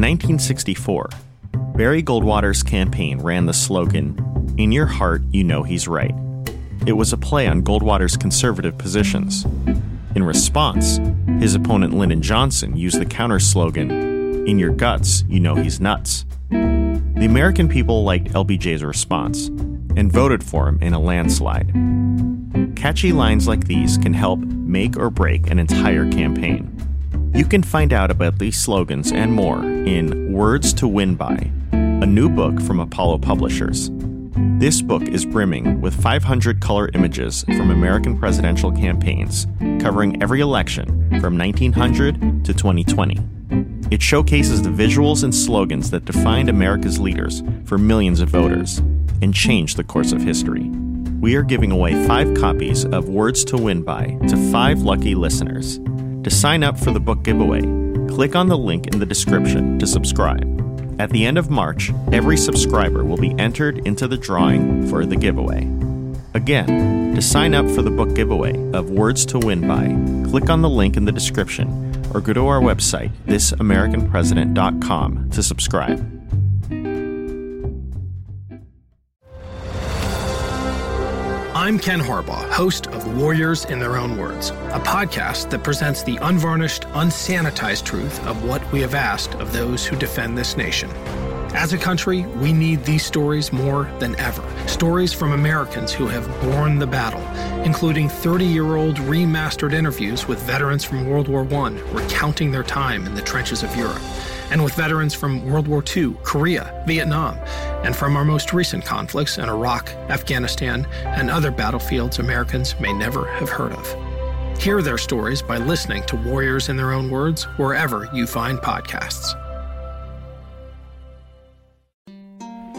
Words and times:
In 0.00 0.06
1964, 0.16 1.10
Barry 1.76 2.02
Goldwater's 2.02 2.62
campaign 2.62 3.20
ran 3.20 3.44
the 3.44 3.52
slogan, 3.52 4.54
In 4.56 4.72
Your 4.72 4.86
Heart, 4.86 5.24
You 5.30 5.44
Know 5.44 5.62
He's 5.62 5.86
Right. 5.86 6.14
It 6.86 6.94
was 6.94 7.12
a 7.12 7.18
play 7.18 7.46
on 7.46 7.62
Goldwater's 7.62 8.16
conservative 8.16 8.78
positions. 8.78 9.44
In 10.14 10.24
response, 10.24 10.98
his 11.38 11.54
opponent 11.54 11.92
Lyndon 11.92 12.22
Johnson 12.22 12.78
used 12.78 12.98
the 12.98 13.04
counter 13.04 13.38
slogan, 13.38 13.90
In 14.48 14.58
Your 14.58 14.70
Guts, 14.70 15.22
You 15.28 15.38
Know 15.38 15.56
He's 15.56 15.80
Nuts. 15.80 16.24
The 16.48 17.26
American 17.26 17.68
people 17.68 18.02
liked 18.02 18.32
LBJ's 18.32 18.82
response 18.82 19.48
and 19.48 20.10
voted 20.10 20.42
for 20.42 20.66
him 20.66 20.78
in 20.80 20.94
a 20.94 20.98
landslide. 20.98 21.74
Catchy 22.74 23.12
lines 23.12 23.46
like 23.46 23.66
these 23.66 23.98
can 23.98 24.14
help 24.14 24.38
make 24.38 24.96
or 24.96 25.10
break 25.10 25.50
an 25.50 25.58
entire 25.58 26.10
campaign. 26.10 26.89
You 27.34 27.44
can 27.44 27.62
find 27.62 27.92
out 27.92 28.10
about 28.10 28.38
these 28.38 28.58
slogans 28.58 29.12
and 29.12 29.32
more 29.32 29.62
in 29.62 30.32
Words 30.32 30.72
to 30.74 30.88
Win 30.88 31.14
By, 31.14 31.50
a 31.72 32.06
new 32.06 32.28
book 32.28 32.60
from 32.60 32.80
Apollo 32.80 33.18
Publishers. 33.18 33.90
This 34.58 34.82
book 34.82 35.02
is 35.02 35.24
brimming 35.24 35.80
with 35.80 35.94
500 36.02 36.60
color 36.60 36.90
images 36.94 37.44
from 37.44 37.70
American 37.70 38.18
presidential 38.18 38.72
campaigns 38.72 39.46
covering 39.80 40.22
every 40.22 40.40
election 40.40 40.86
from 41.20 41.38
1900 41.38 42.44
to 42.44 42.52
2020. 42.52 43.18
It 43.90 44.02
showcases 44.02 44.62
the 44.62 44.70
visuals 44.70 45.24
and 45.24 45.34
slogans 45.34 45.90
that 45.90 46.04
defined 46.04 46.48
America's 46.48 47.00
leaders 47.00 47.42
for 47.64 47.78
millions 47.78 48.20
of 48.20 48.28
voters 48.28 48.78
and 49.22 49.34
changed 49.34 49.76
the 49.76 49.84
course 49.84 50.12
of 50.12 50.22
history 50.22 50.70
we 51.20 51.34
are 51.34 51.42
giving 51.42 51.70
away 51.70 51.92
five 52.06 52.34
copies 52.34 52.86
of 52.86 53.10
Words 53.10 53.44
to 53.44 53.58
Win 53.58 53.82
By 53.82 54.18
to 54.28 54.50
five 54.50 54.80
lucky 54.80 55.14
listeners. 55.14 55.78
To 56.24 56.30
sign 56.30 56.62
up 56.62 56.78
for 56.78 56.90
the 56.90 57.00
book 57.00 57.22
giveaway, 57.22 57.62
click 58.08 58.36
on 58.36 58.48
the 58.48 58.58
link 58.58 58.88
in 58.88 58.98
the 58.98 59.06
description 59.06 59.78
to 59.78 59.86
subscribe. 59.86 60.60
At 61.00 61.08
the 61.08 61.24
end 61.24 61.38
of 61.38 61.48
March, 61.48 61.90
every 62.12 62.36
subscriber 62.36 63.04
will 63.04 63.16
be 63.16 63.34
entered 63.38 63.78
into 63.86 64.06
the 64.06 64.18
drawing 64.18 64.86
for 64.86 65.06
the 65.06 65.16
giveaway. 65.16 65.66
Again, 66.34 67.14
to 67.14 67.22
sign 67.22 67.54
up 67.54 67.66
for 67.70 67.80
the 67.80 67.90
book 67.90 68.14
giveaway 68.14 68.54
of 68.72 68.90
Words 68.90 69.24
to 69.26 69.38
Win 69.38 69.66
By, 69.66 69.86
click 70.30 70.50
on 70.50 70.60
the 70.60 70.68
link 70.68 70.98
in 70.98 71.06
the 71.06 71.12
description 71.12 71.96
or 72.12 72.20
go 72.20 72.34
to 72.34 72.46
our 72.46 72.60
website, 72.60 73.12
thisamericanpresident.com, 73.26 75.30
to 75.30 75.42
subscribe. 75.42 76.19
I'm 81.60 81.78
Ken 81.78 82.00
Harbaugh, 82.00 82.48
host 82.48 82.86
of 82.86 83.18
Warriors 83.18 83.66
in 83.66 83.80
Their 83.80 83.98
Own 83.98 84.16
Words, 84.16 84.48
a 84.48 84.80
podcast 84.80 85.50
that 85.50 85.62
presents 85.62 86.02
the 86.02 86.16
unvarnished, 86.22 86.84
unsanitized 86.94 87.84
truth 87.84 88.18
of 88.26 88.42
what 88.44 88.72
we 88.72 88.80
have 88.80 88.94
asked 88.94 89.34
of 89.34 89.52
those 89.52 89.84
who 89.84 89.94
defend 89.94 90.38
this 90.38 90.56
nation. 90.56 90.88
As 91.52 91.74
a 91.74 91.78
country, 91.78 92.24
we 92.38 92.54
need 92.54 92.84
these 92.84 93.04
stories 93.04 93.52
more 93.52 93.92
than 93.98 94.18
ever. 94.18 94.42
Stories 94.66 95.12
from 95.12 95.32
Americans 95.32 95.92
who 95.92 96.06
have 96.06 96.26
borne 96.40 96.78
the 96.78 96.86
battle, 96.86 97.20
including 97.64 98.08
30 98.08 98.44
year 98.44 98.76
old 98.76 98.96
remastered 98.96 99.72
interviews 99.72 100.26
with 100.26 100.42
veterans 100.42 100.84
from 100.84 101.06
World 101.06 101.28
War 101.28 101.42
I 101.52 101.70
recounting 101.92 102.50
their 102.50 102.62
time 102.62 103.06
in 103.06 103.14
the 103.14 103.22
trenches 103.22 103.62
of 103.62 103.74
Europe 103.76 104.02
and 104.50 104.62
with 104.62 104.74
veterans 104.74 105.14
from 105.14 105.44
World 105.48 105.68
War 105.68 105.82
II, 105.96 106.16
Korea, 106.22 106.82
Vietnam, 106.86 107.36
and 107.84 107.94
from 107.94 108.16
our 108.16 108.24
most 108.24 108.52
recent 108.52 108.84
conflicts 108.84 109.38
in 109.38 109.48
Iraq, 109.48 109.90
Afghanistan, 110.08 110.86
and 111.04 111.30
other 111.30 111.50
battlefields 111.50 112.18
Americans 112.18 112.74
may 112.80 112.92
never 112.92 113.26
have 113.32 113.48
heard 113.48 113.72
of. 113.72 114.60
Hear 114.60 114.82
their 114.82 114.98
stories 114.98 115.40
by 115.40 115.58
listening 115.58 116.02
to 116.04 116.16
Warriors 116.16 116.68
in 116.68 116.76
Their 116.76 116.92
Own 116.92 117.10
Words 117.10 117.44
wherever 117.56 118.10
you 118.12 118.26
find 118.26 118.58
podcasts. 118.58 119.34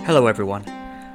Hello, 0.06 0.28
everyone. 0.28 0.81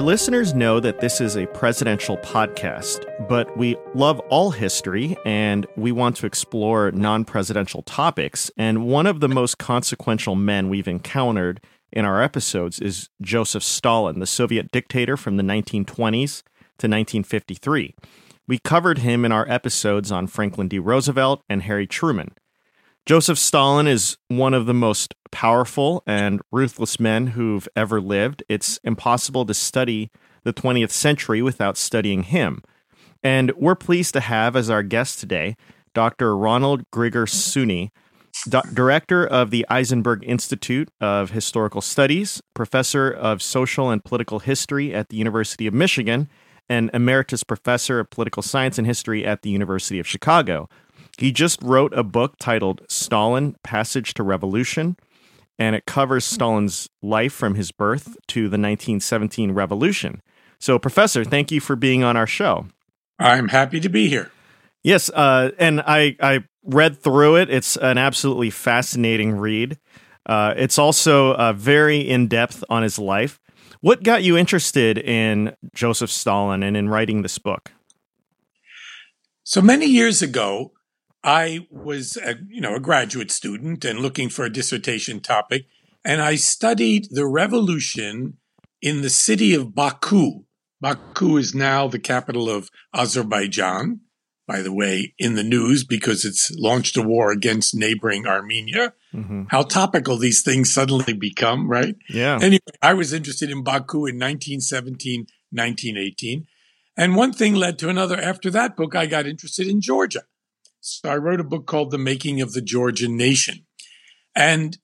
Our 0.00 0.06
listeners 0.06 0.54
know 0.54 0.80
that 0.80 1.00
this 1.00 1.20
is 1.20 1.36
a 1.36 1.46
presidential 1.48 2.16
podcast, 2.16 3.04
but 3.28 3.54
we 3.58 3.76
love 3.94 4.18
all 4.30 4.50
history 4.50 5.14
and 5.26 5.66
we 5.76 5.92
want 5.92 6.16
to 6.16 6.26
explore 6.26 6.90
non 6.90 7.26
presidential 7.26 7.82
topics. 7.82 8.50
And 8.56 8.86
one 8.86 9.04
of 9.04 9.20
the 9.20 9.28
most 9.28 9.58
consequential 9.58 10.36
men 10.36 10.70
we've 10.70 10.88
encountered 10.88 11.60
in 11.92 12.06
our 12.06 12.22
episodes 12.22 12.80
is 12.80 13.10
Joseph 13.20 13.62
Stalin, 13.62 14.20
the 14.20 14.26
Soviet 14.26 14.72
dictator 14.72 15.18
from 15.18 15.36
the 15.36 15.42
1920s 15.42 16.44
to 16.78 16.88
1953. 16.88 17.94
We 18.48 18.58
covered 18.58 19.00
him 19.00 19.26
in 19.26 19.32
our 19.32 19.46
episodes 19.50 20.10
on 20.10 20.28
Franklin 20.28 20.68
D. 20.68 20.78
Roosevelt 20.78 21.42
and 21.46 21.64
Harry 21.64 21.86
Truman. 21.86 22.30
Joseph 23.06 23.38
Stalin 23.38 23.86
is 23.86 24.18
one 24.28 24.54
of 24.54 24.66
the 24.66 24.74
most 24.74 25.14
powerful 25.32 26.02
and 26.06 26.40
ruthless 26.52 27.00
men 27.00 27.28
who've 27.28 27.68
ever 27.74 28.00
lived. 28.00 28.42
It's 28.48 28.78
impossible 28.84 29.46
to 29.46 29.54
study 29.54 30.10
the 30.44 30.52
20th 30.52 30.90
century 30.90 31.42
without 31.42 31.76
studying 31.76 32.24
him. 32.24 32.62
And 33.22 33.52
we're 33.56 33.74
pleased 33.74 34.14
to 34.14 34.20
have 34.20 34.54
as 34.56 34.70
our 34.70 34.82
guest 34.82 35.18
today 35.18 35.56
Dr. 35.92 36.36
Ronald 36.36 36.88
Grigor 36.92 37.26
Suny, 37.26 37.90
director 38.72 39.26
of 39.26 39.50
the 39.50 39.66
Eisenberg 39.68 40.22
Institute 40.24 40.88
of 41.00 41.30
Historical 41.30 41.80
Studies, 41.80 42.40
professor 42.54 43.10
of 43.10 43.42
social 43.42 43.90
and 43.90 44.04
political 44.04 44.38
history 44.38 44.94
at 44.94 45.08
the 45.08 45.16
University 45.16 45.66
of 45.66 45.74
Michigan, 45.74 46.28
and 46.68 46.90
emeritus 46.94 47.42
professor 47.42 47.98
of 47.98 48.08
political 48.10 48.42
science 48.42 48.78
and 48.78 48.86
history 48.86 49.26
at 49.26 49.42
the 49.42 49.50
University 49.50 49.98
of 49.98 50.06
Chicago. 50.06 50.68
He 51.20 51.32
just 51.32 51.62
wrote 51.62 51.92
a 51.92 52.02
book 52.02 52.36
titled 52.38 52.80
Stalin 52.88 53.54
Passage 53.62 54.14
to 54.14 54.22
Revolution, 54.22 54.96
and 55.58 55.76
it 55.76 55.84
covers 55.84 56.24
Stalin's 56.24 56.88
life 57.02 57.34
from 57.34 57.56
his 57.56 57.72
birth 57.72 58.16
to 58.28 58.44
the 58.44 58.56
1917 58.56 59.52
revolution. 59.52 60.22
So, 60.58 60.78
Professor, 60.78 61.22
thank 61.22 61.52
you 61.52 61.60
for 61.60 61.76
being 61.76 62.02
on 62.02 62.16
our 62.16 62.26
show. 62.26 62.68
I'm 63.18 63.48
happy 63.48 63.80
to 63.80 63.90
be 63.90 64.08
here. 64.08 64.30
Yes, 64.82 65.10
uh, 65.10 65.50
and 65.58 65.82
I, 65.82 66.16
I 66.22 66.44
read 66.64 67.02
through 67.02 67.36
it. 67.36 67.50
It's 67.50 67.76
an 67.76 67.98
absolutely 67.98 68.48
fascinating 68.48 69.32
read. 69.32 69.78
Uh, 70.24 70.54
it's 70.56 70.78
also 70.78 71.34
uh, 71.34 71.52
very 71.52 72.00
in 72.00 72.28
depth 72.28 72.64
on 72.70 72.82
his 72.82 72.98
life. 72.98 73.38
What 73.82 74.02
got 74.02 74.22
you 74.22 74.38
interested 74.38 74.96
in 74.96 75.54
Joseph 75.74 76.10
Stalin 76.10 76.62
and 76.62 76.78
in 76.78 76.88
writing 76.88 77.20
this 77.20 77.36
book? 77.36 77.72
So 79.44 79.60
many 79.60 79.84
years 79.84 80.22
ago, 80.22 80.72
I 81.22 81.66
was, 81.70 82.16
a, 82.16 82.36
you 82.48 82.60
know, 82.60 82.74
a 82.74 82.80
graduate 82.80 83.30
student 83.30 83.84
and 83.84 84.00
looking 84.00 84.28
for 84.28 84.44
a 84.44 84.52
dissertation 84.52 85.20
topic, 85.20 85.66
and 86.04 86.22
I 86.22 86.36
studied 86.36 87.08
the 87.10 87.26
revolution 87.26 88.38
in 88.80 89.02
the 89.02 89.10
city 89.10 89.54
of 89.54 89.74
Baku. 89.74 90.44
Baku 90.80 91.36
is 91.36 91.54
now 91.54 91.88
the 91.88 91.98
capital 91.98 92.48
of 92.48 92.70
Azerbaijan, 92.94 94.00
by 94.46 94.62
the 94.62 94.72
way, 94.72 95.14
in 95.18 95.34
the 95.34 95.44
news 95.44 95.84
because 95.84 96.24
it's 96.24 96.50
launched 96.56 96.96
a 96.96 97.02
war 97.02 97.30
against 97.30 97.74
neighboring 97.74 98.26
Armenia. 98.26 98.94
Mm-hmm. 99.14 99.44
How 99.48 99.62
topical 99.62 100.16
these 100.16 100.42
things 100.42 100.72
suddenly 100.72 101.12
become, 101.12 101.70
right? 101.70 101.94
Yeah. 102.08 102.38
Anyway, 102.40 102.58
I 102.80 102.94
was 102.94 103.12
interested 103.12 103.50
in 103.50 103.62
Baku 103.62 104.06
in 104.06 104.16
1917, 104.16 105.26
1918. 105.50 106.46
And 106.96 107.14
one 107.14 107.32
thing 107.32 107.54
led 107.54 107.78
to 107.78 107.88
another. 107.88 108.18
After 108.18 108.50
that 108.50 108.76
book, 108.76 108.96
I 108.96 109.06
got 109.06 109.26
interested 109.26 109.68
in 109.68 109.80
Georgia. 109.80 110.22
So 110.80 111.10
I 111.10 111.16
wrote 111.16 111.40
a 111.40 111.44
book 111.44 111.66
called 111.66 111.90
The 111.90 111.98
Making 111.98 112.40
of 112.40 112.52
the 112.52 112.62
Georgian 112.62 113.16
Nation. 113.16 113.66
And 114.34 114.78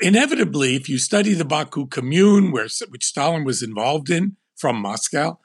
inevitably, 0.00 0.74
if 0.74 0.88
you 0.88 0.98
study 0.98 1.34
the 1.34 1.44
Baku 1.44 1.86
Commune, 1.86 2.50
where, 2.50 2.66
which 2.88 3.04
Stalin 3.04 3.44
was 3.44 3.62
involved 3.62 4.08
in 4.08 4.36
from 4.56 4.80
Moscow, 4.80 5.38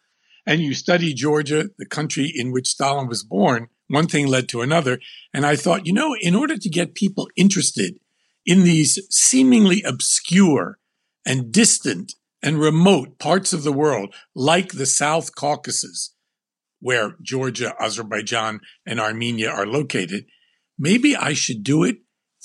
and 0.46 0.62
you 0.62 0.74
study 0.74 1.14
Georgia, 1.14 1.70
the 1.78 1.86
country 1.86 2.32
in 2.34 2.52
which 2.52 2.70
Stalin 2.70 3.08
was 3.08 3.24
born, 3.24 3.68
one 3.88 4.08
thing 4.08 4.28
led 4.28 4.48
to 4.50 4.62
another. 4.62 5.00
And 5.34 5.46
I 5.46 5.56
thought, 5.56 5.86
you 5.86 5.94
know, 5.94 6.16
in 6.20 6.36
order 6.36 6.58
to 6.58 6.70
get 6.70 6.96
people 6.96 7.28
interested 7.36 8.00
in 8.46 8.64
these 8.64 9.00
seemingly 9.10 9.84
obscure 9.84 10.80
and 11.26 11.52
distant 11.52 12.14
and 12.42 12.58
remote 12.58 13.20
parts 13.20 13.52
of 13.52 13.64
the 13.64 13.74
world, 13.74 14.16
like 14.34 14.72
the 14.72 14.86
South 14.86 15.36
Caucasus, 15.36 16.16
where 16.80 17.16
Georgia, 17.22 17.74
Azerbaijan, 17.80 18.62
and 18.86 19.00
Armenia 19.00 19.50
are 19.50 19.68
located, 19.68 20.26
maybe 20.78 21.16
I 21.16 21.34
should 21.34 21.64
do 21.64 21.84
it 21.84 21.98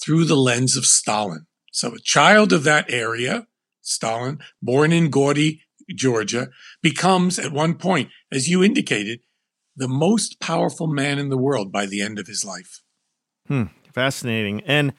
through 0.02 0.24
the 0.24 0.36
lens 0.36 0.76
of 0.76 0.86
Stalin. 0.86 1.46
So 1.72 1.94
a 1.94 2.00
child 2.00 2.52
of 2.52 2.64
that 2.64 2.90
area, 2.90 3.46
Stalin, 3.80 4.40
born 4.62 4.92
in 4.92 5.10
Gori, 5.10 5.62
Georgia, 5.94 6.48
becomes 6.82 7.38
at 7.38 7.52
one 7.52 7.74
point, 7.74 8.10
as 8.32 8.48
you 8.48 8.62
indicated, 8.62 9.20
the 9.76 9.88
most 9.88 10.40
powerful 10.40 10.86
man 10.86 11.18
in 11.18 11.28
the 11.28 11.38
world 11.38 11.72
by 11.72 11.86
the 11.86 12.00
end 12.00 12.18
of 12.18 12.26
his 12.26 12.44
life. 12.44 12.80
Hmm, 13.48 13.64
fascinating. 13.92 14.62
And 14.62 14.94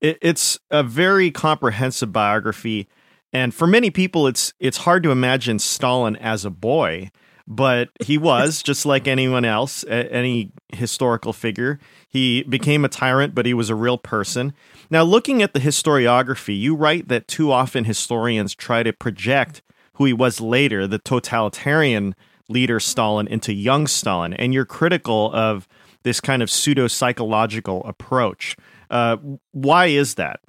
it, 0.00 0.18
it's 0.20 0.58
a 0.70 0.82
very 0.82 1.30
comprehensive 1.30 2.12
biography. 2.12 2.88
And 3.32 3.54
for 3.54 3.66
many 3.66 3.90
people, 3.90 4.26
it's 4.26 4.52
it's 4.58 4.78
hard 4.78 5.02
to 5.02 5.10
imagine 5.10 5.58
Stalin 5.58 6.16
as 6.16 6.44
a 6.44 6.50
boy, 6.50 7.10
but 7.48 7.88
he 8.04 8.18
was 8.18 8.62
just 8.62 8.84
like 8.86 9.08
anyone 9.08 9.44
else, 9.44 9.84
any 9.88 10.52
historical 10.68 11.32
figure. 11.32 11.80
He 12.08 12.42
became 12.44 12.84
a 12.84 12.88
tyrant, 12.88 13.34
but 13.34 13.46
he 13.46 13.54
was 13.54 13.70
a 13.70 13.74
real 13.74 13.98
person. 13.98 14.52
Now, 14.90 15.02
looking 15.02 15.42
at 15.42 15.54
the 15.54 15.60
historiography, 15.60 16.58
you 16.58 16.76
write 16.76 17.08
that 17.08 17.26
too 17.26 17.50
often 17.50 17.84
historians 17.84 18.54
try 18.54 18.82
to 18.82 18.92
project 18.92 19.62
who 19.94 20.04
he 20.04 20.12
was 20.12 20.40
later, 20.40 20.86
the 20.86 20.98
totalitarian 20.98 22.14
leader 22.48 22.78
Stalin, 22.78 23.26
into 23.26 23.52
young 23.52 23.86
Stalin, 23.86 24.32
and 24.34 24.54
you're 24.54 24.64
critical 24.64 25.32
of 25.34 25.66
this 26.02 26.20
kind 26.20 26.42
of 26.42 26.50
pseudo 26.50 26.86
psychological 26.86 27.84
approach. 27.84 28.56
Uh, 28.90 29.16
why 29.52 29.86
is 29.86 30.14
that? 30.14 30.40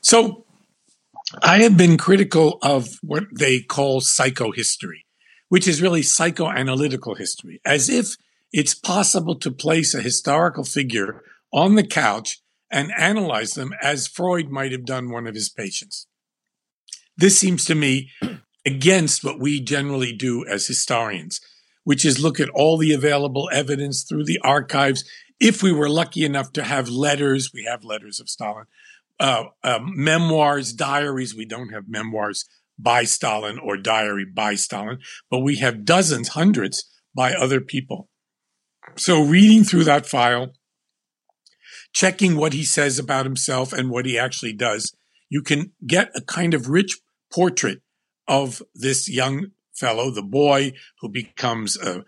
So, 0.00 0.44
I 1.42 1.62
have 1.62 1.76
been 1.76 1.96
critical 1.96 2.58
of 2.62 2.88
what 3.00 3.24
they 3.32 3.60
call 3.60 4.00
psychohistory, 4.00 5.04
which 5.52 5.68
is 5.68 5.82
really 5.82 6.00
psychoanalytical 6.00 7.18
history, 7.18 7.60
as 7.62 7.90
if 7.90 8.16
it's 8.54 8.72
possible 8.72 9.34
to 9.34 9.50
place 9.50 9.94
a 9.94 10.00
historical 10.00 10.64
figure 10.64 11.22
on 11.52 11.74
the 11.74 11.86
couch 11.86 12.40
and 12.70 12.90
analyze 12.96 13.52
them 13.52 13.74
as 13.82 14.08
Freud 14.08 14.48
might 14.48 14.72
have 14.72 14.86
done 14.86 15.10
one 15.10 15.26
of 15.26 15.34
his 15.34 15.50
patients. 15.50 16.06
This 17.18 17.38
seems 17.38 17.66
to 17.66 17.74
me 17.74 18.08
against 18.64 19.24
what 19.24 19.38
we 19.38 19.60
generally 19.60 20.14
do 20.14 20.42
as 20.46 20.66
historians, 20.66 21.38
which 21.84 22.06
is 22.06 22.18
look 22.18 22.40
at 22.40 22.48
all 22.48 22.78
the 22.78 22.94
available 22.94 23.50
evidence 23.52 24.04
through 24.04 24.24
the 24.24 24.40
archives. 24.42 25.04
If 25.38 25.62
we 25.62 25.70
were 25.70 25.90
lucky 25.90 26.24
enough 26.24 26.54
to 26.54 26.62
have 26.62 26.88
letters, 26.88 27.52
we 27.52 27.64
have 27.64 27.84
letters 27.84 28.20
of 28.20 28.30
Stalin, 28.30 28.64
uh, 29.20 29.44
um, 29.62 29.92
memoirs, 29.96 30.72
diaries. 30.72 31.36
We 31.36 31.44
don't 31.44 31.74
have 31.74 31.90
memoirs 31.90 32.46
by 32.82 33.04
Stalin 33.04 33.58
or 33.58 33.76
diary 33.76 34.24
by 34.24 34.54
Stalin, 34.54 34.98
but 35.30 35.40
we 35.40 35.56
have 35.58 35.84
dozens, 35.84 36.28
hundreds 36.28 36.84
by 37.14 37.32
other 37.32 37.60
people. 37.60 38.08
So 38.96 39.22
reading 39.22 39.64
through 39.64 39.84
that 39.84 40.06
file, 40.06 40.52
checking 41.92 42.36
what 42.36 42.52
he 42.52 42.64
says 42.64 42.98
about 42.98 43.26
himself 43.26 43.72
and 43.72 43.90
what 43.90 44.06
he 44.06 44.18
actually 44.18 44.52
does, 44.52 44.94
you 45.28 45.42
can 45.42 45.72
get 45.86 46.10
a 46.14 46.20
kind 46.20 46.54
of 46.54 46.68
rich 46.68 46.98
portrait 47.32 47.80
of 48.28 48.62
this 48.74 49.08
young 49.08 49.48
fellow, 49.74 50.10
the 50.10 50.22
boy 50.22 50.72
who 51.00 51.08
becomes 51.08 51.76
a, 51.78 52.04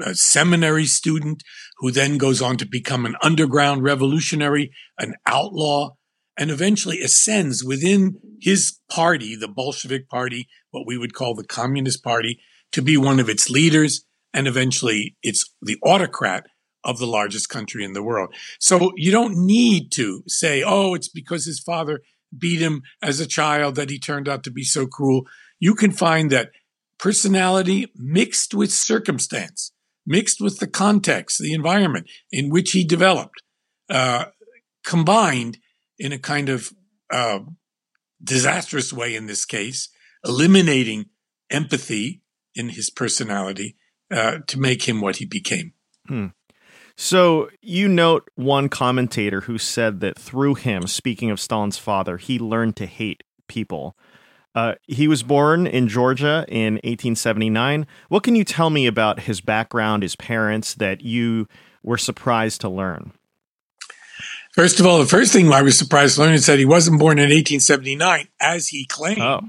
a, 0.00 0.14
seminary 0.14 0.86
student, 0.86 1.42
who 1.78 1.90
then 1.90 2.18
goes 2.18 2.40
on 2.40 2.56
to 2.56 2.66
become 2.66 3.04
an 3.04 3.16
underground 3.22 3.82
revolutionary, 3.82 4.70
an 4.98 5.14
outlaw, 5.26 5.90
and 6.38 6.50
eventually 6.50 7.00
ascends 7.00 7.64
within 7.64 8.18
his 8.40 8.78
party, 8.90 9.36
the 9.36 9.48
Bolshevik 9.48 10.08
Party, 10.08 10.48
what 10.70 10.86
we 10.86 10.96
would 10.96 11.14
call 11.14 11.34
the 11.34 11.44
Communist 11.44 12.02
Party, 12.02 12.40
to 12.72 12.80
be 12.80 12.96
one 12.96 13.18
of 13.18 13.28
its 13.28 13.50
leaders, 13.50 14.04
and 14.32 14.46
eventually 14.46 15.16
it's 15.22 15.52
the 15.60 15.76
autocrat 15.82 16.46
of 16.84 16.98
the 16.98 17.06
largest 17.06 17.48
country 17.48 17.84
in 17.84 17.92
the 17.92 18.02
world. 18.02 18.34
So 18.60 18.92
you 18.96 19.10
don't 19.10 19.36
need 19.36 19.90
to 19.92 20.22
say, 20.28 20.62
oh, 20.64 20.94
it's 20.94 21.08
because 21.08 21.44
his 21.44 21.60
father 21.60 22.00
beat 22.36 22.60
him 22.60 22.82
as 23.02 23.20
a 23.20 23.26
child 23.26 23.74
that 23.74 23.90
he 23.90 23.98
turned 23.98 24.28
out 24.28 24.44
to 24.44 24.50
be 24.50 24.62
so 24.62 24.86
cruel 24.86 25.26
you 25.58 25.74
can 25.74 25.90
find 25.90 26.30
that 26.30 26.50
personality 26.98 27.86
mixed 27.96 28.54
with 28.54 28.72
circumstance, 28.72 29.72
mixed 30.06 30.40
with 30.40 30.58
the 30.58 30.66
context, 30.66 31.38
the 31.38 31.52
environment 31.52 32.08
in 32.30 32.50
which 32.50 32.72
he 32.72 32.84
developed, 32.84 33.42
uh, 33.90 34.26
combined 34.84 35.58
in 35.98 36.12
a 36.12 36.18
kind 36.18 36.48
of 36.48 36.72
uh, 37.10 37.40
disastrous 38.22 38.92
way 38.92 39.14
in 39.14 39.26
this 39.26 39.44
case, 39.44 39.88
eliminating 40.24 41.06
empathy 41.50 42.22
in 42.54 42.70
his 42.70 42.90
personality 42.90 43.76
uh, 44.10 44.38
to 44.46 44.58
make 44.58 44.88
him 44.88 45.00
what 45.00 45.16
he 45.16 45.26
became. 45.26 45.72
Hmm. 46.06 46.26
So 46.96 47.48
you 47.62 47.86
note 47.86 48.28
one 48.34 48.68
commentator 48.68 49.42
who 49.42 49.56
said 49.56 50.00
that 50.00 50.18
through 50.18 50.56
him, 50.56 50.88
speaking 50.88 51.30
of 51.30 51.38
Stalin's 51.38 51.78
father, 51.78 52.16
he 52.16 52.40
learned 52.40 52.74
to 52.76 52.86
hate 52.86 53.22
people. 53.46 53.96
Uh, 54.54 54.74
he 54.88 55.06
was 55.06 55.22
born 55.22 55.66
in 55.68 55.86
Georgia 55.86 56.44
in 56.48 56.74
1879. 56.74 57.86
What 58.08 58.24
can 58.24 58.34
you 58.34 58.42
tell 58.42 58.70
me 58.70 58.86
about 58.86 59.20
his 59.20 59.40
background, 59.40 60.02
his 60.02 60.16
parents, 60.16 60.74
that 60.74 61.00
you 61.00 61.46
were 61.84 61.98
surprised 61.98 62.60
to 62.62 62.68
learn? 62.68 63.12
First 64.58 64.80
of 64.80 64.86
all, 64.86 64.98
the 64.98 65.06
first 65.06 65.32
thing 65.32 65.52
I 65.52 65.62
was 65.62 65.78
surprised 65.78 66.16
to 66.16 66.22
learn 66.22 66.34
is 66.34 66.46
that 66.46 66.58
he 66.58 66.64
wasn't 66.64 66.98
born 66.98 67.20
in 67.20 67.26
1879, 67.26 68.26
as 68.40 68.66
he 68.66 68.86
claimed, 68.86 69.20
oh. 69.20 69.42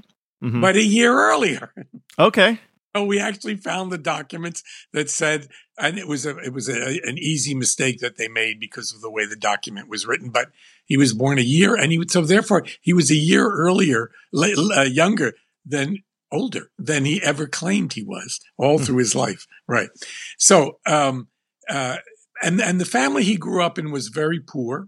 mm-hmm. 0.43 0.61
but 0.61 0.75
a 0.75 0.83
year 0.83 1.11
earlier. 1.11 1.73
Okay. 2.19 2.59
So 2.95 3.05
we 3.05 3.19
actually 3.19 3.55
found 3.55 3.91
the 3.91 3.97
documents 3.97 4.61
that 4.93 5.09
said, 5.09 5.47
and 5.79 5.97
it 5.97 6.07
was 6.07 6.27
a, 6.27 6.37
it 6.37 6.53
was 6.53 6.69
a, 6.69 6.99
an 7.05 7.17
easy 7.17 7.55
mistake 7.55 8.01
that 8.01 8.17
they 8.17 8.27
made 8.27 8.59
because 8.59 8.93
of 8.93 9.01
the 9.01 9.09
way 9.09 9.25
the 9.25 9.35
document 9.35 9.89
was 9.89 10.05
written. 10.05 10.29
But 10.29 10.51
he 10.85 10.95
was 10.95 11.13
born 11.13 11.39
a 11.39 11.41
year, 11.41 11.73
and 11.75 11.91
he 11.91 12.03
so 12.07 12.21
therefore 12.21 12.67
he 12.79 12.93
was 12.93 13.09
a 13.09 13.15
year 13.15 13.49
earlier, 13.49 14.11
uh, 14.35 14.81
younger 14.81 15.33
than 15.65 16.03
older 16.31 16.69
than 16.77 17.05
he 17.05 17.19
ever 17.23 17.47
claimed 17.47 17.93
he 17.93 18.03
was 18.03 18.39
all 18.57 18.77
hmm. 18.77 18.83
through 18.83 18.97
his 18.97 19.15
life. 19.15 19.47
Right. 19.67 19.89
So, 20.37 20.77
um, 20.85 21.29
uh, 21.67 21.97
and 22.43 22.61
and 22.61 22.79
the 22.79 22.85
family 22.85 23.23
he 23.23 23.37
grew 23.37 23.63
up 23.63 23.79
in 23.79 23.89
was 23.89 24.09
very 24.09 24.39
poor. 24.39 24.87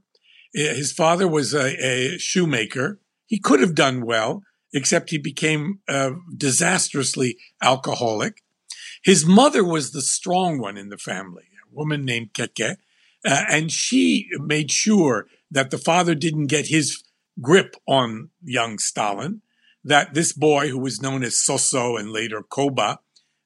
His 0.53 0.91
father 0.91 1.27
was 1.27 1.53
a, 1.53 1.75
a 1.86 2.17
shoemaker. 2.17 3.00
He 3.25 3.39
could 3.39 3.62
have 3.62 3.75
done 3.75 4.05
well 4.05 4.43
except 4.74 5.10
he 5.10 5.17
became 5.17 5.79
uh, 5.88 6.12
disastrously 6.36 7.38
alcoholic. 7.62 8.41
His 9.03 9.25
mother 9.25 9.63
was 9.63 9.91
the 9.91 10.01
strong 10.01 10.60
one 10.60 10.77
in 10.77 10.89
the 10.89 10.98
family, 10.98 11.43
a 11.65 11.75
woman 11.75 12.05
named 12.05 12.34
Keke, 12.34 12.77
uh, 13.25 13.43
and 13.50 13.72
she 13.72 14.27
made 14.39 14.72
sure 14.72 15.27
that 15.50 15.72
the 15.72 15.77
father 15.77 16.15
didn't 16.15 16.48
get 16.48 16.67
his 16.67 17.03
grip 17.41 17.75
on 17.88 18.29
young 18.43 18.77
Stalin, 18.77 19.41
that 19.84 20.13
this 20.13 20.31
boy, 20.34 20.70
who 20.70 20.79
was 20.79 21.01
known 21.01 21.24
as 21.24 21.36
Soso 21.36 22.00
and 22.00 22.12
later 22.12 22.43
Koba, 22.43 23.00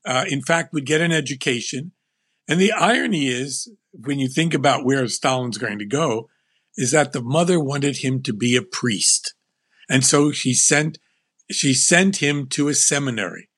uh, 0.06 0.26
in 0.30 0.42
fact, 0.42 0.74
would 0.74 0.86
get 0.86 1.02
an 1.02 1.12
education. 1.12 1.92
And 2.48 2.60
the 2.60 2.74
irony 2.74 3.28
is, 3.28 3.72
when 3.92 4.20
you 4.20 4.28
think 4.28 4.54
about 4.54 4.86
where 4.86 5.08
Stalin's 5.08 5.58
going 5.58 5.80
to 5.80 5.86
go, 5.86 6.30
is 6.77 6.91
that 6.91 7.13
the 7.13 7.22
mother 7.22 7.60
wanted 7.60 7.98
him 7.98 8.22
to 8.24 8.34
be 8.34 8.55
a 8.55 8.62
priest. 8.62 9.34
And 9.89 10.05
so 10.05 10.32
she 10.32 10.53
sent 10.53 10.98
she 11.51 11.74
sent 11.74 12.17
him 12.17 12.48
to 12.50 12.70
a 12.70 12.74
seminary 12.74 13.50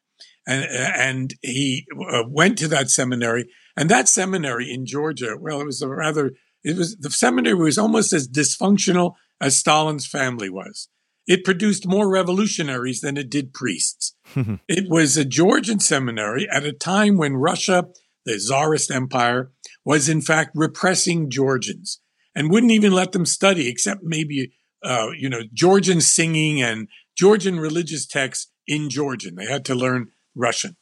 and, 0.45 0.65
and 0.65 1.33
he 1.41 1.85
uh, 2.11 2.23
went 2.27 2.57
to 2.57 2.67
that 2.67 2.89
seminary 2.89 3.47
and 3.77 3.91
that 3.91 4.09
seminary 4.09 4.73
in 4.73 4.87
Georgia, 4.87 5.35
well, 5.39 5.61
it 5.61 5.65
was 5.65 5.83
a 5.83 5.87
rather, 5.87 6.31
it 6.63 6.75
was, 6.75 6.97
the 6.97 7.11
seminary 7.11 7.53
was 7.53 7.77
almost 7.77 8.11
as 8.11 8.27
dysfunctional 8.27 9.13
as 9.39 9.55
Stalin's 9.55 10.07
family 10.07 10.49
was. 10.49 10.89
It 11.27 11.45
produced 11.45 11.87
more 11.87 12.09
revolutionaries 12.09 13.01
than 13.01 13.17
it 13.17 13.29
did 13.29 13.53
priests. 13.53 14.15
it 14.67 14.89
was 14.89 15.15
a 15.15 15.25
Georgian 15.25 15.79
seminary 15.79 16.47
at 16.49 16.65
a 16.65 16.73
time 16.73 17.17
when 17.17 17.35
Russia, 17.35 17.85
the 18.25 18.37
Tsarist 18.39 18.89
Empire, 18.89 19.51
was 19.85 20.09
in 20.09 20.21
fact 20.21 20.51
repressing 20.55 21.29
Georgians 21.29 22.01
and 22.37 22.51
wouldn't 22.51 22.71
even 22.71 22.91
let 22.91 23.13
them 23.13 23.25
study 23.25 23.67
except 23.67 24.03
maybe, 24.03 24.53
uh, 24.83 25.07
you 25.17 25.27
know, 25.27 25.41
Georgian 25.55 25.99
singing 25.99 26.61
and 26.61 26.87
Georgian 27.17 27.59
religious 27.59 28.05
texts 28.05 28.51
in 28.67 28.91
Georgian. 28.91 29.33
They 29.33 29.47
had 29.47 29.65
to 29.65 29.73
learn 29.73 30.09
Russian. 30.35 30.77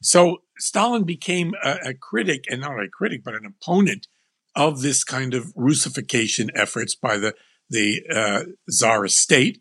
So 0.00 0.42
Stalin 0.56 1.02
became 1.02 1.52
a, 1.64 1.78
a, 1.86 1.94
critic, 1.94 2.44
and 2.48 2.60
not 2.60 2.78
a 2.78 2.86
critic, 2.88 3.22
but 3.24 3.34
an 3.34 3.44
opponent 3.44 4.06
of 4.54 4.82
this 4.82 5.02
kind 5.02 5.34
of 5.34 5.52
Russification 5.56 6.48
efforts 6.54 6.94
by 6.94 7.16
the, 7.18 7.34
the 7.68 8.02
uh, 8.14 8.42
Tsarist 8.68 9.18
state 9.18 9.60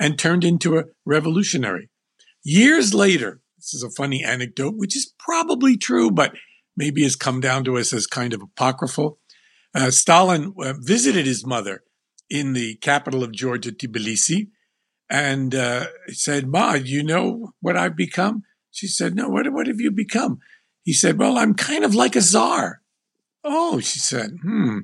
and 0.00 0.18
turned 0.18 0.42
into 0.42 0.78
a 0.78 0.86
revolutionary. 1.06 1.90
Years 2.42 2.92
later, 2.92 3.40
this 3.56 3.72
is 3.72 3.84
a 3.84 3.90
funny 3.90 4.24
anecdote, 4.24 4.74
which 4.76 4.96
is 4.96 5.14
probably 5.16 5.76
true, 5.76 6.10
but 6.10 6.32
maybe 6.76 7.04
has 7.04 7.14
come 7.14 7.40
down 7.40 7.62
to 7.64 7.78
us 7.78 7.92
as 7.92 8.08
kind 8.08 8.34
of 8.34 8.42
apocryphal. 8.42 9.20
Uh, 9.74 9.90
Stalin 9.90 10.54
uh, 10.62 10.74
visited 10.78 11.26
his 11.26 11.46
mother 11.46 11.82
in 12.30 12.52
the 12.52 12.76
capital 12.76 13.22
of 13.22 13.32
Georgia, 13.32 13.72
Tbilisi, 13.72 14.48
and 15.10 15.54
uh, 15.54 15.86
said, 16.08 16.46
Ma, 16.46 16.74
you 16.74 17.02
know 17.02 17.52
what 17.60 17.76
I've 17.76 17.96
become? 17.96 18.42
She 18.70 18.86
said, 18.86 19.14
No, 19.14 19.28
what, 19.28 19.50
what 19.52 19.66
have 19.66 19.80
you 19.80 19.90
become? 19.90 20.38
He 20.82 20.92
said, 20.92 21.18
Well, 21.18 21.38
I'm 21.38 21.54
kind 21.54 21.84
of 21.84 21.94
like 21.94 22.16
a 22.16 22.20
czar. 22.20 22.82
Oh, 23.44 23.80
she 23.80 23.98
said, 23.98 24.38
Hmm, 24.42 24.78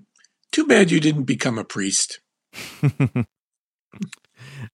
too 0.53 0.67
bad 0.67 0.91
you 0.91 1.01
didn't 1.01 1.25
become 1.25 1.59
a 1.59 1.65
priest. 1.65 2.21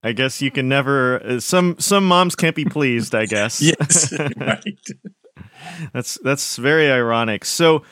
I 0.02 0.12
guess 0.12 0.40
you 0.40 0.50
can 0.50 0.68
never. 0.68 1.24
Uh, 1.24 1.40
some 1.40 1.76
some 1.78 2.06
moms 2.06 2.34
can't 2.34 2.56
be 2.56 2.64
pleased. 2.64 3.14
I 3.14 3.26
guess. 3.26 3.60
yes, 3.62 4.12
right. 4.36 4.64
that's 5.92 6.18
that's 6.22 6.56
very 6.56 6.90
ironic. 6.90 7.44
So, 7.44 7.82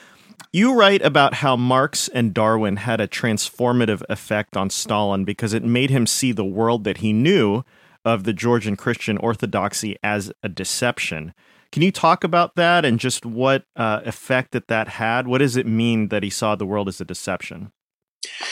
you 0.53 0.75
write 0.75 1.03
about 1.03 1.35
how 1.35 1.57
Marx 1.57 2.09
and 2.09 2.33
Darwin 2.33 2.77
had 2.77 3.01
a 3.01 3.09
transformative 3.09 4.03
effect 4.09 4.57
on 4.57 4.71
Stalin 4.71 5.25
because 5.25 5.53
it 5.53 5.65
made 5.65 5.91
him 5.91 6.07
see 6.07 6.33
the 6.33 6.45
world 6.45 6.85
that 6.85 6.99
he 6.99 7.13
knew 7.13 7.65
of 8.05 8.25
the 8.25 8.33
Georgian 8.33 8.77
Christian 8.77 9.19
orthodoxy 9.19 9.97
as 10.03 10.33
a 10.43 10.49
deception. 10.49 11.35
Can 11.71 11.83
you 11.83 11.93
talk 11.93 12.25
about 12.25 12.55
that 12.57 12.85
and 12.85 12.99
just 12.99 13.27
what 13.27 13.65
uh, 13.77 14.01
effect 14.05 14.53
that 14.53 14.69
that 14.69 14.89
had? 14.89 15.29
What 15.29 15.39
does 15.39 15.57
it 15.57 15.67
mean 15.67 16.09
that 16.09 16.23
he 16.23 16.31
saw 16.31 16.55
the 16.55 16.67
world 16.67 16.89
as 16.89 17.01
a 17.01 17.05
deception? 17.05 17.73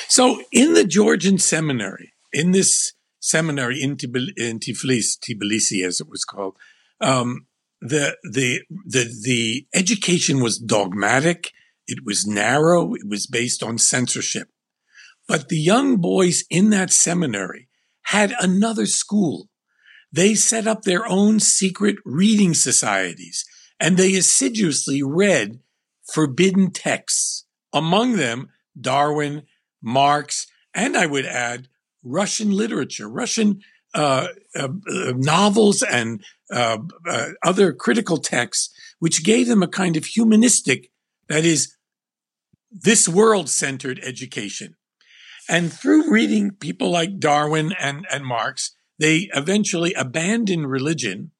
So, 0.08 0.42
in 0.52 0.74
the 0.74 0.84
Georgian 0.84 1.38
seminary, 1.38 2.12
in 2.32 2.52
this 2.52 2.92
seminary 3.20 3.82
in, 3.82 3.92
in 4.36 4.60
Tiflis, 4.60 5.18
Tbilisi, 5.18 5.84
as 5.84 6.00
it 6.00 6.08
was 6.08 6.24
called, 6.24 6.56
um, 7.00 7.46
the 7.80 8.16
the 8.22 8.60
the 8.84 9.10
the 9.22 9.66
education 9.74 10.42
was 10.42 10.58
dogmatic. 10.58 11.52
It 11.86 12.04
was 12.04 12.26
narrow. 12.26 12.94
It 12.94 13.08
was 13.08 13.26
based 13.26 13.62
on 13.62 13.78
censorship. 13.78 14.48
But 15.28 15.48
the 15.48 15.58
young 15.58 15.96
boys 15.96 16.44
in 16.50 16.70
that 16.70 16.92
seminary 16.92 17.68
had 18.04 18.34
another 18.40 18.86
school. 18.86 19.48
They 20.12 20.34
set 20.34 20.66
up 20.66 20.82
their 20.82 21.06
own 21.06 21.40
secret 21.40 21.96
reading 22.04 22.54
societies 22.54 23.44
and 23.80 23.96
they 23.96 24.14
assiduously 24.14 25.02
read 25.02 25.60
forbidden 26.12 26.70
texts, 26.70 27.44
among 27.72 28.16
them 28.16 28.48
Darwin, 28.80 29.42
Marx, 29.82 30.46
and 30.74 30.96
I 30.96 31.06
would 31.06 31.26
add 31.26 31.68
Russian 32.02 32.50
literature, 32.50 33.08
Russian 33.08 33.60
uh, 33.94 34.28
uh, 34.54 34.68
uh, 34.68 35.12
novels 35.16 35.82
and 35.82 36.22
uh, 36.50 36.78
uh, 37.08 37.28
other 37.42 37.72
critical 37.72 38.18
texts, 38.18 38.72
which 38.98 39.24
gave 39.24 39.48
them 39.48 39.62
a 39.62 39.68
kind 39.68 39.96
of 39.96 40.04
humanistic, 40.04 40.90
that 41.28 41.44
is, 41.44 41.74
this 42.82 43.08
world 43.08 43.48
centered 43.48 44.00
education. 44.02 44.76
And 45.48 45.72
through 45.72 46.10
reading 46.10 46.50
people 46.50 46.90
like 46.90 47.18
Darwin 47.18 47.72
and, 47.78 48.06
and 48.10 48.24
Marx, 48.24 48.74
they 48.98 49.28
eventually 49.32 49.94
abandoned 49.94 50.70
religion, 50.70 51.30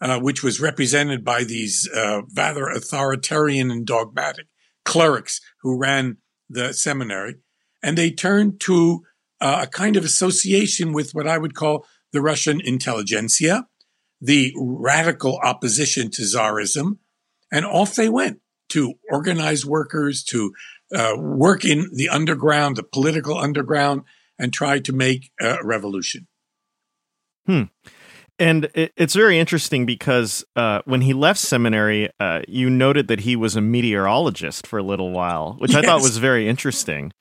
uh, 0.00 0.20
which 0.20 0.42
was 0.42 0.60
represented 0.60 1.24
by 1.24 1.44
these 1.44 1.88
rather 2.34 2.66
authoritarian 2.68 3.70
and 3.70 3.86
dogmatic 3.86 4.46
clerics 4.84 5.40
who 5.62 5.78
ran 5.78 6.18
the 6.48 6.72
seminary, 6.72 7.36
and 7.82 7.98
they 7.98 8.10
turned 8.10 8.60
to 8.60 9.02
uh, 9.40 9.60
a 9.62 9.66
kind 9.66 9.96
of 9.96 10.04
association 10.04 10.92
with 10.92 11.12
what 11.12 11.26
I 11.26 11.38
would 11.38 11.54
call 11.54 11.84
the 12.12 12.22
Russian 12.22 12.60
intelligentsia, 12.60 13.66
the 14.20 14.52
radical 14.56 15.38
opposition 15.42 16.10
to 16.12 16.22
czarism. 16.22 16.98
and 17.52 17.64
off 17.64 17.94
they 17.94 18.08
went 18.08 18.40
to 18.70 18.94
organize 19.10 19.64
workers, 19.64 20.24
to 20.24 20.52
uh, 20.94 21.14
work 21.18 21.64
in 21.64 21.90
the 21.92 22.08
underground, 22.08 22.76
the 22.76 22.82
political 22.82 23.36
underground, 23.36 24.02
and 24.38 24.52
try 24.52 24.78
to 24.78 24.92
make 24.92 25.30
a 25.40 25.58
revolution. 25.64 26.26
Hmm. 27.46 27.64
And 28.38 28.70
it's 28.74 29.14
very 29.14 29.38
interesting 29.38 29.86
because 29.86 30.44
uh, 30.56 30.82
when 30.84 31.00
he 31.00 31.14
left 31.14 31.40
seminary, 31.40 32.10
uh, 32.20 32.42
you 32.46 32.68
noted 32.68 33.08
that 33.08 33.20
he 33.20 33.34
was 33.34 33.56
a 33.56 33.62
meteorologist 33.62 34.66
for 34.66 34.78
a 34.78 34.82
little 34.82 35.10
while, 35.10 35.56
which 35.58 35.72
yes. 35.72 35.82
I 35.82 35.86
thought 35.86 36.02
was 36.02 36.18
very 36.18 36.46
interesting. 36.46 37.12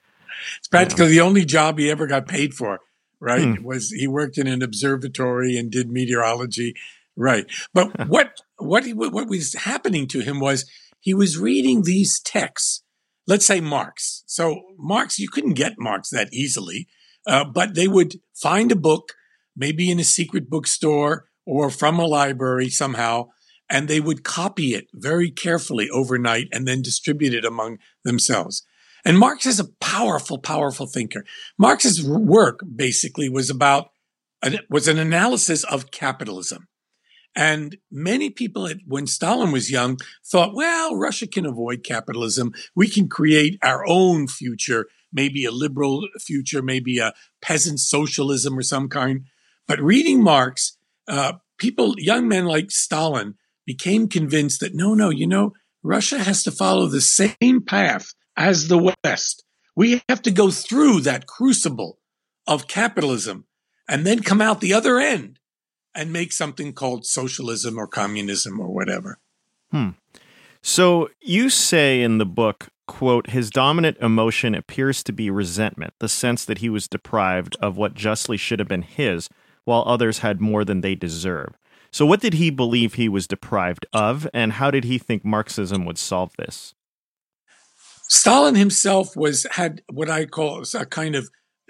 It's 0.58 0.68
practically 0.68 1.08
the 1.08 1.22
only 1.22 1.46
job 1.46 1.80
he 1.80 1.90
ever 1.90 2.06
got 2.06 2.28
paid 2.28 2.54
for, 2.54 2.80
right? 3.22 3.58
Hmm. 3.58 3.64
Was 3.64 3.92
he 3.92 4.08
worked 4.08 4.38
in 4.38 4.48
an 4.48 4.62
observatory 4.62 5.58
and 5.58 5.72
did 5.72 5.90
meteorology, 5.90 6.76
right? 7.16 7.46
But 7.74 8.10
what 8.10 8.34
what 8.58 8.86
he, 8.86 8.94
what 8.94 9.30
was 9.30 9.54
happening 9.54 10.08
to 10.08 10.20
him 10.20 10.42
was 10.42 10.70
he 11.00 11.14
was 11.14 11.38
reading 11.38 11.84
these 11.84 12.20
texts. 12.20 12.84
Let's 13.28 13.46
say 13.46 13.60
Marx. 13.60 14.24
So 14.28 14.62
Marx, 14.78 15.20
you 15.20 15.30
couldn't 15.30 15.54
get 15.54 15.74
Marx 15.80 16.10
that 16.10 16.34
easily, 16.34 16.88
uh, 17.28 17.44
but 17.44 17.76
they 17.76 17.88
would 17.88 18.16
find 18.34 18.72
a 18.72 18.76
book, 18.76 19.14
maybe 19.56 19.90
in 19.90 20.00
a 20.00 20.04
secret 20.04 20.50
bookstore 20.50 21.26
or 21.46 21.70
from 21.70 22.00
a 22.00 22.06
library 22.06 22.70
somehow, 22.70 23.30
and 23.70 23.88
they 23.88 24.00
would 24.00 24.24
copy 24.24 24.76
it 24.76 24.86
very 24.94 25.32
carefully 25.32 25.90
overnight 25.90 26.48
and 26.52 26.68
then 26.68 26.82
distribute 26.82 27.34
it 27.34 27.46
among 27.46 27.78
themselves. 28.04 28.64
And 29.04 29.20
Marx 29.20 29.46
is 29.46 29.60
a 29.60 29.72
powerful, 29.80 30.40
powerful 30.40 30.88
thinker. 30.88 31.24
Marx's 31.58 32.08
work 32.08 32.60
basically 32.76 33.30
was 33.30 33.50
about, 33.50 33.90
was 34.70 34.88
an 34.88 34.98
analysis 34.98 35.64
of 35.64 35.92
capitalism. 35.92 36.68
And 37.36 37.78
many 37.92 38.30
people, 38.30 38.70
when 38.88 39.08
Stalin 39.08 39.52
was 39.52 39.70
young, 39.70 39.98
thought, 40.26 40.56
well, 40.56 40.96
Russia 40.96 41.28
can 41.28 41.46
avoid 41.46 41.84
capitalism. 41.84 42.54
We 42.76 42.88
can 42.88 43.10
create 43.10 43.60
our 43.62 43.86
own 43.88 44.28
future, 44.28 44.88
maybe 45.12 45.44
a 45.44 45.52
liberal 45.52 46.08
future, 46.20 46.62
maybe 46.62 47.00
a 47.00 47.14
peasant 47.42 47.80
socialism 47.82 48.58
or 48.58 48.62
some 48.62 48.88
kind. 48.88 49.26
But 49.68 49.82
reading 49.82 50.24
Marx, 50.24 50.78
uh, 51.10 51.34
people, 51.58 51.96
young 51.98 52.28
men 52.28 52.46
like 52.46 52.72
Stalin, 52.72 53.36
became 53.66 54.08
convinced 54.08 54.62
that 54.62 54.76
no, 54.76 54.94
no, 54.94 55.10
you 55.10 55.28
know, 55.28 55.54
Russia 55.84 56.20
has 56.20 56.42
to 56.44 56.52
follow 56.52 56.88
the 56.88 57.02
same 57.02 57.62
path 57.66 58.14
as 58.38 58.68
the 58.68 58.94
West. 59.04 59.44
We 59.76 60.02
have 60.08 60.22
to 60.22 60.32
go 60.32 60.52
through 60.52 61.02
that 61.02 61.28
crucible 61.28 62.00
of 62.48 62.68
capitalism 62.68 63.46
and 63.90 64.06
then 64.06 64.22
come 64.22 64.42
out 64.42 64.62
the 64.62 64.74
other 64.74 65.00
end 65.00 65.40
and 65.96 66.12
make 66.12 66.34
something 66.34 66.74
called 66.74 67.06
socialism 67.06 67.78
or 67.78 67.88
communism 67.88 68.60
or 68.60 68.68
whatever. 68.68 69.20
Hmm. 69.72 69.90
So 70.62 71.10
you 71.22 71.50
say 71.50 72.02
in 72.02 72.18
the 72.18 72.26
book, 72.26 72.70
quote, 72.88 73.30
his 73.30 73.50
dominant 73.50 73.98
emotion 74.00 74.56
appears 74.56 75.04
to 75.04 75.14
be 75.14 75.30
resentment, 75.30 75.94
the 76.00 76.10
sense 76.10 76.44
that 76.46 76.60
he 76.60 76.70
was 76.70 76.88
deprived 76.88 77.56
of 77.62 77.78
what 77.78 77.94
justly 77.94 78.38
should 78.38 78.60
have 78.60 78.68
been 78.68 78.82
his, 78.82 79.30
while 79.64 79.84
others 79.86 80.20
had 80.20 80.42
more 80.42 80.66
than 80.66 80.82
they 80.82 80.96
deserve. 80.96 81.56
So 81.92 82.06
what 82.06 82.20
did 82.20 82.34
he 82.34 82.50
believe 82.50 82.96
he 82.96 83.08
was 83.08 83.28
deprived 83.28 83.86
of, 83.94 84.28
and 84.34 84.54
how 84.54 84.70
did 84.70 84.84
he 84.84 84.98
think 84.98 85.24
Marxism 85.24 85.86
would 85.86 85.98
solve 85.98 86.34
this? 86.38 86.74
Stalin 88.08 88.56
himself 88.56 89.16
was 89.16 89.48
had 89.52 89.82
what 89.92 90.10
I 90.10 90.26
call 90.26 90.64
a 90.76 90.86
kind 90.86 91.16
of 91.16 91.30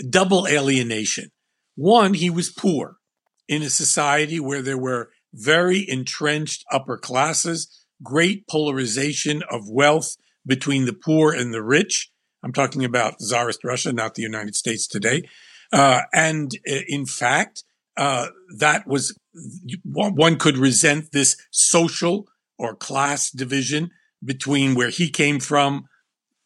double 0.10 0.48
alienation. 0.48 1.32
One, 1.76 2.14
he 2.14 2.30
was 2.30 2.50
poor 2.50 2.98
in 3.48 3.62
a 3.62 3.70
society 3.70 4.40
where 4.40 4.62
there 4.62 4.78
were 4.78 5.10
very 5.34 5.86
entrenched 5.88 6.64
upper 6.72 6.98
classes, 6.98 7.86
great 8.04 8.48
polarization 8.48 9.44
of 9.50 9.70
wealth 9.70 10.16
between 10.46 10.86
the 10.86 10.94
poor 10.94 11.34
and 11.34 11.54
the 11.54 11.64
rich. 11.64 12.12
I'm 12.44 12.54
talking 12.54 12.86
about 12.86 13.20
Tsarist 13.20 13.64
Russia, 13.64 13.92
not 13.92 14.16
the 14.16 14.22
United 14.22 14.56
States 14.56 14.88
today. 14.88 15.24
Uh, 15.74 16.02
and 16.14 16.52
uh, 16.70 16.76
in 16.88 17.06
fact, 17.06 17.64
uh, 17.98 18.28
that 18.58 18.86
was 18.88 19.18
one 19.84 20.38
could 20.38 20.58
resent 20.58 21.12
this 21.12 21.38
social 21.52 22.28
or 22.58 22.76
class 22.76 23.32
division 23.32 23.90
between 24.24 24.76
where 24.76 24.90
he 24.90 25.10
came 25.10 25.40
from 25.40 25.86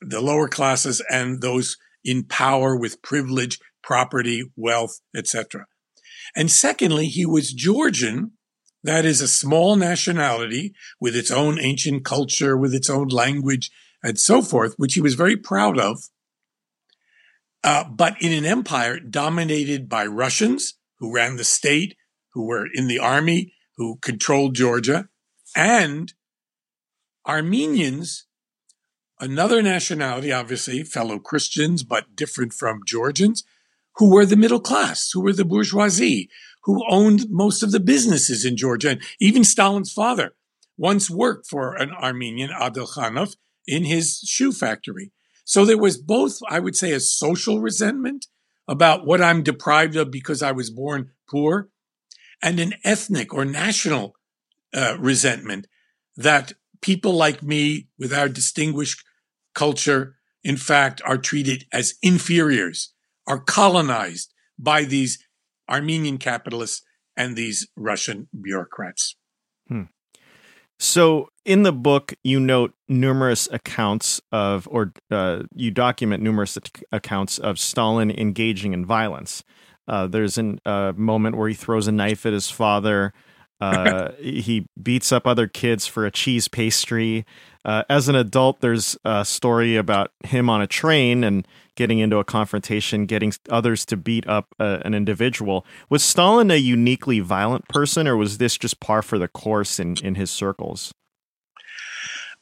the 0.01 0.21
lower 0.21 0.47
classes 0.47 1.03
and 1.09 1.41
those 1.41 1.77
in 2.03 2.23
power 2.23 2.75
with 2.75 3.01
privilege, 3.01 3.59
property, 3.83 4.43
wealth, 4.55 5.01
etc. 5.15 5.65
And 6.35 6.51
secondly, 6.51 7.07
he 7.07 7.25
was 7.25 7.53
Georgian. 7.53 8.31
That 8.83 9.05
is 9.05 9.21
a 9.21 9.27
small 9.27 9.75
nationality 9.75 10.73
with 10.99 11.15
its 11.15 11.31
own 11.31 11.59
ancient 11.59 12.05
culture, 12.05 12.57
with 12.57 12.73
its 12.73 12.89
own 12.89 13.07
language, 13.09 13.71
and 14.03 14.17
so 14.17 14.41
forth, 14.41 14.75
which 14.77 14.93
he 14.93 15.01
was 15.01 15.15
very 15.15 15.35
proud 15.35 15.77
of. 15.77 16.03
Uh, 17.63 17.83
but 17.83 18.15
in 18.21 18.31
an 18.31 18.45
empire 18.45 18.99
dominated 18.99 19.89
by 19.89 20.05
Russians 20.05 20.75
who 20.99 21.13
ran 21.13 21.35
the 21.35 21.43
state, 21.43 21.97
who 22.33 22.45
were 22.45 22.67
in 22.73 22.87
the 22.87 22.99
army, 22.99 23.53
who 23.75 23.97
controlled 23.97 24.55
Georgia, 24.55 25.09
and 25.55 26.13
Armenians 27.27 28.27
Another 29.21 29.61
nationality, 29.61 30.31
obviously, 30.31 30.81
fellow 30.83 31.19
Christians, 31.19 31.83
but 31.83 32.15
different 32.15 32.53
from 32.53 32.81
Georgians, 32.85 33.43
who 33.99 34.09
were 34.09 34.25
the 34.25 34.37
middle 34.37 34.61
class, 34.61 35.11
who 35.13 35.21
were 35.21 35.33
the 35.33 35.45
bourgeoisie, 35.45 36.29
who 36.63 36.83
owned 36.89 37.25
most 37.29 37.61
of 37.61 37.71
the 37.71 37.79
businesses 37.81 38.45
in 38.45 38.55
Georgia. 38.55 38.91
And 38.91 39.01
even 39.19 39.43
Stalin's 39.43 39.91
father 39.91 40.31
once 40.77 41.09
worked 41.09 41.47
for 41.47 41.75
an 41.75 41.91
Armenian, 41.91 42.49
Adelkhanov, 42.49 43.35
in 43.67 43.83
his 43.83 44.19
shoe 44.25 44.53
factory. 44.53 45.11
So 45.43 45.65
there 45.65 45.77
was 45.77 45.97
both, 45.97 46.39
I 46.49 46.59
would 46.59 46.77
say, 46.77 46.93
a 46.93 46.99
social 47.01 47.59
resentment 47.59 48.27
about 48.69 49.05
what 49.05 49.21
I'm 49.21 49.43
deprived 49.43 49.97
of 49.97 50.11
because 50.11 50.41
I 50.41 50.53
was 50.53 50.69
born 50.69 51.11
poor, 51.29 51.69
and 52.41 52.59
an 52.59 52.75
ethnic 52.85 53.33
or 53.33 53.43
national 53.43 54.15
uh, 54.73 54.95
resentment 54.97 55.67
that 56.15 56.53
people 56.81 57.13
like 57.13 57.43
me 57.43 57.89
with 57.97 58.13
our 58.13 58.29
distinguished 58.29 59.03
culture, 59.53 60.15
in 60.43 60.55
fact, 60.55 61.01
are 61.03 61.17
treated 61.17 61.65
as 61.73 61.95
inferiors, 62.01 62.93
are 63.29 63.39
colonized 63.39 64.33
by 64.57 64.83
these 64.83 65.19
Armenian 65.69 66.17
capitalists 66.17 66.81
and 67.15 67.35
these 67.35 67.67
Russian 67.77 68.27
bureaucrats. 68.33 69.15
Hmm. 69.67 69.83
So, 70.79 71.29
in 71.45 71.63
the 71.63 71.73
book, 71.73 72.13
you 72.23 72.39
note 72.39 72.73
numerous 72.87 73.47
accounts 73.51 74.21
of, 74.31 74.67
or 74.71 74.93
uh, 75.11 75.43
you 75.53 75.71
document 75.71 76.23
numerous 76.23 76.57
accounts 76.91 77.37
of 77.37 77.59
Stalin 77.59 78.09
engaging 78.09 78.73
in 78.73 78.85
violence. 78.85 79.43
Uh, 79.87 80.07
there's 80.07 80.37
a 80.37 80.57
uh, 80.65 80.93
moment 80.95 81.35
where 81.35 81.49
he 81.49 81.55
throws 81.55 81.87
a 81.87 81.91
knife 81.91 82.25
at 82.25 82.33
his 82.33 82.49
father. 82.49 83.13
Uh, 83.61 84.13
he 84.19 84.65
beats 84.81 85.11
up 85.11 85.27
other 85.27 85.47
kids 85.47 85.85
for 85.85 86.05
a 86.05 86.11
cheese 86.11 86.47
pastry. 86.47 87.25
Uh, 87.65 87.83
as 87.89 88.07
an 88.07 88.15
adult, 88.15 88.61
there's 88.61 88.97
a 89.03 89.25
story 89.25 89.75
about 89.75 90.11
him 90.23 90.49
on 90.49 90.61
a 90.61 90.67
train 90.67 91.23
and 91.23 91.45
getting 91.75 91.99
into 91.99 92.17
a 92.17 92.23
confrontation, 92.23 93.05
getting 93.05 93.33
others 93.49 93.85
to 93.85 93.97
beat 93.97 94.27
up 94.27 94.47
uh, 94.59 94.79
an 94.85 94.93
individual. 94.93 95.65
Was 95.89 96.03
Stalin 96.03 96.51
a 96.51 96.55
uniquely 96.55 97.19
violent 97.19 97.67
person, 97.67 98.07
or 98.07 98.15
was 98.15 98.37
this 98.37 98.57
just 98.57 98.79
par 98.79 99.01
for 99.01 99.17
the 99.17 99.27
course 99.27 99.79
in, 99.79 99.97
in 100.03 100.15
his 100.15 100.31
circles? 100.31 100.93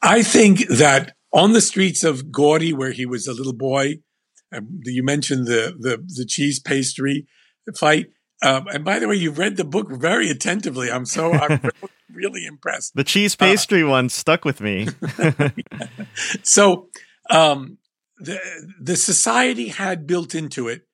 I 0.01 0.21
think 0.21 0.67
that 0.67 1.15
on 1.33 1.53
the 1.53 1.61
streets 1.61 2.03
of 2.03 2.31
Gori, 2.31 2.73
where 2.73 2.91
he 2.91 3.05
was 3.05 3.27
a 3.27 3.33
little 3.33 3.53
boy, 3.53 3.95
um, 4.51 4.81
you 4.83 5.03
mentioned 5.03 5.47
the, 5.47 5.75
the, 5.77 5.97
the 6.07 6.25
cheese 6.25 6.59
pastry 6.59 7.25
fight. 7.75 8.07
Um, 8.41 8.67
and 8.67 8.85
by 8.85 8.99
the 8.99 9.07
way, 9.07 9.15
you 9.15 9.31
read 9.31 9.57
the 9.57 9.63
book 9.63 9.89
very 9.91 10.29
attentively. 10.29 10.91
I'm 10.91 11.05
so 11.05 11.33
I'm 11.33 11.61
really 12.13 12.45
impressed. 12.45 12.95
The 12.95 13.03
cheese 13.03 13.35
uh, 13.35 13.45
pastry 13.45 13.83
uh, 13.83 13.87
one 13.87 14.09
stuck 14.09 14.45
with 14.45 14.61
me. 14.61 14.87
so 16.43 16.89
um, 17.29 17.77
the 18.19 18.39
the 18.79 18.95
society 18.95 19.69
had 19.69 20.05
built 20.05 20.35
into 20.35 20.67
it 20.67 20.87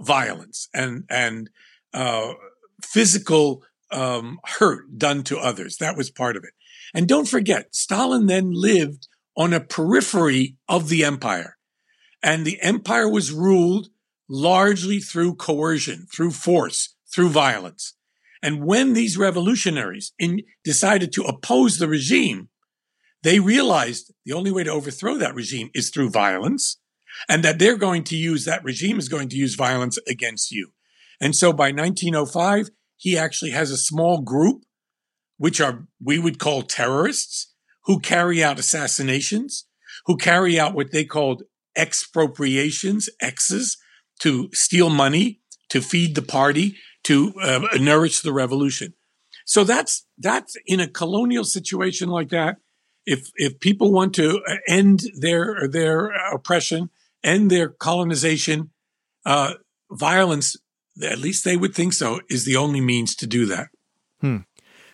violence 0.00 0.68
and 0.72 1.04
and 1.10 1.50
uh, 1.92 2.34
physical 2.82 3.62
um, 3.90 4.38
hurt 4.44 4.96
done 4.96 5.24
to 5.24 5.38
others. 5.38 5.78
That 5.78 5.96
was 5.96 6.10
part 6.10 6.36
of 6.36 6.44
it. 6.44 6.52
And 6.92 7.08
don't 7.08 7.28
forget, 7.28 7.74
Stalin 7.74 8.26
then 8.26 8.52
lived 8.52 9.08
on 9.36 9.52
a 9.52 9.60
periphery 9.60 10.56
of 10.68 10.88
the 10.88 11.04
empire, 11.04 11.56
and 12.22 12.44
the 12.44 12.60
empire 12.62 13.08
was 13.08 13.32
ruled 13.32 13.88
largely 14.34 14.98
through 14.98 15.36
coercion, 15.36 16.06
through 16.12 16.32
force, 16.32 16.96
through 17.14 17.28
violence. 17.28 17.94
And 18.42 18.64
when 18.64 18.92
these 18.92 19.16
revolutionaries 19.16 20.12
in, 20.18 20.42
decided 20.64 21.12
to 21.12 21.22
oppose 21.22 21.78
the 21.78 21.86
regime, 21.86 22.48
they 23.22 23.38
realized 23.38 24.12
the 24.26 24.34
only 24.34 24.50
way 24.50 24.64
to 24.64 24.72
overthrow 24.72 25.16
that 25.18 25.36
regime 25.36 25.70
is 25.72 25.90
through 25.90 26.10
violence 26.10 26.78
and 27.28 27.44
that 27.44 27.60
they're 27.60 27.78
going 27.78 28.02
to 28.04 28.16
use 28.16 28.44
that 28.44 28.64
regime 28.64 28.98
is 28.98 29.08
going 29.08 29.28
to 29.28 29.36
use 29.36 29.54
violence 29.54 29.98
against 30.08 30.50
you. 30.50 30.72
And 31.20 31.36
so 31.36 31.52
by 31.52 31.70
1905, 31.70 32.70
he 32.96 33.16
actually 33.16 33.52
has 33.52 33.70
a 33.70 33.76
small 33.76 34.20
group, 34.20 34.64
which 35.38 35.60
are, 35.60 35.86
we 36.02 36.18
would 36.18 36.40
call 36.40 36.62
terrorists, 36.62 37.54
who 37.84 38.00
carry 38.00 38.42
out 38.42 38.58
assassinations, 38.58 39.66
who 40.06 40.16
carry 40.16 40.58
out 40.58 40.74
what 40.74 40.90
they 40.90 41.04
called 41.04 41.44
expropriations, 41.76 43.08
X's, 43.20 43.76
to 44.20 44.50
steal 44.52 44.90
money, 44.90 45.40
to 45.70 45.80
feed 45.80 46.14
the 46.14 46.22
party, 46.22 46.76
to 47.04 47.32
uh, 47.40 47.60
nourish 47.78 48.20
the 48.20 48.32
revolution. 48.32 48.94
So 49.44 49.64
that's 49.64 50.06
that's 50.18 50.56
in 50.66 50.80
a 50.80 50.88
colonial 50.88 51.44
situation 51.44 52.08
like 52.08 52.30
that. 52.30 52.56
If 53.06 53.30
if 53.36 53.60
people 53.60 53.92
want 53.92 54.14
to 54.14 54.40
uh, 54.48 54.56
end 54.66 55.02
their 55.20 55.68
their 55.68 56.06
oppression, 56.32 56.90
end 57.22 57.50
their 57.50 57.68
colonization, 57.68 58.70
uh, 59.26 59.54
violence, 59.90 60.56
at 61.02 61.18
least 61.18 61.44
they 61.44 61.56
would 61.56 61.74
think 61.74 61.92
so, 61.92 62.20
is 62.30 62.44
the 62.44 62.56
only 62.56 62.80
means 62.80 63.14
to 63.16 63.26
do 63.26 63.46
that. 63.46 63.68
Hmm. 64.20 64.38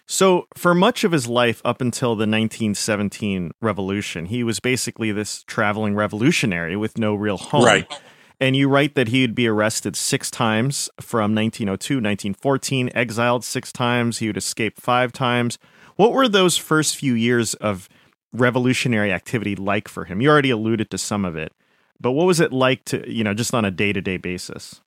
So, 0.07 0.49
for 0.57 0.75
much 0.75 1.05
of 1.05 1.13
his 1.13 1.29
life 1.29 1.63
up 1.65 1.81
until 1.81 2.17
the 2.17 2.23
1917 2.23 3.53
revolution, 3.61 4.27
he 4.27 4.43
was 4.43 4.59
basically 4.59 5.13
this 5.13 5.45
traveling 5.45 5.95
revolutionary 5.95 6.75
with 6.75 6.99
no 6.99 7.15
real 7.15 7.37
home. 7.37 7.65
Right. 7.65 8.01
And 8.41 8.57
you 8.57 8.69
write 8.69 8.95
that 8.95 9.09
he'd 9.09 9.35
be 9.35 9.47
arrested 9.47 9.97
six 9.97 10.31
times 10.31 10.89
from 10.99 11.35
1902, 11.35 11.97
1914, 11.97 12.91
exiled 12.95 13.45
six 13.45 13.71
times. 13.71 14.19
He 14.19 14.29
would 14.29 14.39
escape 14.39 14.81
five 14.81 15.13
times. 15.13 15.59
What 15.97 16.13
were 16.13 16.27
those 16.27 16.57
first 16.57 16.97
few 16.97 17.13
years 17.13 17.53
of 17.55 17.87
revolutionary 18.33 19.13
activity 19.13 19.55
like 19.55 19.89
for 19.89 20.07
him? 20.07 20.23
You 20.23 20.31
already 20.31 20.49
alluded 20.49 20.91
to 20.91 20.99
some 20.99 21.27
of 21.27 21.37
it, 21.37 21.53
but 22.01 22.13
what 22.13 22.27
was 22.27 22.41
it 22.41 22.51
like 22.51 22.87
to, 22.87 23.09
you 23.13 23.23
know, 23.23 23.35
just 23.35 23.53
on 23.53 23.67
a 23.67 23.71
day 23.71 23.93
to 23.93 24.01
day 24.01 24.17
basis? 24.17 24.81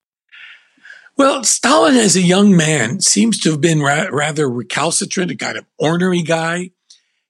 Well, 1.15 1.43
Stalin 1.43 1.95
as 1.95 2.15
a 2.15 2.21
young 2.21 2.57
man 2.57 3.01
seems 3.01 3.37
to 3.41 3.51
have 3.51 3.61
been 3.61 3.81
ra- 3.81 4.07
rather 4.11 4.49
recalcitrant, 4.49 5.29
a 5.29 5.35
kind 5.35 5.57
of 5.57 5.65
ornery 5.77 6.23
guy. 6.23 6.71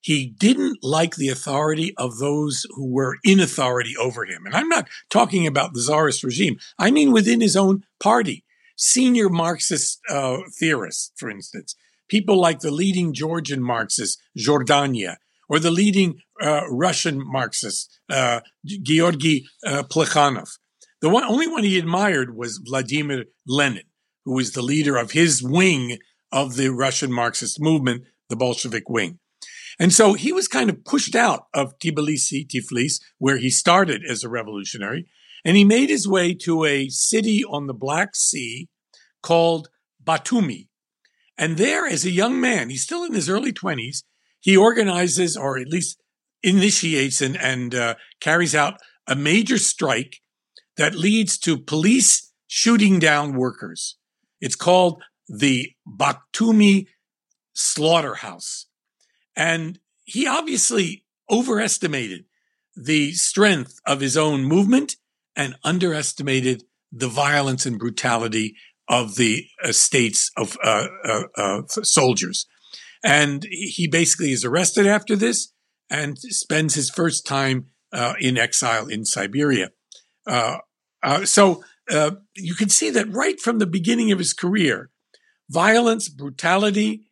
He 0.04 0.36
didn't 0.38 0.80
like 0.84 1.16
the 1.16 1.30
authority 1.30 1.94
of 1.98 2.18
those 2.18 2.66
who 2.76 2.92
were 2.92 3.18
in 3.24 3.40
authority 3.40 3.96
over 3.98 4.26
him. 4.26 4.46
And 4.46 4.54
I'm 4.54 4.68
not 4.68 4.90
talking 5.10 5.48
about 5.48 5.74
the 5.74 5.80
czarist 5.80 6.26
regime. 6.26 6.58
I 6.78 6.92
mean 6.92 7.14
within 7.14 7.40
his 7.40 7.56
own 7.56 7.84
party. 8.02 8.44
Senior 8.76 9.30
Marxist 9.30 10.02
uh, 10.10 10.40
theorists, 10.60 11.14
for 11.16 11.30
instance, 11.30 11.76
people 12.10 12.40
like 12.40 12.60
the 12.60 12.72
leading 12.72 13.14
Georgian 13.14 13.64
Marxist, 13.64 14.22
Jordania, 14.38 15.16
or 15.48 15.60
the 15.60 15.72
leading 15.72 16.20
uh, 16.42 16.64
Russian 16.70 17.22
Marxist, 17.24 17.98
uh, 18.10 18.42
Georgy 18.66 19.46
uh, 19.66 19.84
Plekhanov. 19.84 20.50
The 21.00 21.10
one, 21.10 21.24
only 21.24 21.48
one 21.48 21.64
he 21.64 21.80
admired 21.80 22.36
was 22.36 22.58
Vladimir 22.58 23.26
Lenin, 23.48 23.84
who 24.26 24.34
was 24.34 24.52
the 24.52 24.62
leader 24.62 24.98
of 24.98 25.12
his 25.12 25.42
wing 25.42 26.00
of 26.30 26.56
the 26.56 26.70
Russian 26.70 27.12
Marxist 27.12 27.62
movement, 27.62 28.04
the 28.28 28.36
Bolshevik 28.36 28.90
wing. 28.90 29.20
And 29.80 29.94
so 29.94 30.14
he 30.14 30.32
was 30.32 30.48
kind 30.48 30.70
of 30.70 30.86
pushed 30.86 31.16
out 31.16 31.48
of 31.54 31.78
Tbilisi, 31.80 32.48
Tiflis, 32.48 33.02
where 33.18 33.38
he 33.38 33.50
started 33.50 34.04
as 34.08 34.24
a 34.24 34.30
revolutionary, 34.30 35.08
and 35.44 35.58
he 35.58 35.64
made 35.64 35.90
his 35.90 36.08
way 36.08 36.34
to 36.36 36.66
a 36.66 36.90
city 36.90 37.44
on 37.44 37.68
the 37.68 37.74
Black 37.74 38.16
Sea 38.16 38.70
called 39.22 39.70
Batumi. 40.04 40.68
And 41.38 41.58
there, 41.58 41.86
as 41.86 42.06
a 42.06 42.12
young 42.12 42.40
man, 42.40 42.70
he's 42.70 42.84
still 42.84 43.04
in 43.04 43.14
his 43.14 43.30
early 43.30 43.52
20s, 43.52 44.04
he 44.40 44.56
organizes 44.56 45.36
or 45.36 45.58
at 45.58 45.68
least 45.68 46.02
initiates 46.44 47.22
and, 47.22 47.38
and 47.38 47.74
uh, 47.74 47.96
carries 48.20 48.54
out 48.54 48.80
a 49.08 49.16
major 49.16 49.58
strike 49.58 50.18
that 50.78 50.96
leads 50.96 51.38
to 51.40 51.58
police 51.58 52.32
shooting 52.48 53.00
down 53.00 53.34
workers. 53.34 53.98
It's 54.42 54.56
called 54.56 55.02
the 55.28 55.72
Batumi 55.88 56.88
Slaughterhouse. 57.54 58.68
And 59.36 59.80
he 60.04 60.28
obviously 60.28 61.06
overestimated 61.30 62.26
the 62.76 63.14
strength 63.14 63.80
of 63.86 64.00
his 64.00 64.18
own 64.18 64.44
movement 64.44 64.96
and 65.36 65.56
underestimated 65.64 66.64
the 66.92 67.08
violence 67.08 67.66
and 67.66 67.80
brutality 67.80 68.56
of 68.88 69.16
the 69.16 69.46
states 69.72 70.32
of 70.38 70.58
uh, 70.64 70.88
uh, 71.04 71.24
uh, 71.36 71.62
soldiers. 71.68 72.46
And 73.04 73.46
he 73.50 73.88
basically 73.88 74.32
is 74.32 74.46
arrested 74.46 74.86
after 74.88 75.16
this 75.16 75.52
and 75.90 76.18
spends 76.18 76.76
his 76.76 76.90
first 76.90 77.26
time 77.26 77.68
uh, 77.92 78.14
in 78.20 78.38
exile 78.38 78.88
in 78.88 79.06
Siberia. 79.06 79.70
Uh, 80.26 80.58
uh, 81.02 81.26
so 81.26 81.64
you 82.36 82.56
can 82.56 82.70
see 82.70 82.90
that 82.90 83.12
right 83.12 83.40
from 83.40 83.60
the 83.60 83.68
beginning 83.68 84.12
of 84.12 84.20
his 84.20 84.34
career, 84.34 84.90
violence, 85.50 86.08
brutality, 86.08 87.08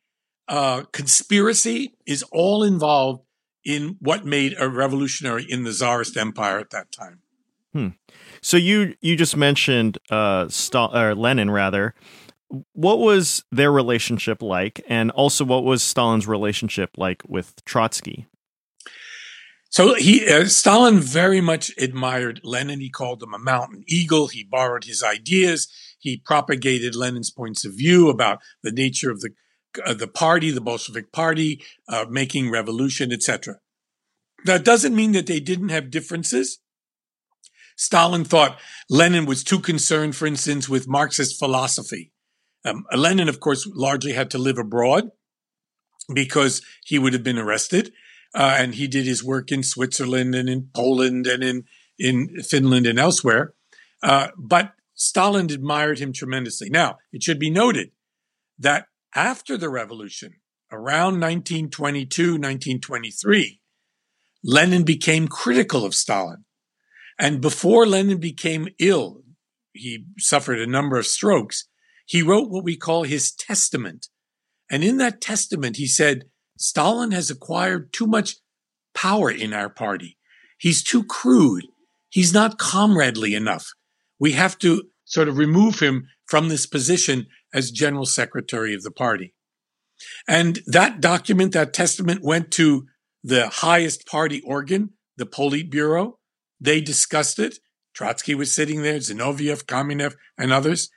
uh, 0.48 0.84
conspiracy 0.92 1.96
is 2.06 2.24
all 2.32 2.64
involved 2.64 3.24
in 3.64 3.98
what 4.00 4.26
made 4.26 4.56
a 4.60 4.68
revolutionary 4.70 5.46
in 5.48 5.64
the 5.64 5.72
Tsarist 5.72 6.18
Empire 6.18 6.60
at 6.60 6.72
that 6.72 6.92
time. 6.92 7.22
Hmm. 7.74 7.90
So 8.42 8.58
you 8.58 8.96
you 9.02 9.16
just 9.16 9.38
mentioned 9.38 9.98
uh, 10.10 10.46
Stal- 10.46 10.94
or 10.94 11.16
Lenin 11.16 11.52
rather. 11.52 11.94
What 12.74 13.00
was 13.00 13.46
their 13.50 13.72
relationship 13.72 14.42
like, 14.42 14.84
and 14.90 15.10
also 15.12 15.46
what 15.46 15.64
was 15.64 15.82
Stalin's 15.82 16.28
relationship 16.28 16.92
like 16.98 17.22
with 17.26 17.64
Trotsky? 17.64 18.28
So 19.70 19.94
he 19.94 20.28
uh, 20.28 20.46
Stalin 20.46 21.00
very 21.00 21.40
much 21.40 21.72
admired 21.78 22.42
Lenin. 22.44 22.82
He 22.82 22.90
called 22.90 23.24
him 23.24 23.34
a 23.34 23.40
mountain 23.40 23.86
eagle. 23.88 24.28
He 24.28 24.44
borrowed 24.44 24.84
his 24.84 25.02
ideas. 25.02 25.72
He 25.98 26.18
propagated 26.18 26.94
Lenin's 26.94 27.32
points 27.32 27.64
of 27.64 27.74
view 27.74 28.10
about 28.10 28.40
the 28.64 28.72
nature 28.72 29.12
of 29.12 29.22
the 29.22 29.30
uh, 29.86 29.94
the 29.94 30.08
party, 30.08 30.52
the 30.52 30.62
Bolshevik 30.62 31.12
Party, 31.12 31.62
uh, 31.88 32.06
making 32.10 32.52
revolution, 32.52 33.12
etc. 33.12 33.60
That 34.46 34.66
doesn't 34.66 34.96
mean 34.96 35.12
that 35.14 35.28
they 35.28 35.40
didn't 35.40 35.70
have 35.70 35.92
differences. 35.92 36.60
Stalin 37.76 38.24
thought 38.24 38.60
Lenin 38.90 39.26
was 39.26 39.44
too 39.44 39.60
concerned, 39.60 40.16
for 40.16 40.26
instance, 40.26 40.70
with 40.70 40.88
Marxist 40.88 41.40
philosophy. 41.40 42.12
Um, 42.64 42.86
Lenin, 42.96 43.30
of 43.30 43.40
course, 43.40 43.68
largely 43.74 44.14
had 44.14 44.30
to 44.32 44.38
live 44.38 44.58
abroad 44.58 45.10
because 46.14 46.62
he 46.86 47.00
would 47.00 47.14
have 47.14 47.24
been 47.24 47.40
arrested. 47.40 47.92
Uh, 48.34 48.56
and 48.58 48.76
he 48.76 48.88
did 48.88 49.06
his 49.06 49.24
work 49.24 49.52
in 49.52 49.64
Switzerland 49.64 50.36
and 50.36 50.48
in 50.48 50.70
Poland 50.74 51.28
and 51.28 51.44
in, 51.44 51.66
in 52.00 52.42
Finland 52.44 52.88
and 52.88 52.98
elsewhere. 52.98 53.54
Uh, 54.02 54.28
but 54.38 54.74
Stalin 54.94 55.52
admired 55.52 56.00
him 56.00 56.14
tremendously. 56.14 56.70
Now, 56.70 56.98
it 57.12 57.24
should 57.24 57.40
be 57.40 57.50
noted 57.50 57.92
that 58.58 58.86
after 59.16 59.58
the 59.58 59.70
revolution, 59.70 60.34
around 60.72 61.20
1922, 61.20 62.24
1923, 62.34 63.62
Lenin 64.44 64.84
became 64.84 65.28
critical 65.28 65.86
of 65.86 65.94
Stalin. 65.94 66.46
And 67.20 67.42
before 67.42 67.86
Lenin 67.86 68.20
became 68.20 68.70
ill, 68.80 69.24
he 69.74 70.06
suffered 70.18 70.60
a 70.60 70.68
number 70.68 70.98
of 70.98 71.06
strokes. 71.06 71.68
He 72.06 72.22
wrote 72.22 72.50
what 72.50 72.64
we 72.64 72.76
call 72.76 73.04
his 73.04 73.32
testament. 73.32 74.08
And 74.70 74.84
in 74.84 74.98
that 74.98 75.22
testament, 75.22 75.78
he 75.78 75.88
said, 75.88 76.26
Stalin 76.58 77.12
has 77.12 77.30
acquired 77.30 77.94
too 77.94 78.08
much 78.08 78.38
power 78.94 79.30
in 79.30 79.54
our 79.54 79.70
party. 79.70 80.18
He's 80.58 80.84
too 80.84 81.04
crude. 81.04 81.66
He's 82.10 82.34
not 82.34 82.58
comradely 82.58 83.34
enough. 83.34 83.68
We 84.20 84.34
have 84.34 84.58
to 84.60 84.84
sort 85.06 85.28
of 85.28 85.38
remove 85.38 85.80
him 85.80 86.08
from 86.26 86.50
this 86.50 86.66
position 86.66 87.28
as 87.54 87.72
general 87.72 88.06
secretary 88.06 88.74
of 88.74 88.84
the 88.84 88.92
party. 88.92 89.34
And 90.28 90.60
that 90.66 91.02
document, 91.02 91.54
that 91.54 91.74
testament 91.74 92.22
went 92.24 92.52
to 92.52 92.88
the 93.24 93.50
highest 93.50 94.06
party 94.06 94.42
organ, 94.42 94.92
the 95.18 95.26
Politburo. 95.26 96.14
They 96.60 96.82
discussed 96.82 97.40
it. 97.40 97.60
Trotsky 97.94 98.36
was 98.36 98.54
sitting 98.54 98.82
there, 98.82 98.98
Zinoviev, 98.98 99.66
Kamenev, 99.66 100.16
and 100.38 100.52
others. 100.52 100.90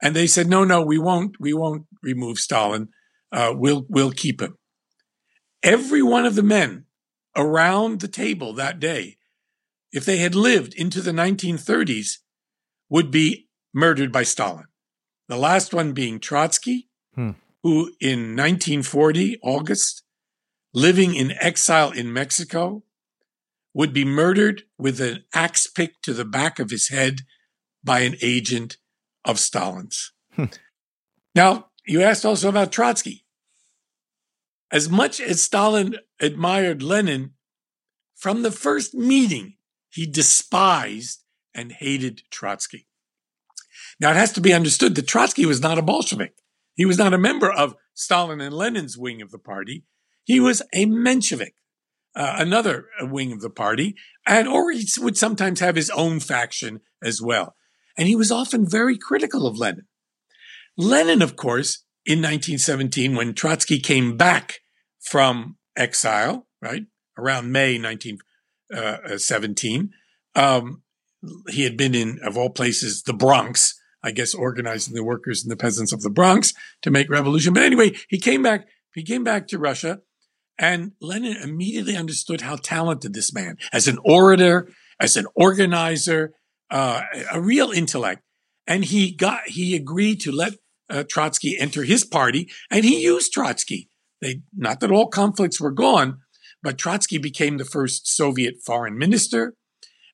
And 0.00 0.14
they 0.14 0.26
said, 0.26 0.46
no, 0.46 0.64
no, 0.64 0.82
we 0.82 0.98
won't, 0.98 1.36
we 1.40 1.52
won't 1.52 1.86
remove 2.02 2.38
Stalin. 2.38 2.88
Uh, 3.32 3.52
we'll, 3.54 3.86
we'll 3.88 4.12
keep 4.12 4.40
him. 4.40 4.56
Every 5.62 6.02
one 6.02 6.26
of 6.26 6.34
the 6.34 6.42
men 6.42 6.84
around 7.34 8.00
the 8.00 8.08
table 8.08 8.52
that 8.54 8.78
day, 8.78 9.16
if 9.92 10.04
they 10.04 10.18
had 10.18 10.34
lived 10.34 10.74
into 10.74 11.00
the 11.00 11.12
1930s, 11.12 12.18
would 12.88 13.10
be 13.10 13.48
murdered 13.74 14.12
by 14.12 14.22
Stalin. 14.22 14.66
The 15.28 15.36
last 15.36 15.74
one 15.74 15.92
being 15.92 16.20
Trotsky, 16.20 16.88
hmm. 17.14 17.32
who 17.62 17.92
in 18.00 18.36
1940, 18.36 19.38
August, 19.42 20.02
living 20.72 21.14
in 21.14 21.32
exile 21.40 21.90
in 21.90 22.12
Mexico, 22.12 22.84
would 23.74 23.92
be 23.92 24.04
murdered 24.04 24.62
with 24.78 25.00
an 25.00 25.24
axe 25.34 25.66
pick 25.66 26.00
to 26.02 26.14
the 26.14 26.24
back 26.24 26.58
of 26.58 26.70
his 26.70 26.88
head 26.88 27.20
by 27.82 28.00
an 28.00 28.16
agent 28.22 28.76
of 29.24 29.38
Stalin's. 29.38 30.12
Hmm. 30.34 30.46
Now, 31.34 31.66
you 31.86 32.02
asked 32.02 32.24
also 32.24 32.48
about 32.48 32.72
Trotsky. 32.72 33.24
As 34.72 34.88
much 34.88 35.20
as 35.20 35.42
Stalin 35.42 35.96
admired 36.20 36.82
Lenin, 36.82 37.32
from 38.14 38.42
the 38.42 38.50
first 38.50 38.94
meeting, 38.94 39.56
he 39.90 40.06
despised 40.06 41.22
and 41.54 41.70
hated 41.70 42.22
Trotsky. 42.30 42.88
Now, 43.98 44.10
it 44.10 44.16
has 44.16 44.32
to 44.32 44.40
be 44.40 44.52
understood 44.52 44.94
that 44.94 45.06
Trotsky 45.06 45.46
was 45.46 45.60
not 45.60 45.78
a 45.78 45.82
Bolshevik. 45.82 46.34
He 46.74 46.84
was 46.84 46.98
not 46.98 47.14
a 47.14 47.18
member 47.18 47.50
of 47.50 47.74
Stalin 47.94 48.40
and 48.40 48.54
Lenin's 48.54 48.98
wing 48.98 49.22
of 49.22 49.30
the 49.30 49.38
party. 49.38 49.84
He 50.24 50.40
was 50.40 50.60
a 50.74 50.84
Menshevik, 50.84 51.54
uh, 52.14 52.36
another 52.38 52.88
wing 53.00 53.32
of 53.32 53.40
the 53.40 53.48
party, 53.48 53.94
and 54.26 54.46
or 54.46 54.70
he 54.70 54.86
would 54.98 55.16
sometimes 55.16 55.60
have 55.60 55.76
his 55.76 55.88
own 55.90 56.20
faction 56.20 56.80
as 57.02 57.22
well. 57.22 57.54
And 57.96 58.06
he 58.06 58.16
was 58.16 58.30
often 58.30 58.68
very 58.68 58.98
critical 58.98 59.46
of 59.46 59.58
Lenin. 59.58 59.86
Lenin, 60.76 61.22
of 61.22 61.36
course, 61.36 61.84
in 62.04 62.18
1917 62.18 63.16
when 63.16 63.32
Trotsky 63.32 63.80
came 63.80 64.18
back 64.18 64.60
from 65.00 65.56
exile, 65.76 66.46
right, 66.60 66.84
around 67.16 67.50
May 67.50 67.78
1917. 67.78 69.90
Um, 70.34 70.82
he 71.48 71.64
had 71.64 71.78
been 71.78 71.94
in, 71.94 72.20
of 72.22 72.36
all 72.36 72.50
places, 72.50 73.02
the 73.02 73.14
Bronx, 73.14 73.74
I 74.06 74.12
guess, 74.12 74.34
organizing 74.34 74.94
the 74.94 75.02
workers 75.02 75.42
and 75.42 75.50
the 75.50 75.56
peasants 75.56 75.92
of 75.92 76.02
the 76.02 76.10
Bronx 76.10 76.54
to 76.82 76.92
make 76.92 77.10
revolution. 77.10 77.52
But 77.52 77.64
anyway, 77.64 77.96
he 78.08 78.18
came 78.18 78.40
back, 78.40 78.68
he 78.94 79.02
came 79.02 79.24
back 79.24 79.48
to 79.48 79.58
Russia 79.58 79.98
and 80.58 80.92
Lenin 81.00 81.36
immediately 81.36 81.96
understood 81.96 82.40
how 82.40 82.56
talented 82.56 83.14
this 83.14 83.34
man, 83.34 83.58
as 83.72 83.88
an 83.88 83.98
orator, 84.04 84.68
as 85.00 85.16
an 85.16 85.26
organizer, 85.34 86.32
uh, 86.70 87.02
a 87.32 87.40
real 87.40 87.72
intellect. 87.72 88.22
And 88.66 88.84
he 88.84 89.14
got, 89.14 89.48
he 89.48 89.76
agreed 89.76 90.20
to 90.20 90.32
let 90.32 90.54
uh, 90.88 91.04
Trotsky 91.08 91.58
enter 91.58 91.82
his 91.82 92.04
party, 92.04 92.48
and 92.70 92.84
he 92.84 93.02
used 93.02 93.32
Trotsky. 93.32 93.90
They, 94.22 94.42
not 94.56 94.80
that 94.80 94.90
all 94.90 95.08
conflicts 95.08 95.60
were 95.60 95.72
gone, 95.72 96.20
but 96.62 96.78
Trotsky 96.78 97.18
became 97.18 97.58
the 97.58 97.64
first 97.64 98.06
Soviet 98.06 98.56
foreign 98.64 98.96
minister. 98.96 99.54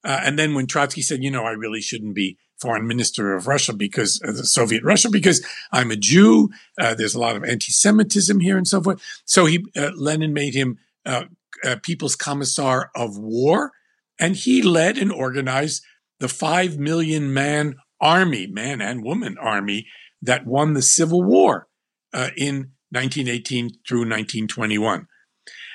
Uh, 0.03 0.21
and 0.25 0.39
then 0.39 0.55
when 0.55 0.67
Trotsky 0.67 1.03
said, 1.03 1.23
you 1.23 1.31
know, 1.31 1.45
I 1.45 1.53
really 1.53 1.81
shouldn't 1.81 2.15
be 2.15 2.39
foreign 2.63 2.87
minister 2.87 3.35
of 3.35 3.47
Russia 3.47 3.73
because 3.73 4.21
of 4.23 4.37
the 4.37 4.47
Soviet 4.47 4.83
Russia 4.85 5.11
because 5.11 5.45
I'm 5.73 5.91
a 5.91 5.97
Jew. 5.97 6.51
Uh, 6.79 6.95
there's 6.95 7.15
a 7.15 7.21
lot 7.21 7.37
of 7.37 7.45
anti-Semitism 7.45 8.41
here 8.41 8.57
and 8.57 8.67
so 8.67 8.81
forth. 8.81 9.03
So 9.25 9.47
he, 9.47 9.67
uh, 9.77 9.91
Lenin 9.97 10.33
made 10.33 10.55
him 10.55 10.79
uh, 11.05 11.25
uh, 11.65 11.77
People's 11.83 12.17
Commissar 12.17 12.91
of 12.95 13.19
War, 13.19 13.73
and 14.19 14.37
he 14.37 14.63
led 14.63 14.97
and 14.97 15.13
organized 15.13 15.85
the 16.21 16.29
five 16.29 16.79
million 16.79 17.35
man 17.35 17.77
army, 18.01 18.47
man 18.47 18.81
and 18.81 19.05
woman 19.05 19.37
army 19.39 19.87
that 20.23 20.47
won 20.47 20.75
the 20.75 20.83
Civil 20.83 21.23
War 21.23 21.69
uh, 22.15 22.31
in 22.37 22.73
1918 22.91 23.71
through 23.87 24.01
1921. 24.01 25.09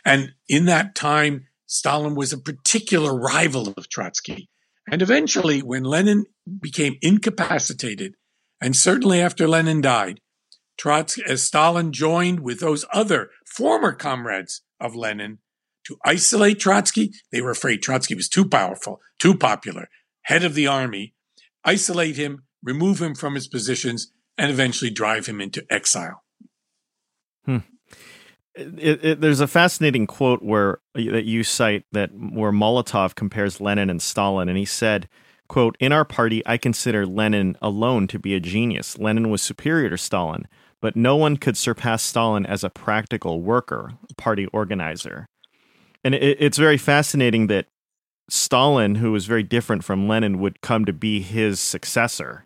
And 0.05 0.31
in 0.47 0.65
that 0.65 0.95
time, 0.95 1.47
Stalin 1.65 2.15
was 2.15 2.31
a 2.31 2.37
particular 2.37 3.13
rival 3.17 3.73
of 3.75 3.89
Trotsky. 3.89 4.49
And 4.89 5.01
eventually, 5.01 5.61
when 5.61 5.83
Lenin 5.83 6.25
became 6.61 6.95
incapacitated, 7.01 8.15
and 8.61 8.75
certainly 8.75 9.21
after 9.21 9.47
Lenin 9.47 9.81
died, 9.81 10.21
Trotsky, 10.77 11.23
as 11.27 11.43
Stalin 11.43 11.91
joined 11.91 12.39
with 12.41 12.59
those 12.59 12.85
other 12.93 13.29
former 13.45 13.93
comrades 13.93 14.61
of 14.79 14.95
Lenin 14.95 15.39
to 15.85 15.97
isolate 16.05 16.59
Trotsky. 16.59 17.11
They 17.31 17.41
were 17.41 17.51
afraid 17.51 17.81
Trotsky 17.81 18.15
was 18.15 18.29
too 18.29 18.47
powerful, 18.47 18.99
too 19.19 19.35
popular, 19.35 19.89
head 20.23 20.43
of 20.43 20.53
the 20.53 20.67
army, 20.67 21.13
isolate 21.63 22.17
him, 22.17 22.43
remove 22.61 23.01
him 23.01 23.15
from 23.15 23.35
his 23.35 23.47
positions, 23.47 24.11
and 24.37 24.51
eventually 24.51 24.91
drive 24.91 25.25
him 25.25 25.41
into 25.41 25.65
exile. 25.69 26.23
Hmm. 27.45 27.59
It, 28.55 29.05
it, 29.05 29.21
there's 29.21 29.39
a 29.39 29.47
fascinating 29.47 30.07
quote 30.07 30.41
where 30.41 30.79
that 30.95 31.25
you 31.25 31.43
cite 31.43 31.85
that 31.91 32.09
where 32.11 32.51
Molotov 32.51 33.15
compares 33.15 33.61
Lenin 33.61 33.89
and 33.89 34.01
Stalin, 34.01 34.49
and 34.49 34.57
he 34.57 34.65
said, 34.65 35.07
"quote 35.47 35.75
In 35.79 35.91
our 35.91 36.05
party, 36.05 36.41
I 36.45 36.57
consider 36.57 37.05
Lenin 37.05 37.57
alone 37.61 38.07
to 38.07 38.19
be 38.19 38.35
a 38.35 38.39
genius. 38.39 38.97
Lenin 38.97 39.29
was 39.29 39.41
superior 39.41 39.89
to 39.89 39.97
Stalin, 39.97 40.47
but 40.81 40.95
no 40.95 41.15
one 41.15 41.37
could 41.37 41.57
surpass 41.57 42.03
Stalin 42.03 42.45
as 42.45 42.63
a 42.63 42.69
practical 42.69 43.41
worker, 43.41 43.93
party 44.17 44.45
organizer." 44.47 45.27
And 46.03 46.15
it, 46.15 46.37
it's 46.39 46.57
very 46.57 46.77
fascinating 46.77 47.47
that 47.47 47.67
Stalin, 48.29 48.95
who 48.95 49.11
was 49.11 49.25
very 49.25 49.43
different 49.43 49.83
from 49.83 50.07
Lenin, 50.07 50.39
would 50.39 50.61
come 50.61 50.85
to 50.85 50.93
be 50.93 51.21
his 51.21 51.59
successor. 51.59 52.45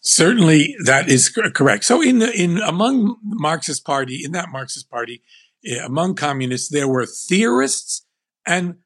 Certainly, 0.00 0.76
that 0.84 1.08
is 1.08 1.28
correct. 1.28 1.84
So, 1.84 2.02
in 2.02 2.18
the 2.18 2.30
in 2.32 2.58
among 2.58 3.16
Marxist 3.22 3.84
Party, 3.84 4.22
in 4.24 4.32
that 4.32 4.50
Marxist 4.50 4.90
Party, 4.90 5.22
eh, 5.64 5.82
among 5.82 6.14
communists, 6.14 6.68
there 6.68 6.88
were 6.88 7.06
theorists 7.06 8.04
and 8.46 8.76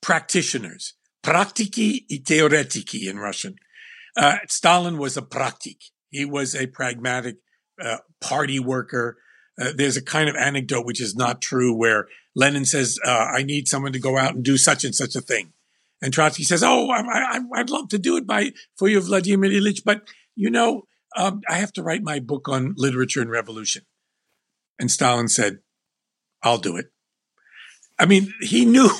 practitioners, 0.00 0.94
praktiki 1.22 2.04
i 2.10 2.22
teoretiki 2.22 3.08
in 3.08 3.18
Russian. 3.18 3.56
Uh, 4.16 4.38
Stalin 4.48 4.98
was 4.98 5.16
a 5.16 5.22
praktik. 5.22 5.90
He 6.10 6.24
was 6.24 6.54
a 6.54 6.66
pragmatic 6.66 7.36
uh, 7.80 7.98
party 8.20 8.58
worker. 8.60 9.18
Uh, 9.60 9.72
there's 9.74 9.96
a 9.96 10.04
kind 10.04 10.28
of 10.28 10.36
anecdote 10.36 10.84
which 10.84 11.00
is 11.00 11.14
not 11.14 11.40
true 11.40 11.74
where 11.74 12.06
Lenin 12.34 12.64
says, 12.64 12.98
uh, 13.06 13.26
"I 13.38 13.42
need 13.42 13.68
someone 13.68 13.92
to 13.92 13.98
go 13.98 14.18
out 14.18 14.34
and 14.34 14.44
do 14.44 14.56
such 14.56 14.84
and 14.84 14.94
such 14.94 15.14
a 15.14 15.20
thing," 15.20 15.52
And 16.02 16.12
Trotsky 16.12 16.42
says, 16.42 16.62
"Oh, 16.64 16.90
I, 16.90 17.38
would 17.38 17.70
love 17.70 17.88
to 17.90 17.98
do 17.98 18.16
it 18.16 18.26
by 18.26 18.52
for 18.76 18.88
you, 18.88 19.00
Vladimir 19.00 19.50
Ilyich, 19.50 19.82
but 19.84 20.02
you 20.34 20.50
know, 20.50 20.82
um, 21.16 21.42
I 21.48 21.58
have 21.58 21.72
to 21.74 21.82
write 21.82 22.02
my 22.02 22.18
book 22.18 22.48
on 22.48 22.74
literature 22.76 23.20
and 23.20 23.30
revolution." 23.30 23.84
And 24.80 24.90
Stalin 24.90 25.28
said, 25.28 25.60
"I'll 26.42 26.58
do 26.58 26.76
it." 26.76 26.90
I 27.98 28.06
mean, 28.06 28.34
he 28.40 28.64
knew 28.64 28.90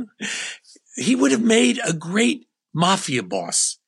he 0.98 1.14
would 1.14 1.32
have 1.32 1.42
made 1.42 1.80
a 1.84 1.92
great 1.92 2.46
mafia 2.74 3.22
boss 3.22 3.78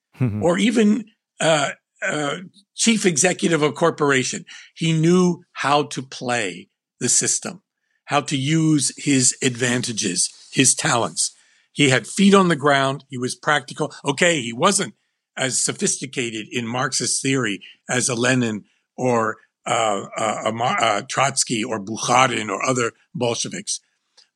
or 0.42 0.58
even 0.58 1.06
uh, 1.40 1.70
uh, 2.02 2.36
chief 2.74 3.06
executive 3.06 3.62
of 3.62 3.70
a 3.70 3.72
corporation. 3.72 4.44
He 4.74 4.92
knew 4.92 5.42
how 5.52 5.84
to 5.84 6.02
play 6.02 6.68
the 7.00 7.08
system, 7.08 7.62
how 8.04 8.20
to 8.22 8.36
use 8.36 8.92
his 8.96 9.36
advantages, 9.42 10.30
his 10.52 10.74
talents. 10.74 11.34
He 11.72 11.88
had 11.88 12.06
feet 12.06 12.34
on 12.34 12.48
the 12.48 12.56
ground. 12.56 13.04
He 13.08 13.18
was 13.18 13.34
practical. 13.34 13.94
Okay, 14.04 14.40
he 14.42 14.52
wasn't 14.52 14.94
as 15.36 15.62
sophisticated 15.64 16.46
in 16.50 16.66
Marxist 16.66 17.22
theory 17.22 17.60
as 17.88 18.08
a 18.08 18.14
Lenin 18.14 18.64
or 18.96 19.36
uh, 19.66 20.06
uh, 20.16 20.52
uh, 20.62 21.02
Trotsky 21.08 21.62
or 21.62 21.82
Bukharin 21.82 22.48
or 22.50 22.62
other 22.64 22.92
Bolsheviks, 23.14 23.80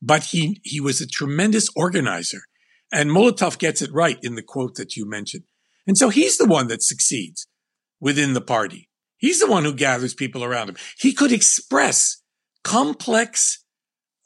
but 0.01 0.23
he 0.25 0.61
he 0.63 0.79
was 0.79 1.01
a 1.01 1.07
tremendous 1.07 1.67
organizer. 1.75 2.41
And 2.95 3.11
Molotov 3.11 3.59
gets 3.59 3.81
it 3.81 3.91
right 3.91 4.17
in 4.23 4.35
the 4.35 4.41
quote 4.41 4.75
that 4.75 4.95
you 4.95 5.05
mentioned. 5.05 5.43
And 5.85 5.97
so 5.97 6.07
he's 6.07 6.37
the 6.37 6.45
one 6.45 6.69
that 6.69 6.81
succeeds 6.81 7.45
within 7.99 8.33
the 8.33 8.39
party. 8.39 8.89
He's 9.17 9.41
the 9.41 9.51
one 9.51 9.65
who 9.65 9.73
gathers 9.73 10.13
people 10.13 10.45
around 10.45 10.69
him. 10.69 10.77
He 10.97 11.11
could 11.11 11.33
express 11.33 12.21
complex 12.63 13.65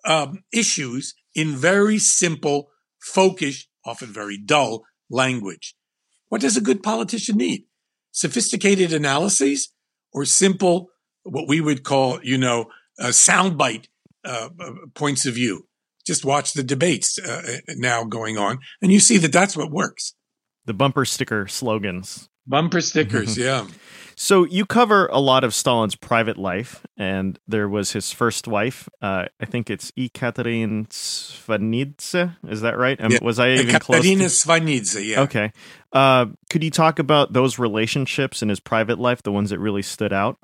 um, 0.05 0.43
issues 0.53 1.15
in 1.33 1.55
very 1.55 1.97
simple, 1.97 2.69
folkish, 3.03 3.65
often 3.85 4.13
very 4.13 4.37
dull 4.37 4.83
language. 5.09 5.75
What 6.27 6.41
does 6.41 6.55
a 6.55 6.61
good 6.61 6.83
politician 6.83 7.37
need? 7.37 7.63
Sophisticated 8.11 8.93
analyses 8.93 9.73
or 10.13 10.25
simple, 10.25 10.89
what 11.23 11.47
we 11.47 11.59
would 11.59 11.83
call, 11.83 12.19
you 12.21 12.37
know, 12.37 12.69
soundbite 13.01 13.87
uh, 14.23 14.49
uh, 14.59 14.71
points 14.93 15.25
of 15.25 15.33
view? 15.33 15.68
Just 16.05 16.25
watch 16.25 16.53
the 16.53 16.63
debates 16.63 17.19
uh, 17.19 17.57
now 17.75 18.03
going 18.03 18.37
on, 18.37 18.59
and 18.81 18.91
you 18.91 18.99
see 18.99 19.17
that 19.17 19.31
that's 19.31 19.55
what 19.55 19.71
works. 19.71 20.13
The 20.65 20.73
bumper 20.73 21.05
sticker 21.05 21.47
slogans. 21.47 22.29
Bumper 22.47 22.81
stickers, 22.81 23.37
yeah. 23.37 23.67
So 24.21 24.43
you 24.43 24.65
cover 24.65 25.07
a 25.07 25.19
lot 25.19 25.45
of 25.45 25.53
Stalin's 25.53 25.95
private 25.95 26.37
life, 26.37 26.85
and 26.97 27.39
there 27.47 27.69
was 27.69 27.93
his 27.93 28.11
first 28.11 28.49
wife. 28.49 28.89
Uh, 29.01 29.27
I 29.39 29.45
think 29.45 29.69
it's 29.69 29.93
Ekaterina 29.97 30.87
Svanidze. 30.89 32.35
Is 32.49 32.59
that 32.59 32.77
right? 32.77 32.99
Um, 32.99 33.13
yeah. 33.13 33.19
Was 33.21 33.39
I 33.39 33.51
even 33.51 33.79
close? 33.79 33.99
Ekaterina 33.99 34.25
Svanidze, 34.25 35.07
yeah. 35.07 35.21
Okay. 35.21 35.53
Uh, 35.93 36.25
could 36.49 36.65
you 36.65 36.69
talk 36.69 36.99
about 36.99 37.31
those 37.31 37.59
relationships 37.59 38.41
in 38.41 38.49
his 38.49 38.59
private 38.59 38.99
life, 38.99 39.23
the 39.23 39.31
ones 39.31 39.51
that 39.51 39.59
really 39.59 39.81
stood 39.81 40.11
out? 40.11 40.37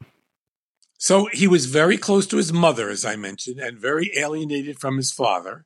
So 1.06 1.28
he 1.32 1.48
was 1.48 1.68
very 1.68 1.98
close 1.98 2.26
to 2.28 2.38
his 2.38 2.52
mother, 2.52 2.90
as 2.90 3.06
I 3.06 3.16
mentioned, 3.16 3.60
and 3.60 3.78
very 3.78 4.12
alienated 4.18 4.80
from 4.80 4.98
his 4.98 5.12
father. 5.12 5.66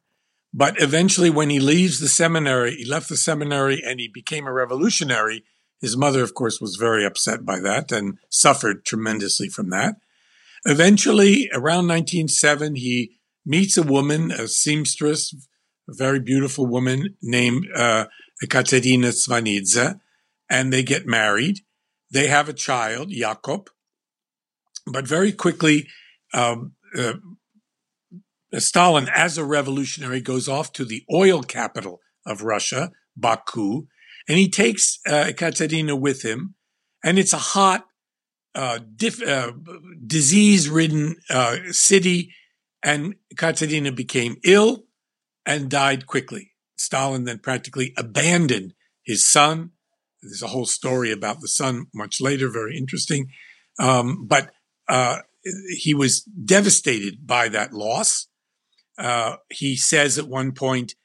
But 0.54 0.82
eventually, 0.82 1.30
when 1.30 1.50
he 1.50 1.60
leaves 1.60 2.00
the 2.00 2.10
seminary, 2.10 2.76
he 2.76 2.86
left 2.86 3.08
the 3.08 3.18
seminary 3.18 3.82
and 3.86 4.00
he 4.00 4.08
became 4.08 4.48
a 4.48 4.54
revolutionary 4.54 5.44
his 5.82 5.96
mother, 5.96 6.22
of 6.24 6.34
course, 6.34 6.60
was 6.60 6.76
very 6.76 7.06
upset 7.06 7.46
by 7.46 7.60
that 7.62 7.92
and 7.92 8.18
suffered 8.30 8.86
tremendously 8.86 9.48
from 9.48 9.70
that. 9.70 9.96
Eventually, 10.66 11.50
around 11.54 11.88
1907, 11.88 12.76
he 12.76 13.12
meets 13.46 13.78
a 13.78 13.84
woman, 13.84 14.32
a 14.32 14.48
seamstress, 14.48 15.34
a 15.88 15.94
very 15.94 16.20
beautiful 16.20 16.68
woman 16.68 17.16
named 17.22 17.66
uh, 17.74 18.06
Ekaterina 18.44 19.10
Svanidze, 19.10 20.00
and 20.50 20.74
they 20.74 20.84
get 20.84 21.08
married. 21.08 21.60
They 22.12 22.28
have 22.28 22.50
a 22.50 22.54
child, 22.54 23.10
Jakob, 23.10 23.70
but 24.92 25.08
very 25.08 25.32
quickly, 25.32 25.88
um, 26.34 26.74
uh, 26.98 27.14
Stalin, 28.58 29.08
as 29.14 29.38
a 29.38 29.46
revolutionary, 29.46 30.22
goes 30.22 30.48
off 30.48 30.74
to 30.74 30.86
the 30.86 31.04
oil 31.14 31.44
capital 31.44 32.00
of 32.26 32.42
Russia, 32.42 32.92
Baku, 33.16 33.88
and 34.28 34.38
he 34.38 34.50
takes 34.50 35.00
uh, 35.08 35.32
with 35.96 36.24
him, 36.24 36.56
and 37.04 37.20
it's 37.20 37.34
a 37.34 37.38
hot, 37.38 37.86
uh, 38.56 38.80
uh, 39.28 39.52
disease-ridden 40.06 41.16
uh, 41.30 41.58
city, 41.72 42.34
and 42.84 43.16
Ekaterina 43.32 43.92
became 43.92 44.38
ill 44.44 44.86
and 45.46 45.70
died 45.70 46.08
quickly. 46.08 46.54
Stalin 46.76 47.26
then 47.26 47.40
practically 47.40 47.94
abandoned 47.98 48.74
his 49.04 49.30
son. 49.30 49.72
There's 50.22 50.44
a 50.44 50.48
whole 50.48 50.66
story 50.66 51.12
about 51.12 51.42
the 51.42 51.48
son 51.48 51.88
much 51.94 52.22
later, 52.22 52.50
very 52.50 52.78
interesting. 52.78 53.30
Um, 53.80 54.28
but 54.28 54.52
uh, 54.90 55.20
he 55.78 55.94
was 55.94 56.22
devastated 56.24 57.26
by 57.26 57.48
that 57.50 57.74
loss. 57.74 58.28
Uh, 58.98 59.38
he 59.50 59.76
says 59.76 60.18
at 60.18 60.28
one 60.28 60.52
point 60.52 60.96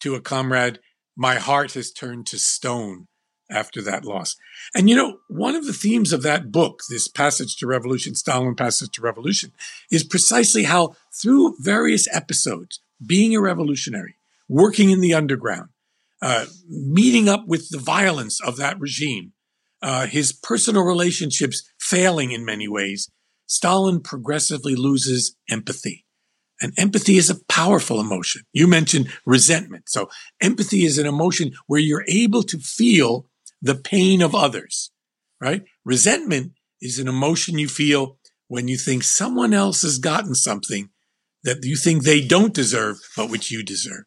to 0.00 0.14
a 0.14 0.20
comrade, 0.20 0.78
my 1.16 1.34
heart 1.34 1.74
has 1.74 1.92
turned 1.92 2.26
to 2.26 2.38
stone 2.38 3.06
after 3.50 3.82
that 3.82 4.04
loss. 4.04 4.36
And 4.74 4.88
you 4.88 4.96
know, 4.96 5.18
one 5.28 5.54
of 5.54 5.66
the 5.66 5.72
themes 5.74 6.12
of 6.12 6.22
that 6.22 6.50
book, 6.50 6.82
this 6.88 7.08
Passage 7.08 7.56
to 7.56 7.66
Revolution, 7.66 8.14
Stalin 8.14 8.54
Passage 8.54 8.90
to 8.92 9.02
Revolution, 9.02 9.52
is 9.90 10.04
precisely 10.04 10.64
how 10.64 10.96
through 11.12 11.56
various 11.60 12.08
episodes, 12.14 12.80
being 13.04 13.34
a 13.36 13.40
revolutionary, 13.40 14.16
working 14.48 14.90
in 14.90 15.00
the 15.00 15.12
underground, 15.12 15.68
uh, 16.22 16.46
meeting 16.68 17.28
up 17.28 17.46
with 17.46 17.68
the 17.68 17.78
violence 17.78 18.40
of 18.40 18.56
that 18.56 18.80
regime, 18.80 19.32
uh, 19.82 20.06
his 20.06 20.32
personal 20.32 20.84
relationships 20.84 21.68
failing 21.78 22.30
in 22.30 22.44
many 22.44 22.68
ways, 22.68 23.10
Stalin 23.52 24.00
progressively 24.00 24.74
loses 24.74 25.36
empathy. 25.50 26.06
And 26.62 26.72
empathy 26.78 27.18
is 27.18 27.28
a 27.28 27.44
powerful 27.50 28.00
emotion. 28.00 28.44
You 28.54 28.66
mentioned 28.66 29.12
resentment. 29.26 29.90
So 29.90 30.08
empathy 30.40 30.86
is 30.86 30.96
an 30.96 31.06
emotion 31.06 31.52
where 31.66 31.78
you're 31.80 32.06
able 32.08 32.44
to 32.44 32.58
feel 32.58 33.26
the 33.60 33.74
pain 33.74 34.22
of 34.22 34.34
others, 34.34 34.90
right? 35.38 35.64
Resentment 35.84 36.52
is 36.80 36.98
an 36.98 37.08
emotion 37.08 37.58
you 37.58 37.68
feel 37.68 38.16
when 38.48 38.68
you 38.68 38.78
think 38.78 39.02
someone 39.02 39.52
else 39.52 39.82
has 39.82 39.98
gotten 39.98 40.34
something 40.34 40.88
that 41.44 41.62
you 41.62 41.76
think 41.76 42.04
they 42.04 42.26
don't 42.26 42.54
deserve, 42.54 42.96
but 43.18 43.28
which 43.28 43.50
you 43.50 43.62
deserve. 43.62 44.04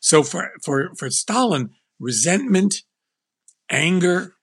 So 0.00 0.22
for, 0.22 0.50
for, 0.64 0.92
for 0.96 1.10
Stalin, 1.10 1.70
resentment, 1.98 2.76
anger, 3.68 4.34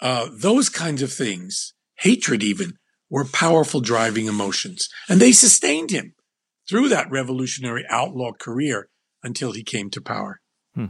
uh, 0.00 0.30
those 0.32 0.70
kinds 0.70 1.02
of 1.02 1.12
things, 1.12 1.74
hatred 1.98 2.42
even, 2.42 2.78
were 3.10 3.24
powerful 3.24 3.80
driving 3.80 4.26
emotions. 4.26 4.88
And 5.08 5.20
they 5.20 5.32
sustained 5.32 5.90
him 5.90 6.14
through 6.68 6.88
that 6.90 7.10
revolutionary 7.10 7.84
outlaw 7.88 8.32
career 8.32 8.88
until 9.22 9.52
he 9.52 9.62
came 9.62 9.90
to 9.90 10.00
power. 10.00 10.40
Hmm. 10.74 10.86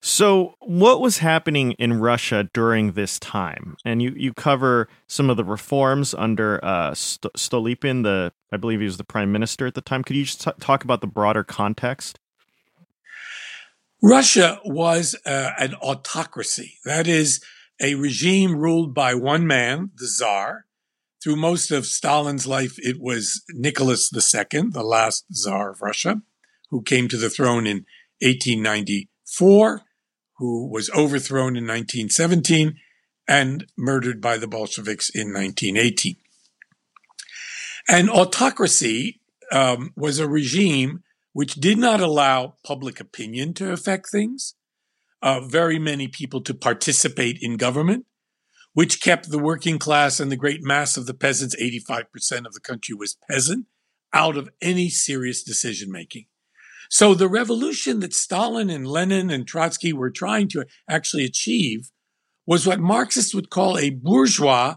So, 0.00 0.54
what 0.60 1.00
was 1.00 1.18
happening 1.18 1.72
in 1.72 2.00
Russia 2.00 2.48
during 2.52 2.92
this 2.92 3.18
time? 3.18 3.76
And 3.84 4.02
you, 4.02 4.14
you 4.16 4.32
cover 4.32 4.88
some 5.06 5.30
of 5.30 5.36
the 5.36 5.44
reforms 5.44 6.14
under 6.14 6.64
uh, 6.64 6.94
St- 6.94 7.32
Stolypin, 7.34 8.02
the 8.02 8.32
I 8.52 8.56
believe 8.56 8.80
he 8.80 8.84
was 8.84 8.96
the 8.96 9.04
prime 9.04 9.32
minister 9.32 9.66
at 9.66 9.74
the 9.74 9.80
time. 9.80 10.02
Could 10.02 10.16
you 10.16 10.24
just 10.24 10.42
t- 10.42 10.50
talk 10.60 10.84
about 10.84 11.00
the 11.00 11.06
broader 11.06 11.44
context? 11.44 12.18
Russia 14.02 14.60
was 14.64 15.14
uh, 15.24 15.52
an 15.58 15.74
autocracy. 15.76 16.78
That 16.84 17.06
is, 17.06 17.40
a 17.82 17.94
regime 17.96 18.56
ruled 18.56 18.94
by 18.94 19.14
one 19.14 19.46
man, 19.46 19.90
the 19.96 20.06
Tsar, 20.06 20.66
through 21.22 21.36
most 21.36 21.70
of 21.70 21.86
Stalin's 21.86 22.46
life, 22.46 22.74
it 22.78 23.00
was 23.00 23.42
Nicholas 23.50 24.10
II, 24.12 24.70
the 24.70 24.82
last 24.82 25.24
Tsar 25.32 25.70
of 25.70 25.82
Russia, 25.82 26.22
who 26.70 26.82
came 26.82 27.08
to 27.08 27.16
the 27.16 27.30
throne 27.30 27.66
in 27.66 27.84
1894, 28.20 29.82
who 30.38 30.68
was 30.68 30.90
overthrown 30.90 31.56
in 31.56 31.64
1917 31.64 32.76
and 33.28 33.66
murdered 33.76 34.20
by 34.20 34.36
the 34.36 34.48
Bolsheviks 34.48 35.08
in 35.08 35.32
1918. 35.32 36.16
And 37.88 38.10
autocracy 38.10 39.20
um, 39.52 39.92
was 39.96 40.18
a 40.18 40.28
regime 40.28 41.02
which 41.32 41.54
did 41.54 41.78
not 41.78 42.00
allow 42.00 42.54
public 42.64 43.00
opinion 43.00 43.54
to 43.54 43.72
affect 43.72 44.10
things, 44.10 44.54
uh, 45.22 45.40
very 45.40 45.78
many 45.78 46.08
people 46.08 46.40
to 46.42 46.54
participate 46.54 47.38
in 47.40 47.56
government, 47.56 48.06
which 48.74 49.02
kept 49.02 49.30
the 49.30 49.38
working 49.38 49.78
class 49.78 50.18
and 50.18 50.30
the 50.32 50.36
great 50.36 50.62
mass 50.62 50.96
of 50.96 51.06
the 51.06 51.14
peasants, 51.14 51.56
85% 51.60 52.46
of 52.46 52.54
the 52.54 52.60
country 52.60 52.94
was 52.94 53.16
peasant, 53.30 53.66
out 54.14 54.36
of 54.36 54.50
any 54.60 54.88
serious 54.88 55.42
decision 55.42 55.90
making. 55.90 56.26
So 56.90 57.14
the 57.14 57.28
revolution 57.28 58.00
that 58.00 58.14
Stalin 58.14 58.68
and 58.68 58.86
Lenin 58.86 59.30
and 59.30 59.46
Trotsky 59.46 59.92
were 59.92 60.10
trying 60.10 60.48
to 60.48 60.66
actually 60.88 61.24
achieve 61.24 61.90
was 62.46 62.66
what 62.66 62.80
Marxists 62.80 63.34
would 63.34 63.50
call 63.50 63.78
a 63.78 63.90
bourgeois 63.90 64.76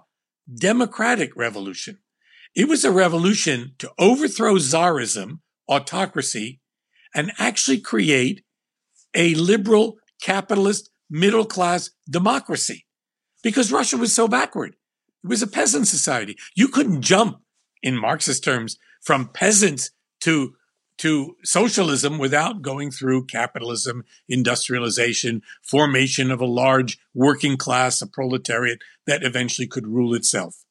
democratic 0.54 1.36
revolution. 1.36 2.00
It 2.56 2.70
was 2.70 2.86
a 2.86 2.92
revolution 2.92 3.74
to 3.80 3.92
overthrow 4.00 4.56
czarism, 4.56 5.40
autocracy, 5.68 6.62
and 7.14 7.34
actually 7.38 7.80
create 7.80 8.44
a 9.14 9.36
liberal, 9.36 9.98
capitalist, 10.22 10.90
middle 11.10 11.46
class 11.46 11.90
democracy 12.10 12.85
because 13.46 13.72
Russia 13.72 13.96
was 13.96 14.14
so 14.14 14.28
backward. 14.28 14.76
It 15.24 15.28
was 15.28 15.44
a 15.44 15.48
peasant 15.48 15.88
society. 15.88 16.36
You 16.56 16.68
couldn't 16.68 17.04
jump 17.04 17.42
in 17.84 17.96
Marxist 17.96 18.44
terms 18.44 18.80
from 19.02 19.30
peasants 19.30 19.92
to 20.22 20.56
to 20.98 21.36
socialism 21.44 22.18
without 22.18 22.62
going 22.62 22.90
through 22.90 23.26
capitalism, 23.26 24.06
industrialization, 24.30 25.42
formation 25.62 26.32
of 26.32 26.40
a 26.40 26.46
large 26.46 26.98
working 27.14 27.58
class, 27.58 28.02
a 28.02 28.08
proletariat 28.08 28.80
that 29.06 29.22
eventually 29.22 29.68
could 29.68 29.86
rule 29.86 30.16
itself. 30.16 30.64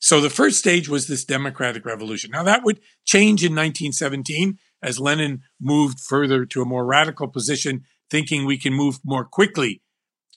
So 0.00 0.22
the 0.22 0.30
first 0.30 0.58
stage 0.58 0.88
was 0.88 1.06
this 1.06 1.24
democratic 1.24 1.84
revolution. 1.84 2.30
Now 2.32 2.42
that 2.44 2.64
would 2.64 2.80
change 3.04 3.44
in 3.44 3.52
1917 3.52 4.58
as 4.82 4.98
Lenin 4.98 5.42
moved 5.60 6.00
further 6.00 6.46
to 6.46 6.62
a 6.62 6.66
more 6.66 6.86
radical 6.86 7.28
position, 7.28 7.84
thinking 8.10 8.44
we 8.44 8.58
can 8.58 8.72
move 8.72 8.98
more 9.04 9.24
quickly 9.24 9.82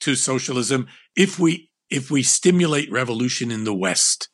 to 0.01 0.15
socialism 0.15 0.87
if 1.15 1.39
we 1.39 1.70
if 1.91 2.10
we 2.10 2.23
stimulate 2.23 2.91
revolution 2.91 3.51
in 3.51 3.65
the 3.65 3.75
West 3.75 4.30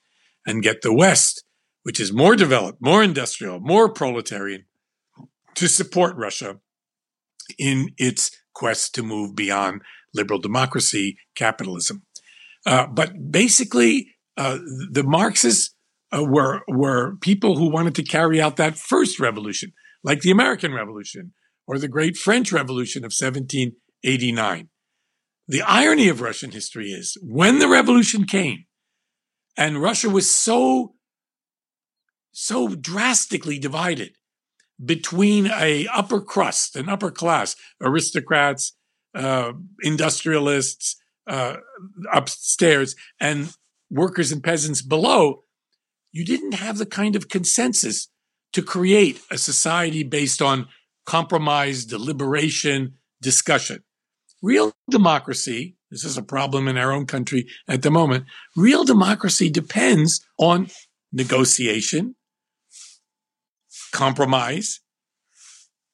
and 0.45 0.63
get 0.63 0.81
the 0.81 0.93
West, 0.93 1.43
which 1.83 1.99
is 1.99 2.13
more 2.13 2.35
developed, 2.35 2.77
more 2.79 3.03
industrial, 3.03 3.59
more 3.59 3.91
proletarian, 3.91 4.65
to 5.55 5.67
support 5.67 6.15
Russia 6.15 6.59
in 7.57 7.89
its 7.97 8.31
quest 8.53 8.93
to 8.95 9.03
move 9.03 9.35
beyond 9.35 9.81
liberal 10.13 10.39
democracy, 10.39 11.17
capitalism. 11.35 12.03
Uh, 12.65 12.85
but 12.87 13.31
basically, 13.31 14.15
uh, 14.37 14.59
the 14.91 15.03
Marxists 15.03 15.73
uh, 16.11 16.23
were 16.23 16.61
were 16.67 17.15
people 17.17 17.57
who 17.57 17.69
wanted 17.69 17.95
to 17.95 18.03
carry 18.03 18.39
out 18.39 18.57
that 18.57 18.77
first 18.77 19.19
revolution, 19.19 19.73
like 20.03 20.21
the 20.21 20.31
American 20.31 20.73
Revolution 20.73 21.33
or 21.65 21.77
the 21.79 21.87
Great 21.87 22.17
French 22.17 22.51
Revolution 22.51 23.01
of 23.01 23.11
1789. 23.11 24.69
The 25.47 25.61
irony 25.61 26.09
of 26.09 26.21
Russian 26.21 26.51
history 26.51 26.89
is 26.91 27.17
when 27.21 27.59
the 27.59 27.69
revolution 27.69 28.25
came, 28.25 28.65
and 29.55 29.81
Russia 29.81 30.09
was 30.09 30.29
so 30.33 30.93
so 32.31 32.75
drastically 32.75 33.57
divided 33.57 34.11
between 34.83 35.47
a 35.47 35.87
upper 35.87 36.21
crust, 36.21 36.75
an 36.75 36.87
upper 36.87 37.09
class, 37.09 37.55
aristocrats, 37.81 38.73
uh, 39.15 39.53
industrialists 39.81 40.97
uh, 41.27 41.57
upstairs, 42.13 42.95
and 43.19 43.53
workers 43.89 44.31
and 44.31 44.43
peasants 44.43 44.81
below, 44.81 45.43
you 46.11 46.23
didn't 46.23 46.53
have 46.53 46.77
the 46.77 46.85
kind 46.85 47.15
of 47.15 47.29
consensus 47.29 48.07
to 48.53 48.61
create 48.61 49.21
a 49.29 49.37
society 49.37 50.03
based 50.03 50.41
on 50.41 50.67
compromise, 51.05 51.85
deliberation, 51.85 52.93
discussion. 53.21 53.83
Real 54.41 54.73
democracy, 54.89 55.75
this 55.89 56.03
is 56.03 56.17
a 56.17 56.23
problem 56.23 56.67
in 56.67 56.77
our 56.77 56.91
own 56.91 57.05
country 57.05 57.47
at 57.67 57.81
the 57.81 57.91
moment, 57.91 58.25
real 58.55 58.83
democracy 58.83 59.49
depends 59.49 60.21
on 60.37 60.69
negotiation, 61.11 62.15
compromise, 63.91 64.81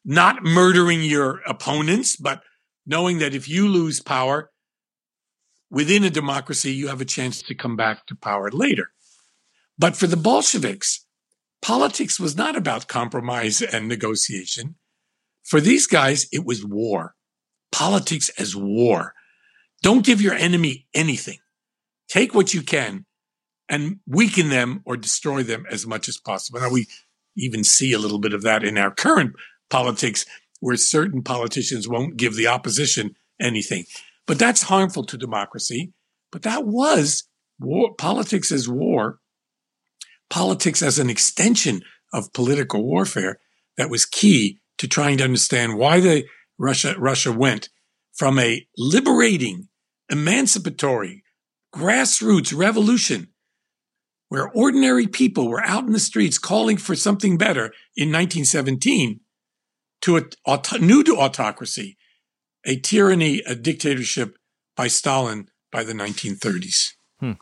not 0.03 0.43
murdering 0.43 1.03
your 1.03 1.39
opponents, 1.47 2.17
but 2.17 2.41
knowing 2.86 3.19
that 3.19 3.34
if 3.34 3.47
you 3.47 3.67
lose 3.69 4.01
power 4.01 4.51
within 5.69 6.03
a 6.03 6.10
democracy, 6.10 6.73
you 6.73 6.89
have 6.89 7.01
a 7.01 7.06
chance 7.06 7.41
to 7.41 7.56
come 7.56 7.77
back 7.77 8.06
to 8.08 8.15
power 8.15 8.51
later. 8.51 8.89
But 9.77 9.95
for 9.95 10.08
the 10.08 10.17
Bolsheviks, 10.17 11.06
politics 11.62 12.19
was 12.19 12.36
not 12.36 12.58
about 12.58 12.88
compromise 12.88 13.62
and 13.62 13.88
negotiation. 13.88 14.75
For 15.43 15.62
these 15.62 15.88
guys, 15.88 16.27
it 16.32 16.45
was 16.45 16.65
war. 16.65 17.15
Politics 17.73 18.29
as 18.38 18.55
war. 18.55 19.13
Don't 19.81 20.05
give 20.05 20.21
your 20.21 20.36
enemy 20.36 20.88
anything. 20.93 21.39
Take 22.07 22.33
what 22.33 22.53
you 22.53 22.62
can 22.62 23.05
and 23.67 23.99
weaken 24.07 24.49
them 24.49 24.81
or 24.86 24.95
destroy 24.95 25.43
them 25.43 25.65
as 25.69 25.86
much 25.86 26.07
as 26.07 26.17
possible. 26.17 26.59
Now, 26.59 26.69
we 26.69 26.88
even 27.36 27.63
see 27.63 27.91
a 27.91 27.99
little 27.99 28.19
bit 28.19 28.33
of 28.33 28.43
that 28.43 28.63
in 28.63 28.77
our 28.77 28.91
current 28.91 29.33
politics 29.69 30.25
where 30.59 30.77
certain 30.77 31.23
politicians 31.23 31.88
won't 31.88 32.15
give 32.15 32.36
the 32.36 32.47
opposition 32.47 33.15
anything. 33.41 33.86
But 34.27 34.39
that's 34.39 34.63
harmful 34.63 35.05
to 35.07 35.17
democracy. 35.17 35.91
But 36.31 36.43
that 36.43 36.65
was 36.65 37.23
war, 37.59 37.93
politics 37.95 38.51
as 38.51 38.69
war, 38.69 39.19
politics 40.29 40.81
as 40.81 40.99
an 40.99 41.09
extension 41.09 41.81
of 42.13 42.31
political 42.33 42.83
warfare 42.83 43.39
that 43.77 43.89
was 43.89 44.05
key 44.05 44.59
to 44.77 44.88
trying 44.88 45.17
to 45.17 45.23
understand 45.23 45.77
why 45.77 45.99
the 45.99 46.25
Russia, 46.63 46.95
Russia 46.97 47.32
went 47.32 47.69
from 48.13 48.39
a 48.39 48.65
liberating, 48.78 49.67
emancipatory, 50.10 51.23
grassroots 51.76 52.56
revolution 52.56 53.28
where 54.30 54.49
ordinary 54.49 55.06
people 55.06 55.49
were 55.49 55.63
out 55.63 55.84
in 55.84 55.91
the 55.91 55.99
streets 55.99 56.38
calling 56.38 56.78
for 56.78 56.95
something 56.95 57.38
better 57.38 57.65
in 57.95 58.12
1917 58.12 59.19
to 60.02 60.17
a 60.17 60.80
new 60.80 61.04
to 61.04 61.17
autocracy, 61.17 61.97
a 62.65 62.80
tyranny, 62.80 63.41
a 63.45 63.56
dictatorship 63.56 64.38
by 64.76 64.88
Stalin 64.88 65.49
by 65.71 65.84
the 65.84 65.93
1930s. 65.93 66.91
Hmm. 67.19 67.34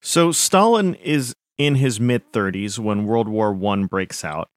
So 0.00 0.32
Stalin 0.32 0.94
is 0.94 1.36
in 1.58 1.74
his 1.74 2.00
mid 2.00 2.32
30s 2.32 2.78
when 2.78 3.04
World 3.04 3.28
War 3.28 3.52
One 3.52 3.84
breaks 3.86 4.24
out, 4.24 4.48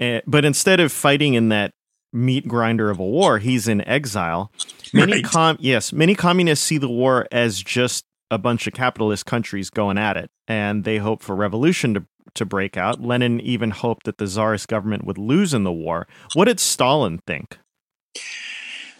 uh, 0.00 0.20
but 0.26 0.44
instead 0.44 0.80
of 0.80 0.90
fighting 0.90 1.34
in 1.34 1.50
that 1.50 1.72
meat 2.12 2.48
grinder 2.48 2.90
of 2.90 2.98
a 2.98 3.04
war, 3.04 3.38
he's 3.38 3.68
in 3.68 3.86
exile. 3.86 4.52
Many 4.92 5.12
right. 5.14 5.24
com- 5.24 5.58
yes, 5.60 5.92
many 5.92 6.14
communists 6.14 6.64
see 6.64 6.78
the 6.78 6.88
war 6.88 7.26
as 7.30 7.62
just 7.62 8.04
a 8.30 8.38
bunch 8.38 8.66
of 8.66 8.72
capitalist 8.72 9.26
countries 9.26 9.70
going 9.70 9.98
at 9.98 10.16
it, 10.16 10.30
and 10.46 10.84
they 10.84 10.98
hope 10.98 11.22
for 11.22 11.34
revolution 11.34 11.94
to 11.94 12.06
to 12.34 12.44
break 12.44 12.76
out. 12.76 13.00
Lenin 13.00 13.40
even 13.40 13.70
hoped 13.70 14.06
that 14.06 14.18
the 14.18 14.26
czarist 14.26 14.68
government 14.68 15.04
would 15.04 15.18
lose 15.18 15.52
in 15.52 15.64
the 15.64 15.72
war. 15.72 16.06
What 16.34 16.44
did 16.44 16.60
Stalin 16.60 17.18
think? 17.26 17.58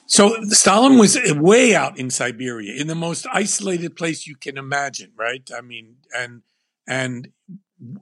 So 0.07 0.43
Stalin 0.49 0.99
was 0.99 1.17
way 1.37 1.75
out 1.75 1.97
in 1.97 2.11
Siberia, 2.11 2.75
in 2.81 2.89
the 2.89 2.97
most 2.97 3.27
isolated 3.33 3.95
place 3.95 4.27
you 4.27 4.35
can 4.35 4.59
imagine, 4.59 5.13
right? 5.17 5.49
I 5.57 5.61
mean, 5.61 5.99
and 6.17 6.43
and 6.89 7.29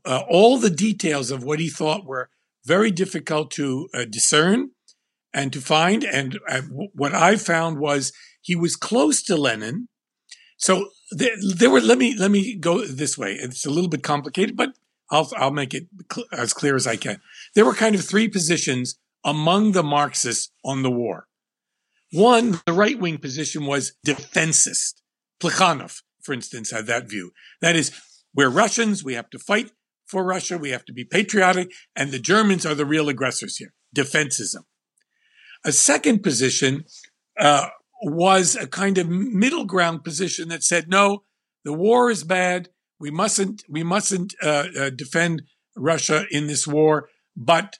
uh, 0.06 0.22
all 0.28 0.56
the 0.56 0.70
details 0.70 1.30
of 1.30 1.44
what 1.44 1.60
he 1.60 1.68
thought 1.68 2.06
were 2.06 2.30
very 2.64 2.90
difficult 2.90 3.50
to 3.52 3.88
uh, 3.92 4.04
discern 4.08 4.70
and 5.38 5.52
to 5.52 5.60
find. 5.60 6.02
And 6.02 6.38
uh, 6.48 6.62
what 7.02 7.14
I 7.14 7.36
found 7.36 7.78
was 7.78 8.12
he 8.42 8.56
was 8.56 8.74
close 8.74 9.22
to 9.24 9.36
Lenin. 9.36 9.88
So 10.56 10.88
there, 11.12 11.36
there 11.56 11.70
were. 11.70 11.80
Let 11.80 11.98
me 11.98 12.16
let 12.18 12.32
me 12.32 12.56
go 12.56 12.84
this 12.84 13.16
way. 13.16 13.34
It's 13.34 13.64
a 13.64 13.70
little 13.70 13.88
bit 13.88 14.02
complicated, 14.02 14.56
but 14.56 14.70
I'll 15.10 15.30
I'll 15.36 15.52
make 15.52 15.74
it 15.74 15.84
cl- 16.12 16.26
as 16.32 16.52
clear 16.52 16.74
as 16.74 16.86
I 16.86 16.96
can. 16.96 17.20
There 17.54 17.64
were 17.64 17.74
kind 17.74 17.94
of 17.94 18.04
three 18.04 18.28
positions 18.28 18.98
among 19.24 19.72
the 19.72 19.84
Marxists 19.84 20.50
on 20.64 20.82
the 20.82 20.90
war. 20.90 21.26
One, 22.10 22.60
the 22.66 22.72
right 22.72 22.98
wing 22.98 23.18
position 23.18 23.66
was 23.66 23.92
defensist. 24.02 25.02
Plekhanov, 25.40 26.02
for 26.22 26.32
instance, 26.32 26.72
had 26.72 26.86
that 26.86 27.08
view. 27.08 27.30
That 27.60 27.76
is, 27.76 27.92
we're 28.34 28.48
Russians. 28.48 29.04
We 29.04 29.14
have 29.14 29.30
to 29.30 29.38
fight 29.38 29.70
for 30.06 30.24
Russia. 30.24 30.58
We 30.58 30.70
have 30.70 30.86
to 30.86 30.92
be 30.92 31.04
patriotic, 31.04 31.68
and 31.94 32.10
the 32.10 32.18
Germans 32.18 32.66
are 32.66 32.74
the 32.74 32.86
real 32.86 33.08
aggressors 33.08 33.56
here. 33.58 33.72
Defensism. 33.94 34.64
A 35.64 35.72
second 35.72 36.22
position 36.22 36.84
uh, 37.38 37.68
was 38.02 38.56
a 38.56 38.66
kind 38.66 38.98
of 38.98 39.08
middle 39.08 39.64
ground 39.64 40.04
position 40.04 40.48
that 40.48 40.62
said, 40.62 40.88
no, 40.88 41.24
the 41.64 41.72
war 41.72 42.10
is 42.10 42.24
bad. 42.24 42.68
We 43.00 43.10
mustn't, 43.10 43.64
we 43.68 43.82
mustn't 43.82 44.34
uh, 44.42 44.66
uh, 44.78 44.90
defend 44.90 45.42
Russia 45.76 46.24
in 46.30 46.46
this 46.46 46.66
war, 46.66 47.08
but 47.36 47.78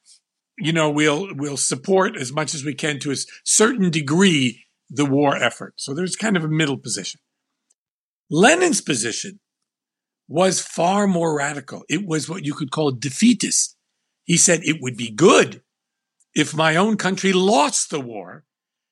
you 0.59 0.73
know, 0.73 0.91
we'll 0.91 1.29
we'll 1.35 1.57
support 1.57 2.17
as 2.17 2.33
much 2.33 2.53
as 2.55 2.65
we 2.65 2.75
can 2.75 2.99
to 3.01 3.13
a 3.13 3.17
certain 3.45 3.91
degree 3.91 4.65
the 4.91 5.07
war 5.07 5.37
effort. 5.37 5.75
So 5.77 5.95
there's 5.95 6.17
kind 6.17 6.37
of 6.37 6.45
a 6.45 6.49
middle 6.49 6.79
position. 6.79 7.21
Lenin's 8.31 8.81
position 8.81 9.41
was 10.27 10.61
far 10.61 11.07
more 11.07 11.37
radical. 11.37 11.85
It 11.89 12.07
was 12.07 12.29
what 12.29 12.45
you 12.45 12.55
could 12.55 12.71
call 12.71 12.91
defeatist. 12.91 13.77
He 14.25 14.37
said 14.37 14.61
it 14.63 14.79
would 14.83 14.97
be 14.97 15.11
good 15.11 15.63
if 16.35 16.55
my 16.55 16.77
own 16.77 16.97
country 16.97 17.33
lost 17.33 17.91
the 17.91 18.01
war 18.01 18.45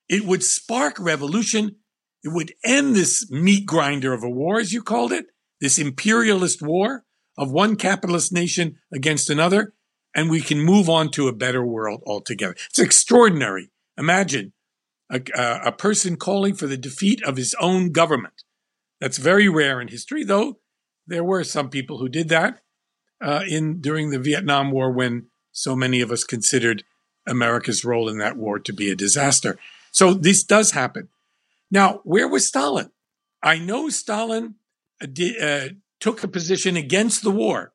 it 0.09 0.25
would 0.25 0.42
spark 0.42 0.99
revolution. 0.99 1.77
It 2.22 2.33
would 2.33 2.53
end 2.64 2.97
this 2.97 3.30
meat 3.30 3.66
grinder 3.66 4.12
of 4.12 4.22
a 4.22 4.30
war, 4.30 4.59
as 4.59 4.72
you 4.72 4.82
called 4.82 5.12
it, 5.12 5.26
this 5.61 5.78
imperialist 5.78 6.62
war 6.62 7.05
of 7.39 7.53
one 7.53 7.76
capitalist 7.76 8.32
nation 8.32 8.76
against 8.93 9.30
another, 9.30 9.74
and 10.14 10.30
we 10.30 10.41
can 10.41 10.61
move 10.61 10.89
on 10.89 11.11
to 11.12 11.28
a 11.28 11.32
better 11.32 11.64
world 11.64 12.03
altogether. 12.07 12.57
It's 12.70 12.78
extraordinary. 12.78 13.70
Imagine 13.99 14.53
a, 15.11 15.20
a 15.64 15.72
person 15.72 16.16
calling 16.16 16.55
for 16.55 16.66
the 16.66 16.76
defeat 16.76 17.22
of 17.22 17.37
his 17.37 17.55
own 17.61 17.93
government. 17.93 18.43
That's 19.01 19.18
very 19.18 19.49
rare 19.49 19.80
in 19.80 19.89
history, 19.89 20.24
though 20.24 20.59
there 21.07 21.24
were 21.24 21.45
some 21.45 21.70
people 21.70 21.99
who 21.99 22.09
did 22.09 22.28
that 22.30 22.61
uh, 23.22 23.45
in 23.47 23.80
during 23.80 24.11
the 24.11 24.18
Vietnam 24.18 24.72
War 24.72 24.91
when 24.91 25.28
so 25.53 25.76
many 25.76 26.01
of 26.01 26.11
us 26.11 26.24
considered 26.24 26.82
America's 27.27 27.85
role 27.85 28.09
in 28.09 28.18
that 28.18 28.37
war 28.37 28.59
to 28.59 28.72
be 28.72 28.91
a 28.91 28.97
disaster. 28.97 29.59
So 29.93 30.14
this 30.14 30.45
does 30.45 30.72
happen. 30.72 31.09
Now, 31.70 32.01
where 32.05 32.29
was 32.29 32.47
Stalin? 32.47 32.91
I 33.43 33.59
know 33.59 33.89
Stalin 33.89 34.57
uh, 35.03 35.24
uh, 35.43 35.68
took 36.01 36.22
a 36.22 36.29
position 36.29 36.77
against 36.77 37.22
the 37.22 37.31
war, 37.31 37.72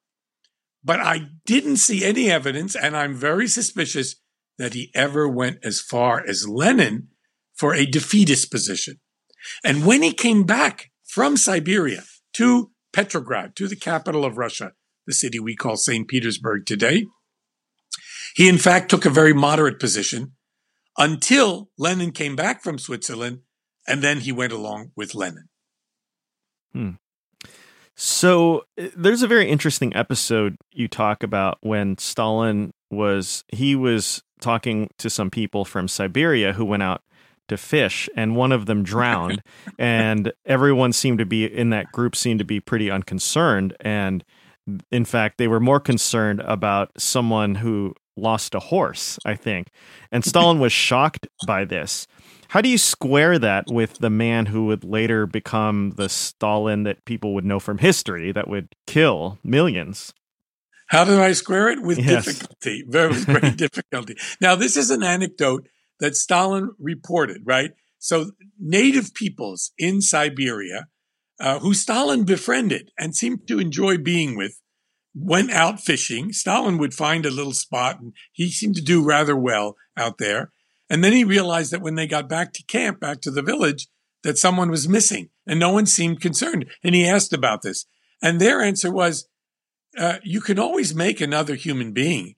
but 0.84 1.00
I 1.00 1.30
didn't 1.46 1.78
see 1.78 2.04
any 2.04 2.30
evidence, 2.30 2.76
and 2.76 2.96
I'm 2.96 3.16
very 3.16 3.48
suspicious 3.48 4.16
that 4.58 4.74
he 4.74 4.92
ever 4.94 5.28
went 5.28 5.60
as 5.64 5.82
far 5.82 6.24
as 6.26 6.48
Lenin 6.48 7.08
for 7.54 7.74
a 7.74 7.86
defeatist 7.86 8.52
position. 8.52 9.00
And 9.64 9.86
when 9.86 10.02
he 10.02 10.14
came 10.14 10.44
back 10.44 10.92
from 11.04 11.38
Siberia 11.38 12.04
to 12.34 12.72
Petrograd, 12.94 13.56
to 13.56 13.68
the 13.68 13.76
capital 13.76 14.24
of 14.26 14.38
Russia, 14.38 14.74
the 15.08 15.14
city 15.14 15.40
we 15.40 15.56
call 15.56 15.78
St. 15.78 16.08
Petersburg 16.08 16.66
today, 16.66 17.08
he 18.36 18.50
in 18.50 18.58
fact 18.58 18.90
took 18.90 19.06
a 19.06 19.10
very 19.10 19.34
moderate 19.34 19.80
position 19.80 20.34
until 20.98 21.70
Lenin 21.78 22.12
came 22.12 22.36
back 22.36 22.62
from 22.62 22.78
Switzerland, 22.78 23.40
and 23.88 24.02
then 24.02 24.20
he 24.20 24.32
went 24.32 24.54
along 24.54 24.92
with 24.96 25.16
Lenin. 25.16 25.50
Hmm. 26.74 26.92
So 27.96 28.64
uh, 28.80 28.88
there's 28.96 29.22
a 29.22 29.28
very 29.28 29.50
interesting 29.50 29.96
episode 29.96 30.56
you 30.72 30.88
talk 30.88 31.24
about 31.24 31.58
when 31.62 31.98
Stalin 31.98 32.72
was 32.90 33.44
he 33.50 33.76
was 33.76 34.22
talking 34.40 34.90
to 34.98 35.10
some 35.10 35.30
people 35.30 35.66
from 35.66 35.88
Siberia 35.88 36.54
who 36.54 36.66
went 36.66 36.84
out 36.84 37.02
to 37.48 37.58
fish 37.58 38.10
and 38.16 38.36
one 38.36 38.52
of 38.52 38.66
them 38.66 38.82
drowned 38.82 39.42
and 39.80 40.32
everyone 40.46 40.94
seemed 40.94 41.20
to 41.20 41.26
be 41.26 41.46
in 41.46 41.70
that 41.70 41.92
group 41.92 42.16
seemed 42.16 42.40
to 42.40 42.46
be 42.46 42.60
pretty 42.60 42.90
unconcerned 42.90 43.76
and 43.82 44.24
in 44.90 45.06
fact 45.06 45.38
they 45.38 45.48
were 45.48 45.60
more 45.60 45.80
concerned 45.80 46.42
about 46.42 46.92
someone 46.98 47.56
who 47.56 47.94
lost 48.22 48.56
a 48.56 48.60
horse 48.60 49.18
i 49.26 49.36
think 49.36 49.68
and 50.12 50.24
stalin 50.24 50.60
was 50.60 50.72
shocked 50.72 51.28
by 51.46 51.66
this 51.66 52.08
how 52.52 52.60
do 52.60 52.68
you 52.68 52.78
square 52.78 53.40
that 53.40 53.72
with 53.72 54.00
the 54.00 54.10
man 54.10 54.48
who 54.48 54.66
would 54.66 54.84
later 54.84 55.26
become 55.26 55.92
the 55.92 56.10
Stalin 56.10 56.84
that 56.84 57.06
people 57.06 57.34
would 57.34 57.46
know 57.46 57.62
from 57.62 57.78
history 57.78 58.34
that 58.34 58.50
would 58.50 58.76
kill 58.86 59.40
millions? 59.42 60.14
How 60.88 61.06
did 61.06 61.18
I 61.18 61.32
square 61.32 61.70
it? 61.70 61.82
With 61.82 61.98
yes. 61.98 62.26
difficulty, 62.26 62.84
very 62.86 63.24
great 63.24 63.56
difficulty. 63.56 64.18
Now, 64.42 64.56
this 64.56 64.76
is 64.76 64.92
an 64.92 65.02
anecdote 65.02 65.70
that 66.02 66.18
Stalin 66.18 66.72
reported, 66.78 67.44
right? 67.46 67.72
So, 68.00 68.32
native 68.60 69.14
peoples 69.14 69.72
in 69.78 70.02
Siberia, 70.02 70.88
uh, 71.40 71.60
who 71.60 71.74
Stalin 71.74 72.26
befriended 72.26 72.92
and 73.00 73.16
seemed 73.16 73.48
to 73.48 73.60
enjoy 73.60 73.98
being 73.98 74.36
with, 74.36 74.60
went 75.14 75.52
out 75.52 75.80
fishing. 75.80 76.32
Stalin 76.32 76.78
would 76.78 76.94
find 76.94 77.26
a 77.26 77.32
little 77.32 77.54
spot, 77.54 78.00
and 78.00 78.14
he 78.32 78.50
seemed 78.50 78.76
to 78.76 78.82
do 78.82 79.04
rather 79.04 79.36
well 79.36 79.76
out 79.98 80.18
there. 80.18 80.52
And 80.90 81.04
then 81.04 81.14
he 81.14 81.24
realized 81.24 81.72
that 81.72 81.82
when 81.82 81.96
they 81.96 82.08
got 82.08 82.28
back 82.28 82.54
to 82.54 82.64
camp, 82.64 83.00
back 83.00 83.22
to 83.22 83.32
the 83.32 83.42
village, 83.42 83.88
that 84.24 84.38
someone 84.38 84.70
was 84.70 84.88
missing 84.88 85.30
and 85.48 85.60
no 85.60 85.72
one 85.72 85.86
seemed 85.86 86.22
concerned. 86.22 86.66
And 86.84 86.94
he 86.94 87.08
asked 87.08 87.34
about 87.34 87.62
this. 87.62 87.86
And 88.22 88.40
their 88.40 88.62
answer 88.62 88.92
was, 88.92 89.28
uh, 89.98 90.18
you 90.24 90.42
can 90.42 90.60
always 90.60 90.94
make 90.94 91.20
another 91.20 91.56
human 91.56 91.92
being, 91.92 92.36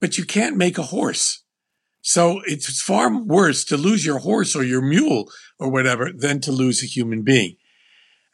but 0.00 0.18
you 0.18 0.24
can't 0.24 0.56
make 0.56 0.78
a 0.78 0.84
horse. 0.84 1.44
So 2.02 2.40
it's 2.46 2.82
far 2.82 3.14
worse 3.22 3.64
to 3.66 3.76
lose 3.76 4.04
your 4.04 4.18
horse 4.18 4.56
or 4.56 4.64
your 4.64 4.82
mule 4.82 5.30
or 5.58 5.70
whatever 5.70 6.10
than 6.14 6.40
to 6.40 6.52
lose 6.52 6.82
a 6.82 6.86
human 6.86 7.22
being. 7.22 7.56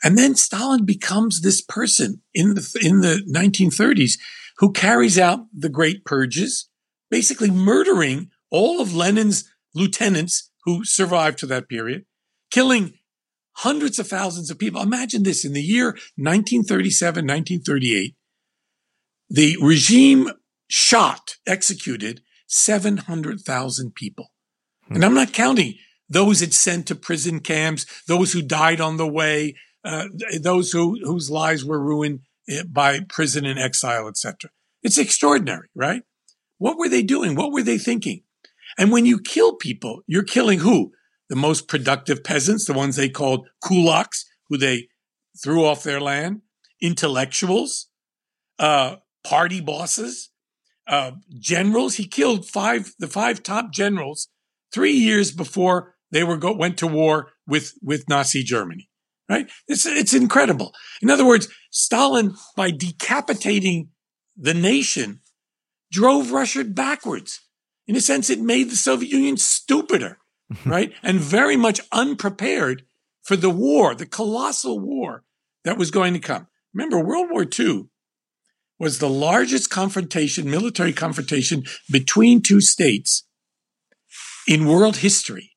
And 0.03 0.19
then 0.19 0.35
Stalin 0.35 0.85
becomes 0.85 1.41
this 1.41 1.61
person 1.61 2.23
in 2.35 2.55
the, 2.55 2.79
in 2.83 3.01
the 3.01 3.23
1930s 3.33 4.19
who 4.59 4.73
carries 4.73 5.19
out 5.19 5.41
the 5.57 5.69
great 5.69 6.05
purges, 6.05 6.69
basically 7.11 7.51
murdering 7.51 8.31
all 8.51 8.81
of 8.81 8.95
Lenin's 8.95 9.51
lieutenants 9.75 10.51
who 10.65 10.85
survived 10.85 11.39
to 11.39 11.47
that 11.47 11.69
period, 11.69 12.05
killing 12.51 12.95
hundreds 13.59 13.99
of 13.99 14.09
thousands 14.09 14.51
of 14.51 14.59
people. 14.59 14.81
Imagine 14.81 15.23
this 15.23 15.45
in 15.45 15.53
the 15.53 15.63
year 15.63 15.87
1937, 16.17 17.25
1938, 17.25 18.15
the 19.29 19.57
regime 19.61 20.31
shot, 20.69 21.37
executed 21.47 22.23
700,000 22.47 23.95
people. 23.95 24.33
Hmm. 24.89 24.97
And 24.97 25.05
I'm 25.05 25.15
not 25.15 25.33
counting 25.33 25.75
those 26.09 26.43
it 26.43 26.55
sent 26.55 26.87
to 26.87 26.95
prison 26.95 27.41
camps, 27.41 27.85
those 28.07 28.33
who 28.33 28.43
died 28.43 28.81
on 28.81 28.97
the 28.97 29.09
way, 29.09 29.57
uh, 29.87 30.09
those 30.41 30.73
who, 30.73 30.99
whose 31.05 31.31
lives 31.31 31.65
were 31.65 31.81
ruined 31.81 32.21
eh, 32.49 32.65
by 32.69 33.01
prison 33.09 33.47
and 33.47 33.59
exile, 33.59 34.09
etc. 34.09 34.51
It's 34.83 34.99
extraordinary, 34.99 35.69
right? 35.75 36.03
What 36.59 36.77
were 36.77 36.89
they 36.89 37.03
doing? 37.03 37.37
What 37.37 37.53
were 37.53 37.63
they 37.63 37.79
thinking? 37.79 38.23
And 38.77 38.91
when 38.91 39.07
you 39.07 39.21
kill 39.21 39.55
people, 39.55 40.03
you're 40.07 40.25
killing 40.25 40.59
who? 40.59 40.93
The 41.29 41.37
most 41.37 41.69
productive 41.69 42.25
peasants, 42.25 42.67
the 42.67 42.73
ones 42.73 42.97
they 42.97 43.09
called 43.09 43.47
kulaks, 43.65 44.25
who 44.49 44.57
they 44.57 44.89
threw 45.43 45.65
off 45.65 45.83
their 45.83 46.01
land, 46.01 46.43
intellectuals, 46.81 47.89
uh, 48.59 48.97
party 49.23 49.61
bosses, 49.61 50.31
uh, 50.89 51.13
generals. 51.39 51.95
He 51.95 52.07
killed 52.07 52.47
five, 52.47 52.93
the 52.99 53.09
five 53.09 53.43
top 53.43 53.73
generals 53.73 54.29
three 54.73 54.93
years 54.93 55.31
before 55.31 55.95
they 56.11 56.25
were 56.25 56.37
go, 56.37 56.53
went 56.53 56.79
to 56.79 56.87
war 56.87 57.29
with, 57.47 57.75
with 57.83 58.09
Nazi 58.09 58.43
Germany. 58.43 58.89
Right? 59.29 59.51
It's, 59.67 59.87
it's 59.87 60.15
incredible. 60.15 60.73
In 61.03 61.11
other 61.11 61.27
words, 61.27 61.49
Stalin, 61.71 62.35
by 62.57 62.71
decapitating 62.71 63.89
the 64.37 64.55
nation, 64.55 65.21
drove 65.91 66.31
Russia 66.31 66.65
backwards 66.65 67.41
in 67.87 67.97
a 67.97 68.01
sense, 68.01 68.31
it 68.31 68.41
made 68.41 68.71
the 68.71 68.77
Soviet 68.77 69.11
Union 69.11 69.37
stupider, 69.37 70.19
right? 70.65 70.93
and 71.03 71.21
very 71.21 71.57
much 71.57 71.81
unprepared 71.93 72.83
for 73.23 73.37
the 73.37 73.51
war, 73.51 73.95
the 73.95 74.07
colossal 74.07 74.79
war 74.79 75.25
that 75.65 75.79
was 75.79 75.91
going 75.91 76.13
to 76.13 76.21
come. 76.21 76.47
Remember, 76.73 76.99
World 77.01 77.31
War 77.31 77.47
II 77.59 77.87
was 78.79 78.99
the 78.99 79.09
largest 79.09 79.71
confrontation, 79.71 80.51
military 80.51 80.93
confrontation 80.93 81.65
between 81.91 82.43
two 82.43 82.61
states 82.61 83.25
in 84.47 84.67
world 84.67 84.99
history. 84.99 85.53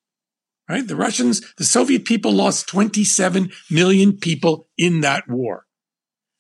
Right? 0.69 0.87
The 0.87 0.95
Russians, 0.95 1.41
the 1.55 1.63
Soviet 1.63 2.05
people 2.05 2.31
lost 2.31 2.67
27 2.67 3.51
million 3.71 4.17
people 4.17 4.67
in 4.77 5.01
that 5.01 5.27
war. 5.27 5.65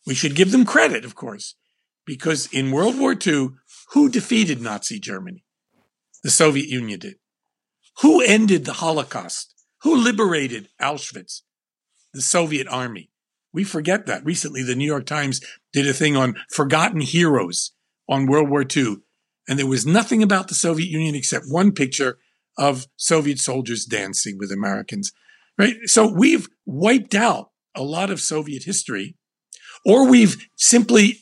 We 0.05 0.13
should 0.13 0.35
give 0.35 0.51
them 0.51 0.65
credit, 0.65 1.03
of 1.03 1.15
course, 1.15 1.55
because 2.05 2.47
in 2.53 2.71
World 2.71 2.99
War 2.99 3.15
II, 3.15 3.49
who 3.91 4.07
defeated 4.07 4.61
Nazi 4.61 4.99
Germany? 4.99 5.43
The 6.23 6.29
Soviet 6.29 6.67
Union 6.67 6.99
did. 6.99 7.15
Who 8.01 8.21
ended 8.21 8.65
the 8.65 8.73
Holocaust? 8.73 9.55
Who 9.81 9.95
liberated 9.95 10.69
Auschwitz? 10.79 11.41
The 12.13 12.21
Soviet 12.21 12.67
army. 12.67 13.09
We 13.51 13.63
forget 13.63 14.05
that. 14.05 14.23
Recently, 14.23 14.61
the 14.61 14.75
New 14.75 14.85
York 14.85 15.07
Times 15.07 15.41
did 15.73 15.87
a 15.87 15.93
thing 15.93 16.15
on 16.15 16.35
forgotten 16.51 17.01
heroes 17.01 17.71
on 18.07 18.27
World 18.27 18.49
War 18.49 18.63
II. 18.63 18.97
And 19.47 19.57
there 19.57 19.65
was 19.65 19.87
nothing 19.87 20.21
about 20.21 20.49
the 20.49 20.55
Soviet 20.55 20.87
Union 20.87 21.15
except 21.15 21.45
one 21.47 21.71
picture 21.71 22.19
of 22.59 22.85
Soviet 22.97 23.39
soldiers 23.39 23.85
dancing 23.85 24.37
with 24.37 24.51
Americans. 24.51 25.11
Right? 25.57 25.75
So 25.85 26.11
we've 26.13 26.47
wiped 26.65 27.15
out 27.15 27.49
a 27.75 27.81
lot 27.81 28.11
of 28.11 28.19
Soviet 28.19 28.63
history, 28.63 29.15
or 29.85 30.07
we've 30.07 30.35
simply 30.55 31.21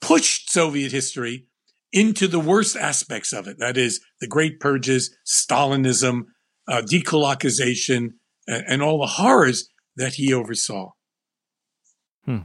pushed 0.00 0.50
Soviet 0.50 0.92
history 0.92 1.46
into 1.92 2.26
the 2.26 2.40
worst 2.40 2.76
aspects 2.76 3.32
of 3.32 3.46
it. 3.46 3.58
That 3.58 3.76
is 3.76 4.00
the 4.20 4.26
great 4.26 4.58
purges, 4.58 5.16
Stalinism, 5.26 6.22
uh, 6.66 6.82
dekulakization, 6.82 8.14
and, 8.46 8.64
and, 8.66 8.82
all 8.82 9.00
the 9.00 9.06
horrors 9.06 9.68
that 9.96 10.14
he 10.14 10.32
oversaw. 10.32 10.90
Hmm. 12.24 12.38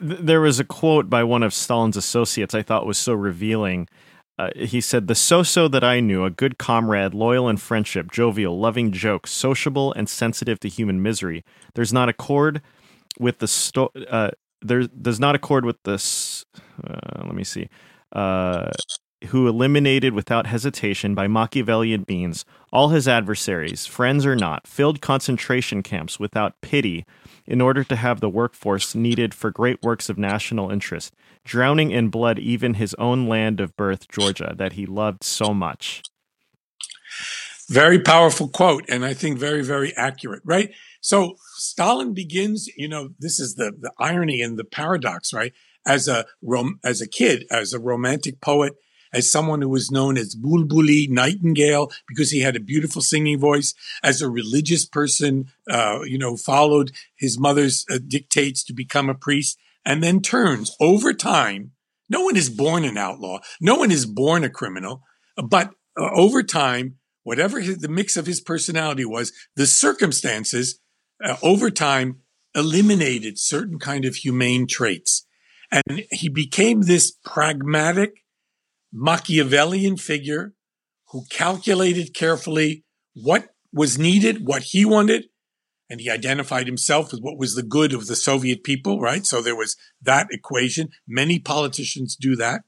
There 0.00 0.40
was 0.40 0.58
a 0.58 0.64
quote 0.64 1.08
by 1.08 1.22
one 1.22 1.42
of 1.42 1.54
Stalin's 1.54 1.96
associates 1.96 2.54
I 2.54 2.62
thought 2.62 2.86
was 2.86 2.98
so 2.98 3.12
revealing. 3.14 3.88
Uh, 4.38 4.50
he 4.56 4.80
said, 4.80 5.06
The 5.06 5.14
so 5.14 5.42
so 5.42 5.68
that 5.68 5.84
I 5.84 6.00
knew, 6.00 6.24
a 6.24 6.30
good 6.30 6.58
comrade, 6.58 7.14
loyal 7.14 7.48
in 7.48 7.58
friendship, 7.58 8.10
jovial, 8.10 8.58
loving 8.58 8.90
jokes, 8.92 9.30
sociable, 9.30 9.92
and 9.92 10.08
sensitive 10.08 10.58
to 10.60 10.68
human 10.68 11.02
misery. 11.02 11.44
There's 11.74 11.92
not 11.92 12.08
accord 12.08 12.62
with 13.18 13.38
the 13.38 13.46
sto- 13.46 13.92
uh, 14.08 14.30
there 14.62 14.86
does 14.86 15.20
not 15.20 15.34
accord 15.34 15.64
with 15.64 15.82
this. 15.82 16.44
Uh, 16.82 17.24
let 17.24 17.34
me 17.34 17.44
see 17.44 17.68
uh, 18.12 18.70
who 19.28 19.48
eliminated 19.48 20.12
without 20.12 20.46
hesitation 20.46 21.14
by 21.14 21.26
Machiavellian 21.26 22.04
means 22.08 22.44
all 22.72 22.88
his 22.88 23.08
adversaries, 23.08 23.86
friends 23.86 24.26
or 24.26 24.36
not, 24.36 24.66
filled 24.66 25.00
concentration 25.00 25.82
camps 25.82 26.18
without 26.18 26.60
pity 26.60 27.04
in 27.46 27.60
order 27.60 27.84
to 27.84 27.96
have 27.96 28.20
the 28.20 28.28
workforce 28.28 28.94
needed 28.94 29.34
for 29.34 29.50
great 29.50 29.82
works 29.82 30.08
of 30.08 30.18
national 30.18 30.70
interest, 30.70 31.14
drowning 31.44 31.90
in 31.90 32.08
blood 32.08 32.38
even 32.38 32.74
his 32.74 32.94
own 32.94 33.26
land 33.28 33.60
of 33.60 33.76
birth, 33.76 34.08
Georgia, 34.08 34.54
that 34.56 34.74
he 34.74 34.86
loved 34.86 35.24
so 35.24 35.52
much. 35.52 36.02
Very 37.68 37.98
powerful 37.98 38.48
quote, 38.48 38.84
and 38.88 39.04
I 39.04 39.14
think 39.14 39.38
very, 39.38 39.62
very 39.62 39.96
accurate, 39.96 40.42
right? 40.44 40.72
So 41.00 41.36
Stalin 41.56 42.12
begins, 42.14 42.68
you 42.76 42.88
know, 42.88 43.10
this 43.18 43.40
is 43.40 43.54
the, 43.54 43.72
the 43.78 43.92
irony 43.98 44.42
and 44.42 44.58
the 44.58 44.64
paradox, 44.64 45.32
right? 45.32 45.52
as 45.86 46.08
a 46.08 46.26
rom- 46.42 46.78
as 46.84 47.00
a 47.00 47.08
kid, 47.08 47.44
as 47.50 47.72
a 47.72 47.80
romantic 47.80 48.40
poet, 48.40 48.74
as 49.12 49.30
someone 49.30 49.60
who 49.62 49.68
was 49.68 49.90
known 49.90 50.16
as 50.16 50.34
Bulbuli 50.34 51.06
Nightingale 51.08 51.90
because 52.08 52.30
he 52.30 52.40
had 52.40 52.56
a 52.56 52.60
beautiful 52.60 53.02
singing 53.02 53.38
voice, 53.38 53.74
as 54.02 54.22
a 54.22 54.30
religious 54.30 54.86
person, 54.86 55.50
uh, 55.68 56.00
you 56.04 56.18
know, 56.18 56.36
followed 56.36 56.92
his 57.16 57.38
mother's 57.38 57.84
uh, 57.90 57.98
dictates 58.06 58.64
to 58.64 58.72
become 58.72 59.08
a 59.08 59.14
priest, 59.14 59.58
and 59.84 60.02
then 60.02 60.20
turns 60.20 60.76
over 60.80 61.12
time, 61.12 61.72
No 62.08 62.20
one 62.22 62.36
is 62.36 62.50
born 62.50 62.84
an 62.84 62.98
outlaw. 62.98 63.38
No 63.60 63.76
one 63.76 63.90
is 63.90 64.04
born 64.04 64.44
a 64.44 64.50
criminal. 64.50 65.02
But 65.36 65.70
uh, 65.98 66.10
over 66.12 66.42
time, 66.42 66.96
whatever 67.22 67.60
his, 67.60 67.78
the 67.78 67.88
mix 67.88 68.16
of 68.16 68.26
his 68.26 68.40
personality 68.40 69.04
was, 69.06 69.32
the 69.56 69.66
circumstances 69.66 70.78
uh, 71.24 71.36
over 71.42 71.70
time 71.70 72.20
eliminated 72.54 73.38
certain 73.38 73.78
kind 73.78 74.04
of 74.04 74.16
humane 74.16 74.66
traits. 74.66 75.26
And 75.70 76.04
he 76.10 76.28
became 76.28 76.82
this 76.82 77.12
pragmatic 77.24 78.21
Machiavellian 78.92 79.96
figure 79.96 80.54
who 81.10 81.24
calculated 81.30 82.14
carefully 82.14 82.84
what 83.14 83.48
was 83.72 83.98
needed, 83.98 84.46
what 84.46 84.62
he 84.62 84.84
wanted, 84.84 85.26
and 85.88 86.00
he 86.00 86.10
identified 86.10 86.66
himself 86.66 87.12
with 87.12 87.20
what 87.20 87.38
was 87.38 87.54
the 87.54 87.62
good 87.62 87.92
of 87.92 88.06
the 88.06 88.16
Soviet 88.16 88.64
people, 88.64 89.00
right? 89.00 89.26
So 89.26 89.42
there 89.42 89.56
was 89.56 89.76
that 90.00 90.28
equation. 90.30 90.88
Many 91.06 91.38
politicians 91.38 92.16
do 92.16 92.34
that. 92.36 92.62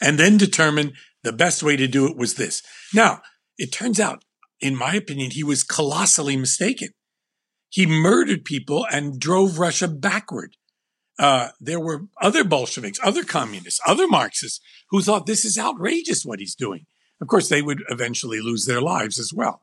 And 0.00 0.18
then 0.18 0.36
determined 0.36 0.92
the 1.24 1.32
best 1.32 1.62
way 1.62 1.76
to 1.76 1.88
do 1.88 2.06
it 2.06 2.16
was 2.16 2.34
this. 2.34 2.62
Now, 2.94 3.22
it 3.56 3.72
turns 3.72 3.98
out, 3.98 4.24
in 4.60 4.76
my 4.76 4.94
opinion, 4.94 5.32
he 5.32 5.42
was 5.42 5.64
colossally 5.64 6.36
mistaken. 6.36 6.90
He 7.68 7.84
murdered 7.84 8.44
people 8.44 8.86
and 8.90 9.18
drove 9.18 9.58
Russia 9.58 9.88
backward. 9.88 10.54
Uh, 11.18 11.48
there 11.60 11.80
were 11.80 12.06
other 12.20 12.44
Bolsheviks, 12.44 13.00
other 13.02 13.24
communists, 13.24 13.80
other 13.86 14.06
Marxists 14.06 14.60
who 14.90 15.02
thought 15.02 15.26
this 15.26 15.44
is 15.44 15.58
outrageous 15.58 16.24
what 16.24 16.38
he's 16.38 16.54
doing. 16.54 16.86
Of 17.20 17.26
course, 17.26 17.48
they 17.48 17.62
would 17.62 17.82
eventually 17.88 18.40
lose 18.40 18.66
their 18.66 18.80
lives 18.80 19.18
as 19.18 19.32
well. 19.34 19.62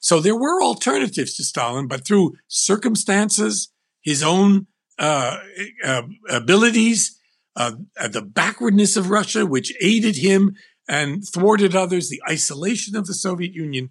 So 0.00 0.20
there 0.20 0.36
were 0.36 0.62
alternatives 0.62 1.36
to 1.36 1.44
Stalin, 1.44 1.86
but 1.86 2.06
through 2.06 2.36
circumstances, 2.48 3.72
his 4.02 4.22
own 4.22 4.66
uh, 4.98 5.38
uh, 5.84 6.02
abilities, 6.28 7.18
uh, 7.56 7.72
the 8.10 8.22
backwardness 8.22 8.96
of 8.96 9.10
Russia, 9.10 9.46
which 9.46 9.74
aided 9.80 10.16
him 10.16 10.54
and 10.88 11.22
thwarted 11.26 11.74
others, 11.74 12.08
the 12.08 12.22
isolation 12.28 12.96
of 12.96 13.06
the 13.06 13.14
Soviet 13.14 13.54
Union. 13.54 13.90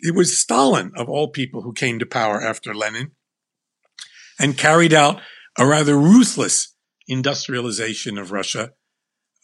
It 0.00 0.14
was 0.14 0.38
Stalin, 0.38 0.92
of 0.96 1.08
all 1.08 1.28
people, 1.28 1.62
who 1.62 1.72
came 1.72 1.98
to 1.98 2.06
power 2.06 2.40
after 2.40 2.74
Lenin 2.74 3.12
and 4.38 4.56
carried 4.56 4.92
out 4.92 5.20
a 5.60 5.66
rather 5.66 5.96
ruthless 5.96 6.74
industrialization 7.06 8.16
of 8.16 8.32
Russia. 8.32 8.72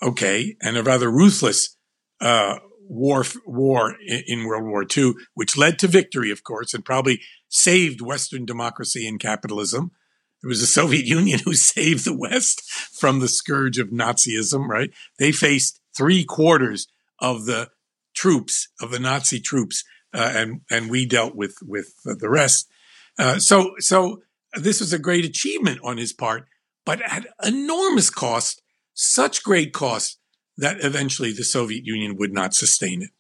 Okay. 0.03 0.57
And 0.62 0.77
a 0.77 0.83
rather 0.83 1.11
ruthless, 1.11 1.77
uh, 2.21 2.57
war, 2.89 3.25
war 3.45 3.97
in 4.01 4.47
World 4.47 4.64
War 4.64 4.87
II, 4.97 5.12
which 5.35 5.59
led 5.59 5.79
to 5.81 5.89
victory, 5.89 6.31
of 6.31 6.43
course, 6.43 6.73
and 6.73 6.85
probably 6.85 7.21
saved 7.49 8.01
Western 8.01 8.47
democracy 8.47 9.07
and 9.07 9.21
capitalism. 9.21 9.91
It 10.43 10.47
was 10.47 10.61
the 10.61 10.67
Soviet 10.67 11.05
Union 11.19 11.41
who 11.45 11.53
saved 11.53 12.07
the 12.07 12.17
West 12.17 12.62
from 12.99 13.21
the 13.21 13.29
scourge 13.29 13.79
of 13.79 13.91
Nazism, 13.91 14.69
right? 14.69 14.91
They 15.19 15.33
faced 15.33 15.81
three 15.95 16.25
quarters 16.25 16.87
of 17.19 17.45
the 17.45 17.69
troops 18.14 18.69
of 18.81 18.91
the 18.91 18.99
Nazi 18.99 19.39
troops, 19.41 19.85
uh, 20.14 20.33
and 20.35 20.61
and 20.71 20.91
we 20.91 21.05
dealt 21.05 21.35
with 21.35 21.59
with 21.62 21.93
the 22.05 22.31
rest. 22.31 22.69
Uh, 23.19 23.39
so 23.39 23.73
so 23.79 24.23
this 24.57 24.80
was 24.80 24.92
a 24.92 24.98
great 24.98 25.24
achievement 25.24 25.80
on 25.82 25.98
his 25.98 26.12
part, 26.12 26.46
but 26.84 27.00
at 27.02 27.26
enormous 27.44 28.11
cost, 28.11 28.62
such 28.94 29.42
great 29.42 29.72
cost 29.72 30.18
that 30.57 30.78
eventually 30.80 31.32
the 31.32 31.44
Soviet 31.44 31.84
Union 31.84 32.16
would 32.16 32.32
not 32.32 32.54
sustain 32.54 33.02
it. 33.02 33.11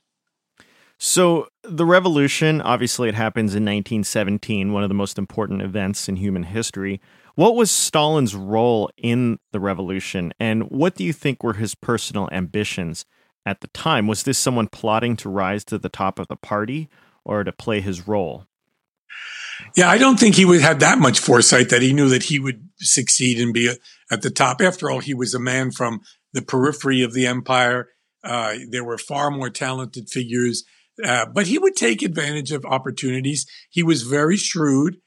So 0.98 1.48
the 1.62 1.84
revolution, 1.84 2.62
obviously, 2.62 3.10
it 3.10 3.14
happens 3.14 3.54
in 3.54 3.64
1917, 3.64 4.72
one 4.72 4.82
of 4.82 4.88
the 4.88 4.94
most 4.94 5.18
important 5.18 5.60
events 5.60 6.08
in 6.08 6.16
human 6.16 6.44
history. 6.44 7.02
What 7.34 7.54
was 7.54 7.70
Stalin's 7.70 8.34
role 8.34 8.90
in 8.96 9.38
the 9.52 9.60
revolution, 9.60 10.32
and 10.40 10.70
what 10.70 10.94
do 10.94 11.04
you 11.04 11.12
think 11.12 11.42
were 11.42 11.54
his 11.54 11.74
personal 11.74 12.30
ambitions 12.32 13.04
at 13.44 13.60
the 13.60 13.68
time? 13.68 14.06
Was 14.06 14.22
this 14.22 14.38
someone 14.38 14.68
plotting 14.68 15.16
to 15.18 15.28
rise 15.28 15.64
to 15.66 15.76
the 15.76 15.90
top 15.90 16.18
of 16.18 16.28
the 16.28 16.36
party 16.36 16.88
or 17.26 17.44
to 17.44 17.52
play 17.52 17.82
his 17.82 18.08
role? 18.08 18.46
Yeah, 19.76 19.88
I 19.88 19.98
don't 19.98 20.18
think 20.18 20.34
he 20.34 20.44
would 20.44 20.60
have 20.60 20.80
that 20.80 20.98
much 20.98 21.18
foresight 21.18 21.70
that 21.70 21.82
he 21.82 21.92
knew 21.92 22.08
that 22.08 22.24
he 22.24 22.38
would 22.38 22.68
succeed 22.78 23.40
and 23.40 23.52
be 23.52 23.74
at 24.10 24.22
the 24.22 24.30
top. 24.30 24.60
After 24.60 24.90
all, 24.90 25.00
he 25.00 25.14
was 25.14 25.34
a 25.34 25.40
man 25.40 25.70
from 25.70 26.00
the 26.32 26.42
periphery 26.42 27.02
of 27.02 27.14
the 27.14 27.26
empire. 27.26 27.88
Uh, 28.22 28.56
there 28.70 28.84
were 28.84 28.98
far 28.98 29.30
more 29.30 29.50
talented 29.50 30.08
figures, 30.08 30.64
uh, 31.04 31.26
but 31.26 31.46
he 31.46 31.58
would 31.58 31.76
take 31.76 32.02
advantage 32.02 32.52
of 32.52 32.64
opportunities. 32.64 33.46
He 33.70 33.82
was 33.82 34.02
very 34.02 34.36
shrewd. 34.36 34.98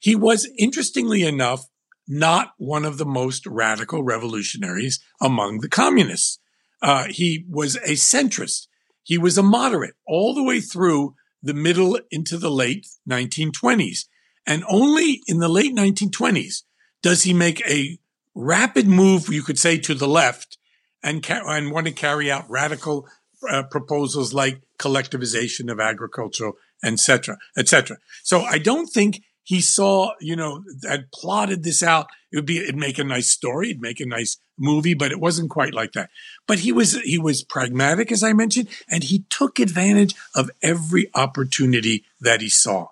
He 0.00 0.16
was, 0.16 0.48
interestingly 0.58 1.22
enough, 1.22 1.64
not 2.06 2.52
one 2.58 2.84
of 2.84 2.98
the 2.98 3.06
most 3.06 3.46
radical 3.46 4.02
revolutionaries 4.02 5.00
among 5.20 5.60
the 5.60 5.68
communists. 5.68 6.38
Uh, 6.82 7.04
he 7.08 7.46
was 7.48 7.76
a 7.76 7.92
centrist. 7.92 8.66
He 9.02 9.16
was 9.16 9.38
a 9.38 9.42
moderate 9.42 9.94
all 10.06 10.34
the 10.34 10.42
way 10.42 10.60
through 10.60 11.14
the 11.44 11.54
middle 11.54 12.00
into 12.10 12.38
the 12.38 12.50
late 12.50 12.86
1920s. 13.08 14.06
And 14.46 14.64
only 14.68 15.20
in 15.26 15.38
the 15.38 15.48
late 15.48 15.74
1920s 15.74 16.62
does 17.02 17.22
he 17.22 17.34
make 17.34 17.60
a 17.68 17.98
rapid 18.34 18.88
move, 18.88 19.28
you 19.28 19.42
could 19.42 19.58
say, 19.58 19.78
to 19.78 19.94
the 19.94 20.08
left 20.08 20.58
and, 21.02 21.22
ca- 21.22 21.44
and 21.46 21.70
want 21.70 21.86
to 21.86 21.92
carry 21.92 22.30
out 22.30 22.48
radical 22.48 23.06
uh, 23.48 23.62
proposals 23.62 24.32
like 24.32 24.62
collectivization 24.78 25.70
of 25.70 25.78
agriculture, 25.78 26.52
etc., 26.82 27.36
etc. 27.56 27.98
So 28.22 28.40
I 28.40 28.58
don't 28.58 28.86
think 28.86 29.22
he 29.44 29.60
saw, 29.60 30.12
you 30.20 30.34
know, 30.34 30.64
and 30.88 31.04
plotted 31.12 31.62
this 31.62 31.82
out. 31.82 32.08
It 32.32 32.36
would 32.36 32.46
be, 32.46 32.58
it'd 32.58 32.76
make 32.76 32.98
a 32.98 33.04
nice 33.04 33.30
story, 33.30 33.70
it'd 33.70 33.82
make 33.82 34.00
a 34.00 34.06
nice 34.06 34.38
movie, 34.58 34.94
but 34.94 35.12
it 35.12 35.20
wasn't 35.20 35.50
quite 35.50 35.74
like 35.74 35.92
that. 35.92 36.10
But 36.48 36.60
he 36.60 36.72
was, 36.72 36.98
he 37.02 37.18
was 37.18 37.44
pragmatic, 37.44 38.10
as 38.10 38.22
I 38.22 38.32
mentioned, 38.32 38.68
and 38.88 39.04
he 39.04 39.24
took 39.28 39.58
advantage 39.58 40.14
of 40.34 40.50
every 40.62 41.10
opportunity 41.14 42.04
that 42.20 42.40
he 42.40 42.48
saw. 42.48 42.88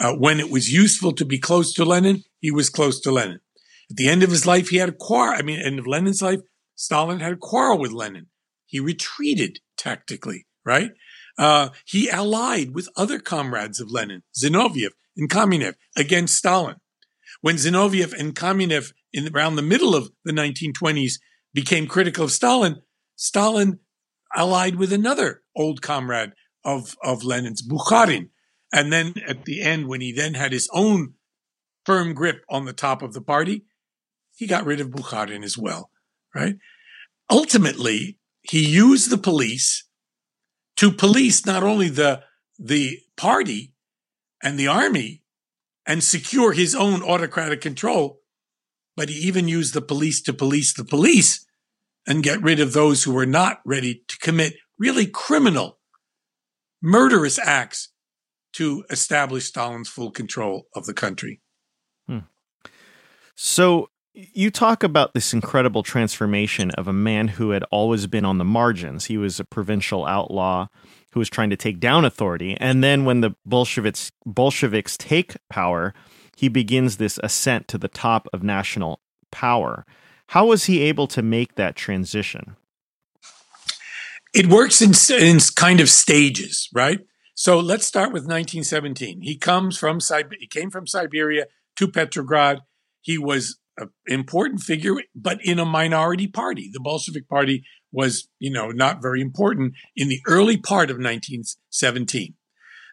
Uh, 0.00 0.14
when 0.14 0.40
it 0.40 0.50
was 0.50 0.72
useful 0.72 1.12
to 1.12 1.24
be 1.24 1.38
close 1.38 1.74
to 1.74 1.84
Lenin, 1.84 2.24
he 2.40 2.50
was 2.50 2.70
close 2.70 2.98
to 3.00 3.12
Lenin. 3.12 3.40
At 3.90 3.96
the 3.96 4.08
end 4.08 4.22
of 4.22 4.30
his 4.30 4.46
life, 4.46 4.70
he 4.70 4.78
had 4.78 4.88
a 4.88 4.92
quarrel. 4.92 5.38
I 5.38 5.42
mean, 5.42 5.60
end 5.60 5.78
of 5.78 5.86
Lenin's 5.86 6.22
life, 6.22 6.40
Stalin 6.74 7.20
had 7.20 7.34
a 7.34 7.36
quarrel 7.36 7.78
with 7.78 7.92
Lenin. 7.92 8.28
He 8.64 8.80
retreated 8.80 9.60
tactically, 9.76 10.46
right? 10.64 10.92
Uh, 11.36 11.68
he 11.84 12.10
allied 12.10 12.74
with 12.74 12.88
other 12.96 13.18
comrades 13.18 13.78
of 13.80 13.90
Lenin, 13.90 14.22
Zinoviev 14.34 14.92
and 15.16 15.28
Kamenev, 15.28 15.74
against 15.96 16.36
Stalin. 16.36 16.76
When 17.40 17.56
Zinoviev 17.56 18.18
and 18.18 18.34
Kamenev, 18.34 18.92
in 19.12 19.34
around 19.34 19.56
the 19.56 19.62
middle 19.62 19.94
of 19.94 20.10
the 20.24 20.32
1920s, 20.32 21.14
became 21.52 21.86
critical 21.86 22.24
of 22.24 22.32
Stalin, 22.32 22.82
Stalin 23.16 23.78
allied 24.34 24.76
with 24.76 24.92
another 24.92 25.42
old 25.54 25.82
comrade 25.82 26.32
of, 26.64 26.96
of 27.02 27.24
Lenin's, 27.24 27.66
Bukharin. 27.66 28.30
And 28.72 28.92
then 28.92 29.14
at 29.26 29.44
the 29.44 29.60
end, 29.60 29.86
when 29.86 30.00
he 30.00 30.12
then 30.12 30.34
had 30.34 30.52
his 30.52 30.68
own 30.72 31.14
firm 31.84 32.14
grip 32.14 32.44
on 32.48 32.64
the 32.64 32.72
top 32.72 33.02
of 33.02 33.12
the 33.12 33.20
party, 33.20 33.64
he 34.36 34.46
got 34.46 34.64
rid 34.64 34.80
of 34.80 34.90
Bukharin 34.90 35.44
as 35.44 35.58
well, 35.58 35.90
right? 36.34 36.56
Ultimately, 37.30 38.18
he 38.42 38.66
used 38.66 39.10
the 39.10 39.18
police 39.18 39.84
to 40.76 40.90
police 40.90 41.44
not 41.44 41.62
only 41.62 41.88
the, 41.88 42.22
the 42.58 42.98
party 43.16 43.71
and 44.42 44.58
the 44.58 44.68
army 44.68 45.22
and 45.86 46.02
secure 46.02 46.52
his 46.52 46.74
own 46.74 47.02
autocratic 47.02 47.60
control, 47.60 48.20
but 48.96 49.08
he 49.08 49.14
even 49.16 49.48
used 49.48 49.74
the 49.74 49.82
police 49.82 50.20
to 50.22 50.32
police 50.32 50.72
the 50.72 50.84
police 50.84 51.46
and 52.06 52.22
get 52.22 52.42
rid 52.42 52.60
of 52.60 52.72
those 52.72 53.04
who 53.04 53.12
were 53.12 53.26
not 53.26 53.60
ready 53.64 54.02
to 54.08 54.18
commit 54.18 54.54
really 54.78 55.06
criminal, 55.06 55.78
murderous 56.82 57.38
acts 57.38 57.90
to 58.54 58.84
establish 58.90 59.46
Stalin's 59.46 59.88
full 59.88 60.10
control 60.10 60.66
of 60.74 60.84
the 60.84 60.94
country. 60.94 61.40
Hmm. 62.06 62.18
So 63.34 63.88
you 64.14 64.50
talk 64.50 64.82
about 64.82 65.14
this 65.14 65.32
incredible 65.32 65.82
transformation 65.82 66.70
of 66.72 66.86
a 66.86 66.92
man 66.92 67.28
who 67.28 67.50
had 67.50 67.64
always 67.70 68.06
been 68.06 68.24
on 68.24 68.38
the 68.38 68.44
margins. 68.44 69.06
He 69.06 69.16
was 69.16 69.40
a 69.40 69.44
provincial 69.44 70.04
outlaw 70.04 70.68
who 71.12 71.20
was 71.20 71.30
trying 71.30 71.50
to 71.50 71.56
take 71.56 71.78
down 71.78 72.04
authority. 72.04 72.56
And 72.58 72.82
then 72.82 73.04
when 73.04 73.20
the 73.20 73.34
Bolsheviks 73.44 74.12
Bolsheviks 74.24 74.96
take 74.96 75.36
power, 75.48 75.94
he 76.36 76.48
begins 76.48 76.96
this 76.96 77.18
ascent 77.22 77.68
to 77.68 77.78
the 77.78 77.88
top 77.88 78.28
of 78.32 78.42
national 78.42 79.00
power. 79.30 79.84
How 80.28 80.46
was 80.46 80.64
he 80.64 80.80
able 80.80 81.06
to 81.08 81.22
make 81.22 81.56
that 81.56 81.76
transition? 81.76 82.56
It 84.34 84.46
works 84.46 84.80
in, 84.80 84.92
in 85.20 85.38
kind 85.54 85.80
of 85.80 85.90
stages, 85.90 86.68
right? 86.72 87.00
So 87.34 87.58
let's 87.58 87.86
start 87.86 88.12
with 88.12 88.22
1917. 88.22 89.20
He 89.22 89.36
comes 89.36 89.76
from 89.76 89.98
he 90.38 90.46
came 90.46 90.70
from 90.70 90.86
Siberia 90.86 91.46
to 91.76 91.88
Petrograd. 91.88 92.60
He 93.00 93.18
was 93.18 93.58
an 93.76 93.90
important 94.06 94.60
figure, 94.60 94.94
but 95.14 95.38
in 95.44 95.58
a 95.58 95.64
minority 95.64 96.28
party. 96.28 96.70
The 96.72 96.80
Bolshevik 96.80 97.28
Party 97.28 97.64
was, 97.92 98.28
you 98.38 98.50
know, 98.50 98.68
not 98.68 99.02
very 99.02 99.20
important 99.20 99.74
in 99.94 100.08
the 100.08 100.20
early 100.26 100.56
part 100.56 100.90
of 100.90 100.96
1917. 100.96 102.34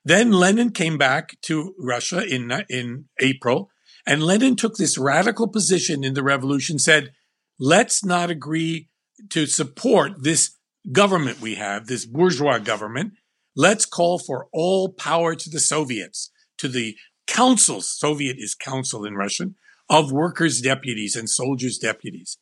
Then 0.05 0.31
Lenin 0.31 0.71
came 0.71 0.97
back 0.97 1.39
to 1.43 1.73
Russia 1.79 2.25
in, 2.25 2.51
in 2.69 3.05
April, 3.19 3.69
and 4.05 4.23
Lenin 4.23 4.55
took 4.55 4.75
this 4.75 4.97
radical 4.97 5.47
position 5.47 6.03
in 6.03 6.13
the 6.13 6.23
revolution, 6.23 6.79
said, 6.79 7.11
let's 7.59 8.03
not 8.03 8.29
agree 8.29 8.89
to 9.29 9.45
support 9.45 10.23
this 10.23 10.55
government 10.91 11.41
we 11.41 11.55
have, 11.55 11.87
this 11.87 12.05
bourgeois 12.05 12.59
government. 12.59 13.13
Let's 13.55 13.85
call 13.85 14.19
for 14.19 14.47
all 14.53 14.93
power 14.93 15.35
to 15.35 15.49
the 15.49 15.59
Soviets, 15.59 16.31
to 16.57 16.67
the 16.67 16.95
councils. 17.27 17.89
Soviet 17.89 18.37
is 18.39 18.55
council 18.55 19.05
in 19.05 19.15
Russian 19.15 19.55
of 19.89 20.11
workers' 20.11 20.61
deputies 20.61 21.15
and 21.15 21.29
soldiers' 21.29 21.77
deputies. 21.77 22.37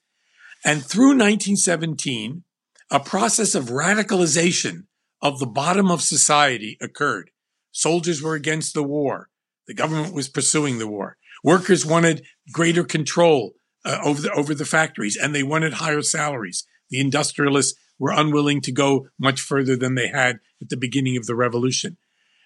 And 0.65 0.83
through 0.83 1.17
1917, 1.17 2.43
a 2.91 2.99
process 2.99 3.55
of 3.55 3.65
radicalization 3.65 4.83
of 5.21 5.39
the 5.39 5.47
bottom 5.47 5.91
of 5.91 6.01
society 6.01 6.77
occurred. 6.81 7.31
Soldiers 7.71 8.21
were 8.21 8.35
against 8.35 8.73
the 8.73 8.83
war. 8.83 9.29
The 9.67 9.73
government 9.73 10.13
was 10.13 10.29
pursuing 10.29 10.77
the 10.77 10.87
war. 10.87 11.17
Workers 11.43 11.85
wanted 11.85 12.25
greater 12.51 12.83
control 12.83 13.53
uh, 13.85 13.99
over 14.03 14.21
the, 14.21 14.31
over 14.31 14.53
the 14.53 14.65
factories 14.65 15.17
and 15.17 15.35
they 15.35 15.43
wanted 15.43 15.73
higher 15.73 16.01
salaries. 16.01 16.65
The 16.89 16.99
industrialists 16.99 17.77
were 17.99 18.11
unwilling 18.11 18.61
to 18.61 18.71
go 18.71 19.07
much 19.19 19.41
further 19.41 19.75
than 19.75 19.95
they 19.95 20.07
had 20.07 20.39
at 20.61 20.69
the 20.69 20.77
beginning 20.77 21.17
of 21.17 21.25
the 21.25 21.35
revolution. 21.35 21.97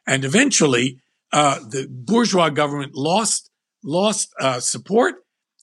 And 0.08 0.26
eventually, 0.26 1.02
uh, 1.32 1.60
the 1.60 1.88
bourgeois 1.90 2.50
government 2.50 2.96
lost 2.96 3.50
lost 3.84 4.34
uh, 4.40 4.60
support, 4.60 5.16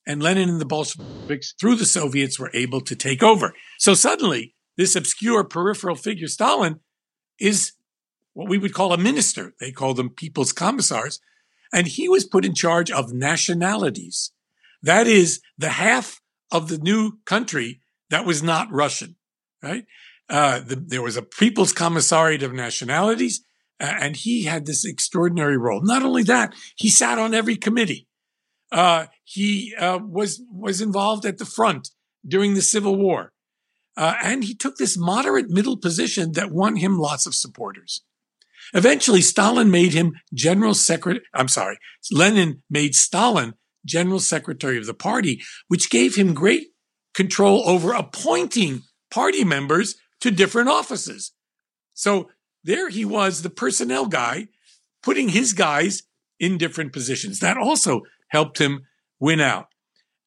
and 0.07 0.22
Lenin 0.22 0.49
and 0.49 0.61
the 0.61 0.64
Bolsheviks, 0.64 1.55
through 1.61 1.76
the 1.76 1.87
Soviets, 1.87 2.39
were 2.39 2.51
able 2.55 2.81
to 2.81 2.97
take 2.97 3.22
over. 3.22 3.55
So 3.79 3.95
suddenly, 3.95 4.55
this 4.79 4.97
obscure 4.97 5.45
peripheral 5.45 5.97
figure, 5.97 6.29
Stalin, 6.29 6.81
is 7.39 7.72
what 8.33 8.49
we 8.49 8.57
would 8.57 8.72
call 8.72 8.95
a 8.95 8.99
minister. 8.99 9.53
They 9.61 9.72
call 9.72 9.93
them 9.93 10.09
people's 10.09 10.53
commissars. 10.53 11.20
And 11.72 11.87
he 11.87 12.09
was 12.09 12.24
put 12.24 12.47
in 12.47 12.55
charge 12.55 12.91
of 12.91 13.12
nationalities. 13.12 14.33
That 14.83 15.07
is 15.07 15.43
the 15.59 15.70
half 15.70 16.22
of 16.51 16.68
the 16.68 16.79
new 16.79 17.18
country 17.26 17.81
that 18.09 18.24
was 18.24 18.43
not 18.43 18.72
Russian, 18.72 19.16
right? 19.62 19.85
Uh, 20.31 20.61
the, 20.61 20.76
there 20.76 21.03
was 21.03 21.16
a 21.16 21.22
people's 21.22 21.72
commissariat 21.72 22.43
of 22.43 22.53
nationalities, 22.53 23.43
uh, 23.81 23.93
and 24.01 24.16
he 24.16 24.45
had 24.45 24.64
this 24.64 24.85
extraordinary 24.85 25.59
role. 25.59 25.81
Not 25.83 26.03
only 26.03 26.22
that, 26.22 26.55
he 26.76 26.89
sat 26.89 27.18
on 27.18 27.35
every 27.35 27.57
committee. 27.57 28.07
Uh, 28.70 29.07
he 29.24 29.74
uh, 29.76 29.99
was 30.03 30.43
was 30.53 30.81
involved 30.81 31.24
at 31.24 31.39
the 31.39 31.47
front 31.47 31.91
during 32.26 32.55
the 32.55 32.62
Civil 32.62 32.97
War, 32.97 33.33
uh, 33.99 34.15
and 34.23 34.45
he 34.45 34.55
took 34.55 34.77
this 34.77 34.97
moderate 34.97 35.51
middle 35.51 35.77
position 35.77 36.33
that 36.33 36.53
won 36.53 36.77
him 36.77 36.99
lots 36.99 37.27
of 37.27 37.35
supporters. 37.35 38.03
Eventually, 38.73 39.21
Stalin 39.21 39.71
made 39.71 39.93
him 39.93 40.13
general 40.33 40.75
secretary. 40.75 41.25
I'm 41.35 41.49
sorry, 41.49 41.79
Lenin 42.13 42.63
made 42.71 42.95
Stalin 42.95 43.55
general 43.85 44.21
secretary 44.21 44.79
of 44.79 44.87
the 44.87 44.95
party, 44.95 45.43
which 45.67 45.91
gave 45.91 46.15
him 46.15 46.33
great 46.33 46.69
control 47.15 47.69
over 47.69 47.93
appointing 47.93 48.83
party 49.11 49.43
members 49.43 49.97
to 50.21 50.31
different 50.31 50.69
offices. 50.69 51.33
So 51.95 52.29
there 52.63 52.91
he 52.91 53.05
was, 53.05 53.43
the 53.43 53.51
personnel 53.51 54.07
guy, 54.07 54.49
putting 55.03 55.31
his 55.31 55.53
guys 55.53 56.03
in 56.39 56.59
different 56.59 56.93
positions. 56.93 57.41
That 57.41 57.57
also 57.57 58.03
helped 58.29 58.59
him 58.59 58.83
win 59.19 59.41
out. 59.41 59.69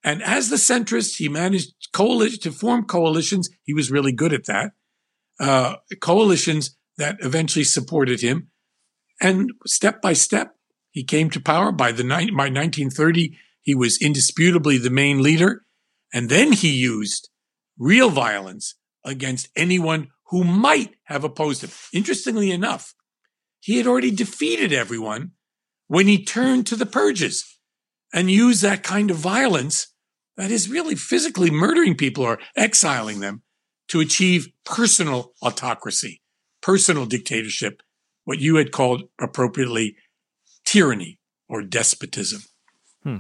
And 0.04 0.24
as 0.24 0.50
the 0.50 0.56
centrist, 0.56 1.18
he 1.18 1.30
managed 1.30 1.74
coalition 1.94 2.40
to 2.42 2.52
form 2.52 2.86
coalitions. 2.86 3.50
He 3.64 3.74
was 3.74 3.92
really 3.92 4.12
good 4.12 4.34
at 4.34 4.46
that. 4.46 4.72
Uh, 5.40 5.76
coalitions 6.02 6.78
that 6.98 7.18
eventually 7.22 7.64
supported 7.64 8.22
him. 8.22 8.50
And 9.22 9.52
step 9.66 10.02
by 10.02 10.14
step, 10.14 10.56
he 10.90 11.04
came 11.04 11.30
to 11.32 11.40
power. 11.40 11.72
By 11.72 11.92
the 11.92 12.04
by 12.04 12.50
1930, 12.50 13.38
he 13.62 13.76
was 13.76 14.02
indisputably 14.02 14.78
the 14.78 14.90
main 14.90 15.22
leader. 15.22 15.64
And 16.14 16.30
then 16.30 16.52
he 16.52 16.72
used 16.72 17.30
real 17.78 18.10
violence 18.10 18.76
against 19.06 19.50
anyone 19.56 20.10
who 20.30 20.44
might 20.44 20.96
have 21.06 21.24
opposed 21.24 21.64
him. 21.64 21.70
Interestingly 21.94 22.52
enough, 22.52 22.94
he 23.60 23.78
had 23.78 23.88
already 23.88 24.12
defeated 24.12 24.74
everyone 24.74 25.32
when 25.88 26.08
he 26.08 26.24
turned 26.24 26.66
to 26.68 26.76
the 26.76 26.86
purges 26.86 27.58
and 28.14 28.32
used 28.32 28.62
that 28.62 28.84
kind 28.84 29.12
of 29.12 29.18
violence 29.18 29.91
that 30.38 30.52
is 30.52 30.70
really 30.70 30.96
physically 30.96 31.52
murdering 31.52 31.96
people 31.96 32.24
or 32.24 32.40
exiling 32.56 33.20
them 33.20 33.44
to 33.90 34.00
achieve 34.00 34.48
personal 34.66 35.34
autocracy, 35.42 36.22
personal 36.62 37.06
dictatorship, 37.06 37.82
what 38.24 38.40
you 38.40 38.56
had 38.56 38.72
called 38.72 39.04
appropriately 39.20 39.96
tyranny 40.66 41.20
or 41.50 41.62
despotism. 41.62 42.42
Hmm. 43.04 43.18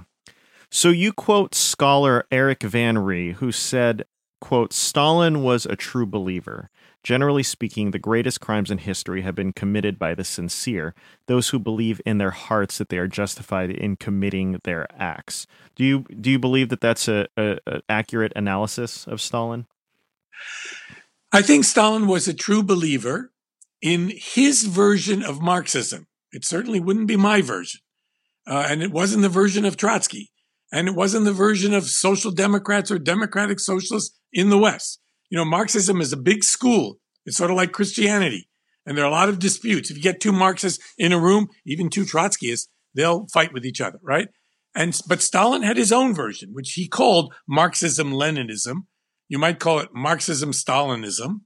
So 0.69 0.89
you 0.89 1.11
quote 1.11 1.53
scholar 1.53 2.25
Erik 2.31 2.63
van 2.63 2.97
Ree, 2.97 3.33
who 3.33 3.51
said, 3.51 4.05
quote, 4.39 4.71
Stalin 4.71 5.43
was 5.43 5.65
a 5.65 5.75
true 5.75 6.05
believer. 6.05 6.69
Generally 7.03 7.43
speaking, 7.43 7.91
the 7.91 7.99
greatest 7.99 8.39
crimes 8.41 8.69
in 8.69 8.77
history 8.77 9.23
have 9.23 9.33
been 9.33 9.53
committed 9.53 9.97
by 9.97 10.13
the 10.13 10.23
sincere, 10.23 10.93
those 11.25 11.49
who 11.49 11.57
believe 11.57 11.99
in 12.05 12.19
their 12.19 12.31
hearts 12.31 12.77
that 12.77 12.89
they 12.89 12.99
are 12.99 13.07
justified 13.07 13.71
in 13.71 13.95
committing 13.95 14.59
their 14.63 14.85
acts. 14.95 15.47
Do 15.75 15.83
you 15.83 16.05
do 16.19 16.29
you 16.29 16.37
believe 16.37 16.69
that 16.69 16.81
that's 16.81 17.07
a, 17.07 17.27
a, 17.35 17.57
a 17.65 17.81
accurate 17.89 18.33
analysis 18.35 19.07
of 19.07 19.19
Stalin? 19.19 19.65
I 21.31 21.41
think 21.41 21.65
Stalin 21.65 22.07
was 22.07 22.27
a 22.27 22.33
true 22.33 22.61
believer 22.61 23.31
in 23.81 24.11
his 24.15 24.63
version 24.63 25.23
of 25.23 25.41
Marxism. 25.41 26.07
It 26.31 26.45
certainly 26.45 26.79
wouldn't 26.79 27.07
be 27.07 27.17
my 27.17 27.41
version, 27.41 27.81
uh, 28.45 28.67
and 28.69 28.83
it 28.83 28.91
wasn't 28.91 29.23
the 29.23 29.29
version 29.29 29.65
of 29.65 29.75
Trotsky, 29.75 30.31
and 30.71 30.87
it 30.87 30.93
wasn't 30.93 31.25
the 31.25 31.33
version 31.33 31.73
of 31.73 31.85
social 31.85 32.29
democrats 32.29 32.91
or 32.91 32.99
democratic 32.99 33.59
socialists 33.59 34.19
in 34.31 34.49
the 34.49 34.57
West 34.59 35.00
you 35.31 35.37
know, 35.37 35.45
Marxism 35.45 36.01
is 36.01 36.13
a 36.13 36.17
big 36.17 36.43
school. 36.43 36.99
It's 37.25 37.37
sort 37.37 37.49
of 37.49 37.57
like 37.57 37.71
Christianity. 37.71 38.49
And 38.85 38.97
there 38.97 39.05
are 39.05 39.09
a 39.09 39.13
lot 39.13 39.29
of 39.29 39.39
disputes. 39.39 39.89
If 39.89 39.97
you 39.97 40.03
get 40.03 40.19
two 40.19 40.33
Marxists 40.33 40.83
in 40.97 41.13
a 41.13 41.19
room, 41.19 41.47
even 41.65 41.89
two 41.89 42.03
Trotskyists, 42.03 42.67
they'll 42.93 43.27
fight 43.33 43.53
with 43.53 43.65
each 43.65 43.79
other, 43.79 43.99
right? 44.03 44.27
And, 44.75 44.99
but 45.07 45.21
Stalin 45.21 45.63
had 45.63 45.77
his 45.77 45.91
own 45.91 46.13
version, 46.13 46.49
which 46.51 46.73
he 46.73 46.87
called 46.87 47.33
Marxism 47.47 48.11
Leninism. 48.11 48.85
You 49.29 49.39
might 49.39 49.59
call 49.59 49.79
it 49.79 49.89
Marxism 49.93 50.51
Stalinism. 50.51 51.41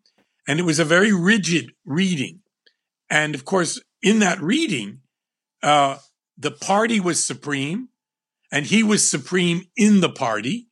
And 0.48 0.60
it 0.60 0.64
was 0.64 0.80
a 0.80 0.86
very 0.86 1.14
rigid 1.14 1.72
reading. 1.86 2.40
And 3.10 3.36
of 3.36 3.46
course, 3.46 3.82
in 4.02 4.20
that 4.20 4.42
reading, 4.42 5.02
uh, 5.62 5.98
the 6.38 6.52
party 6.52 7.00
was 7.00 7.24
supreme 7.24 7.90
and 8.52 8.66
he 8.66 8.84
was 8.84 9.10
supreme 9.10 9.64
in 9.76 10.02
the 10.02 10.10
party. 10.10 10.70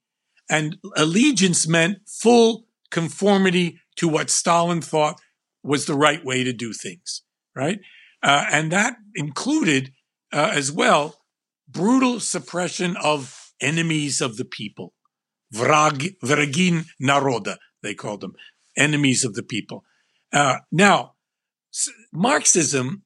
And 0.50 0.78
allegiance 0.96 1.68
meant 1.68 2.00
full 2.08 2.66
conformity 2.94 3.80
to 3.98 4.08
what 4.08 4.30
Stalin 4.30 4.80
thought 4.80 5.20
was 5.64 5.86
the 5.86 5.96
right 5.96 6.24
way 6.24 6.44
to 6.44 6.54
do 6.54 6.72
things, 6.72 7.24
right? 7.56 7.80
Uh, 8.22 8.46
and 8.52 8.72
that 8.72 8.94
included 9.16 9.92
uh, 10.32 10.52
as 10.54 10.72
well 10.72 11.20
brutal 11.68 12.20
suppression 12.20 12.96
of 13.04 13.52
enemies 13.60 14.22
of 14.22 14.38
the 14.38 14.46
people. 14.46 14.94
Vrag, 15.54 16.16
vragin 16.24 16.86
naroda, 17.02 17.58
they 17.82 17.96
called 17.96 18.22
them, 18.22 18.34
enemies 18.78 19.26
of 19.26 19.34
the 19.34 19.44
people. 19.44 19.84
Uh, 20.32 20.58
now, 20.72 21.14
Marxism, 22.12 23.04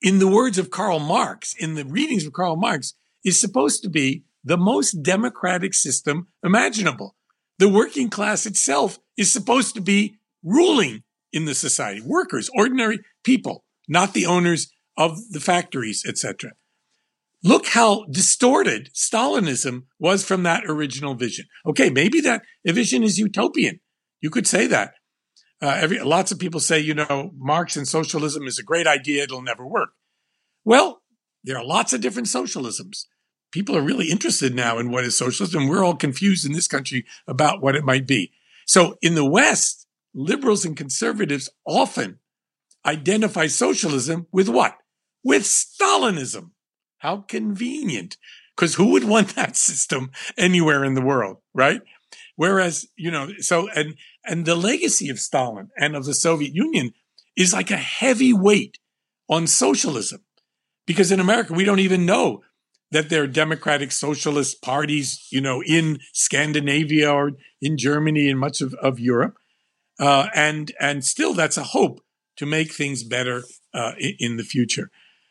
in 0.00 0.18
the 0.18 0.28
words 0.28 0.58
of 0.58 0.70
Karl 0.70 0.98
Marx, 0.98 1.54
in 1.58 1.74
the 1.74 1.84
readings 1.84 2.24
of 2.24 2.32
Karl 2.32 2.56
Marx, 2.56 2.94
is 3.24 3.40
supposed 3.40 3.82
to 3.82 3.90
be 3.90 4.24
the 4.44 4.56
most 4.56 5.02
democratic 5.02 5.74
system 5.74 6.28
imaginable 6.42 7.16
the 7.58 7.68
working 7.68 8.08
class 8.08 8.46
itself 8.46 8.98
is 9.16 9.32
supposed 9.32 9.74
to 9.74 9.80
be 9.80 10.16
ruling 10.42 11.02
in 11.32 11.44
the 11.44 11.54
society. 11.54 12.00
Workers, 12.00 12.50
ordinary 12.54 13.00
people, 13.24 13.64
not 13.88 14.14
the 14.14 14.26
owners 14.26 14.72
of 14.96 15.18
the 15.30 15.40
factories, 15.40 16.04
etc. 16.06 16.52
Look 17.44 17.68
how 17.68 18.04
distorted 18.10 18.90
Stalinism 18.94 19.84
was 19.98 20.24
from 20.24 20.42
that 20.42 20.64
original 20.66 21.14
vision. 21.14 21.46
Okay, 21.66 21.90
maybe 21.90 22.20
that 22.20 22.42
vision 22.66 23.02
is 23.02 23.18
utopian. 23.18 23.80
You 24.20 24.30
could 24.30 24.46
say 24.46 24.66
that. 24.66 24.94
Uh, 25.60 25.76
every, 25.80 25.98
lots 26.00 26.30
of 26.30 26.38
people 26.38 26.60
say, 26.60 26.78
you 26.78 26.94
know, 26.94 27.32
Marx 27.36 27.76
and 27.76 27.86
socialism 27.86 28.46
is 28.46 28.58
a 28.58 28.64
great 28.64 28.86
idea. 28.86 29.24
It'll 29.24 29.42
never 29.42 29.66
work. 29.66 29.90
Well, 30.64 31.02
there 31.44 31.56
are 31.56 31.64
lots 31.64 31.92
of 31.92 32.00
different 32.00 32.28
socialisms 32.28 33.04
people 33.50 33.76
are 33.76 33.82
really 33.82 34.10
interested 34.10 34.54
now 34.54 34.78
in 34.78 34.90
what 34.90 35.04
is 35.04 35.16
socialism. 35.16 35.68
We're 35.68 35.84
all 35.84 35.96
confused 35.96 36.44
in 36.44 36.52
this 36.52 36.68
country 36.68 37.06
about 37.26 37.62
what 37.62 37.74
it 37.74 37.84
might 37.84 38.06
be. 38.06 38.32
So 38.66 38.96
in 39.00 39.14
the 39.14 39.28
West, 39.28 39.86
liberals 40.14 40.64
and 40.64 40.76
conservatives 40.76 41.48
often 41.64 42.18
identify 42.84 43.46
socialism 43.46 44.26
with 44.32 44.48
what? 44.48 44.76
With 45.24 45.42
Stalinism. 45.42 46.50
How 46.98 47.18
convenient. 47.18 48.16
Because 48.56 48.74
who 48.74 48.92
would 48.92 49.04
want 49.04 49.34
that 49.36 49.56
system 49.56 50.10
anywhere 50.36 50.84
in 50.84 50.94
the 50.94 51.04
world, 51.04 51.38
right? 51.54 51.80
Whereas, 52.36 52.86
you 52.96 53.10
know, 53.10 53.30
so, 53.38 53.68
and, 53.70 53.96
and 54.24 54.44
the 54.44 54.54
legacy 54.54 55.08
of 55.08 55.18
Stalin 55.18 55.70
and 55.76 55.96
of 55.96 56.04
the 56.04 56.14
Soviet 56.14 56.54
Union 56.54 56.92
is 57.36 57.52
like 57.52 57.70
a 57.70 57.76
heavy 57.76 58.32
weight 58.32 58.78
on 59.28 59.46
socialism. 59.46 60.24
Because 60.86 61.12
in 61.12 61.20
America, 61.20 61.52
we 61.52 61.64
don't 61.64 61.80
even 61.80 62.06
know 62.06 62.42
that 62.90 63.10
there 63.10 63.22
are 63.22 63.26
democratic 63.26 63.92
socialist 63.92 64.62
parties, 64.62 65.26
you 65.30 65.40
know, 65.40 65.62
in 65.62 65.98
Scandinavia 66.12 67.12
or 67.12 67.32
in 67.60 67.76
Germany 67.76 68.28
and 68.28 68.38
much 68.38 68.60
of, 68.60 68.74
of 68.74 68.98
Europe. 68.98 69.36
Uh, 70.00 70.28
and, 70.34 70.72
and 70.80 71.04
still 71.04 71.34
that's 71.34 71.56
a 71.56 71.64
hope 71.64 72.00
to 72.36 72.46
make 72.46 72.72
things 72.72 73.02
better 73.02 73.42
uh, 73.74 73.92
in, 73.98 74.14
in 74.18 74.36
the 74.36 74.44
future. 74.44 74.90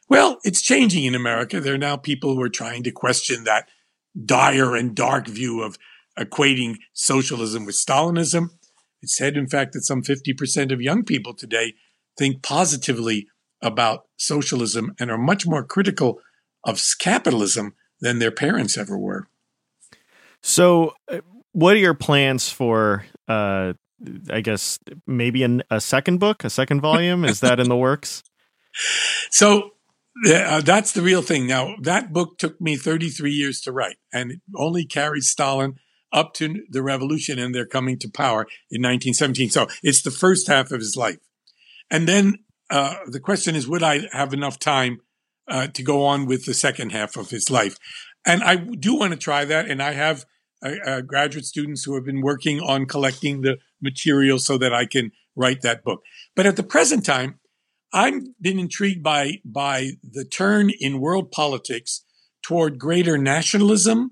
Well, 0.10 0.40
it's 0.44 0.62
changing 0.62 1.06
in 1.06 1.16
America. 1.16 1.60
There 1.60 1.74
are 1.74 1.80
now 1.80 1.98
people 1.98 2.36
who 2.36 2.42
are 2.42 2.50
trying 2.50 2.84
to 2.84 2.92
question 2.92 3.44
that 3.44 3.68
dire 4.26 4.76
and 4.76 4.96
dark 4.96 5.28
view 5.28 5.62
of 5.62 5.78
equating 6.18 6.78
socialism 6.94 7.66
with 7.66 7.76
Stalinism. 7.76 8.50
It's 9.02 9.16
said, 9.16 9.38
in 9.38 9.48
fact, 9.48 9.74
that 9.74 9.84
some 9.84 10.02
50% 10.02 10.72
of 10.72 10.82
young 10.82 11.04
people 11.04 11.34
today 11.34 11.74
think 12.18 12.42
positively 12.42 13.28
about 13.62 14.06
socialism 14.18 14.94
and 15.00 15.12
are 15.12 15.18
much 15.18 15.46
more 15.46 15.64
critical 15.64 16.20
of 16.68 16.80
capitalism 17.00 17.74
than 18.00 18.20
their 18.20 18.32
parents 18.32 18.78
ever 18.78 18.96
were. 18.98 19.28
So, 20.44 20.94
uh, 21.12 21.22
what 21.54 21.74
are 21.74 21.80
your 21.80 21.96
plans 21.96 22.50
for? 22.50 23.06
Uh, 23.28 23.74
I 24.30 24.42
guess 24.42 24.78
maybe 25.08 25.42
an, 25.42 25.64
a 25.72 25.82
second 25.82 26.20
book, 26.20 26.44
a 26.44 26.52
second 26.52 26.82
volume. 26.82 27.26
Is 27.26 27.40
that 27.40 27.60
in 27.60 27.68
the 27.70 27.78
works? 27.78 28.24
So 29.32 29.72
uh, 30.28 30.62
that's 30.62 30.92
the 30.92 31.02
real 31.02 31.24
thing. 31.24 31.48
Now, 31.48 31.76
that 31.82 32.14
book 32.14 32.38
took 32.38 32.62
me 32.62 32.76
33 32.76 33.32
years 33.32 33.60
to 33.62 33.72
write, 33.72 33.98
and 34.14 34.32
it 34.32 34.40
only 34.56 34.86
carries 34.86 35.30
Stalin 35.30 35.80
up 36.12 36.34
to 36.36 36.64
the 36.70 36.82
revolution 36.82 37.40
and 37.40 37.54
they're 37.54 37.66
coming 37.66 37.98
to 38.00 38.10
power 38.10 38.42
in 38.72 38.82
1917. 38.82 39.50
So 39.50 39.68
it's 39.84 40.02
the 40.02 40.12
first 40.12 40.48
half 40.48 40.72
of 40.72 40.80
his 40.80 40.96
life. 40.96 41.18
And 41.90 42.08
then 42.08 42.40
uh, 42.70 42.96
the 43.08 43.20
question 43.20 43.56
is, 43.56 43.68
would 43.68 43.84
I 43.84 44.02
have 44.12 44.34
enough 44.34 44.60
time 44.60 45.02
uh, 45.48 45.68
to 45.68 45.84
go 45.84 46.06
on 46.06 46.26
with 46.26 46.46
the 46.46 46.54
second 46.54 46.92
half 46.92 47.16
of 47.16 47.30
his 47.30 47.50
life? 47.50 47.78
And 48.26 48.44
I 48.44 48.56
do 48.58 48.96
want 48.96 49.14
to 49.14 49.20
try 49.20 49.46
that. 49.46 49.70
And 49.70 49.82
I 49.82 49.94
have 49.94 50.26
uh, 50.64 50.72
uh, 50.86 51.02
graduate 51.02 51.46
students 51.46 51.84
who 51.84 51.96
have 51.96 52.06
been 52.06 52.22
working 52.22 52.60
on 52.60 52.86
collecting 52.86 53.42
the 53.42 53.58
material 53.82 54.40
so 54.40 54.58
that 54.58 54.74
I 54.74 54.86
can 54.86 55.12
write 55.36 55.62
that 55.62 55.84
book. 55.84 56.04
But 56.36 56.46
at 56.46 56.56
the 56.56 56.64
present 56.64 57.06
time, 57.06 57.40
I've 57.94 58.42
been 58.42 58.60
intrigued 58.60 59.04
by, 59.04 59.40
by 59.46 59.92
the 60.04 60.26
turn 60.26 60.72
in 60.80 61.00
world 61.00 61.32
politics 61.32 62.04
toward 62.42 62.80
greater 62.80 63.18
nationalism, 63.18 64.12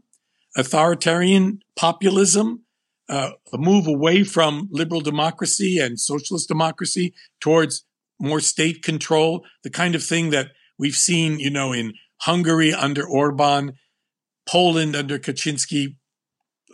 authoritarian 0.56 1.60
populism, 1.76 2.64
uh, 3.10 3.32
a 3.54 3.58
move 3.58 3.88
away 3.88 4.24
from 4.24 4.68
liberal 4.72 5.02
democracy 5.02 5.78
and 5.80 6.00
socialist 6.00 6.48
democracy 6.48 7.14
towards 7.40 7.84
more 8.20 8.40
state 8.40 8.82
control, 8.82 9.46
the 9.64 9.70
kind 9.70 9.96
of 9.96 10.04
thing 10.04 10.30
that 10.30 10.52
we've 10.78 10.96
seen, 10.96 11.40
you 11.40 11.50
know, 11.50 11.74
in 11.74 11.94
Hungary 12.22 12.74
under 12.74 13.06
Orban, 13.06 13.74
Poland 14.48 14.96
under 14.96 15.20
Kaczynski, 15.20 15.96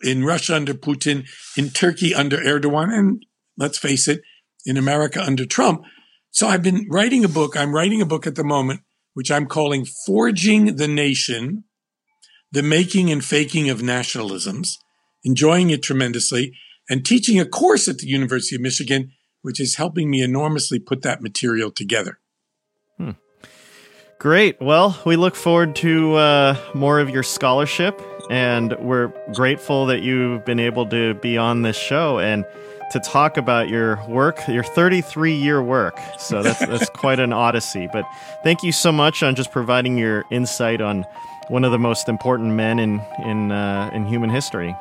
in 0.04 0.24
Russia 0.24 0.56
under 0.56 0.74
Putin, 0.74 1.28
in 1.58 1.70
Turkey 1.70 2.14
under 2.14 2.38
Erdogan, 2.38 2.94
and 2.94 3.26
let's 3.58 3.78
face 3.78 4.08
it, 4.08 4.22
in 4.66 4.78
America 4.78 5.22
under 5.22 5.46
Trump. 5.46 5.84
So 6.32 6.48
I've 6.48 6.64
been 6.64 6.88
writing 6.90 7.24
a 7.24 7.30
book. 7.30 7.58
I'm 7.58 7.74
writing 7.74 8.02
a 8.02 8.06
book 8.06 8.26
at 8.26 8.36
the 8.36 8.44
moment, 8.44 8.82
which 9.14 9.32
I'm 9.32 9.48
calling 9.48 9.86
Forging 10.06 10.76
the 10.78 10.88
Nation, 10.88 11.66
the 12.52 12.64
Making 12.64 13.12
and 13.12 13.24
Faking 13.24 13.70
of 13.70 13.82
Nationalisms, 13.82 14.78
enjoying 15.24 15.70
it 15.70 15.84
tremendously, 15.84 16.54
and 16.90 17.06
teaching 17.06 17.40
a 17.40 17.46
course 17.46 17.88
at 17.88 18.00
the 18.00 18.08
University 18.08 18.56
of 18.56 18.62
Michigan 18.62 19.12
which 19.42 19.60
is 19.60 19.76
helping 19.76 20.10
me 20.10 20.22
enormously 20.22 20.80
put 20.80 21.02
that 21.02 21.22
material 21.22 21.72
together. 21.72 22.20
Great. 24.22 24.62
Well, 24.62 25.02
we 25.04 25.16
look 25.16 25.36
forward 25.36 25.76
to 25.78 26.14
uh, 26.14 26.56
more 26.76 27.00
of 27.00 27.10
your 27.10 27.24
scholarship, 27.24 28.00
and 28.30 28.72
we're 28.78 29.08
grateful 29.34 29.88
that 29.88 30.04
you've 30.04 30.46
been 30.46 30.60
able 30.60 30.86
to 30.90 31.16
be 31.16 31.40
on 31.40 31.64
this 31.64 31.76
show 31.76 32.20
and 32.20 32.46
to 32.92 33.00
talk 33.00 33.38
about 33.38 33.68
your 33.68 34.00
work, 34.08 34.38
your 34.48 34.64
33 34.64 35.34
year 35.34 35.64
work. 35.64 35.98
So 36.20 36.44
that's 36.44 36.60
that's 36.68 36.88
quite 36.92 37.20
an 37.20 37.34
odyssey. 37.34 37.90
But 37.92 38.06
thank 38.44 38.62
you 38.62 38.72
so 38.72 38.92
much 38.92 39.24
on 39.24 39.34
just 39.34 39.52
providing 39.52 39.98
your 39.98 40.24
insight 40.30 40.82
on 40.82 41.04
one 41.48 41.64
of 41.64 41.72
the 41.72 41.80
most 41.80 42.08
important 42.08 42.54
men 42.54 42.78
in 42.78 43.02
in 43.26 43.52
uh, 43.52 43.90
in 43.92 44.06
human 44.06 44.30
history. 44.30 44.76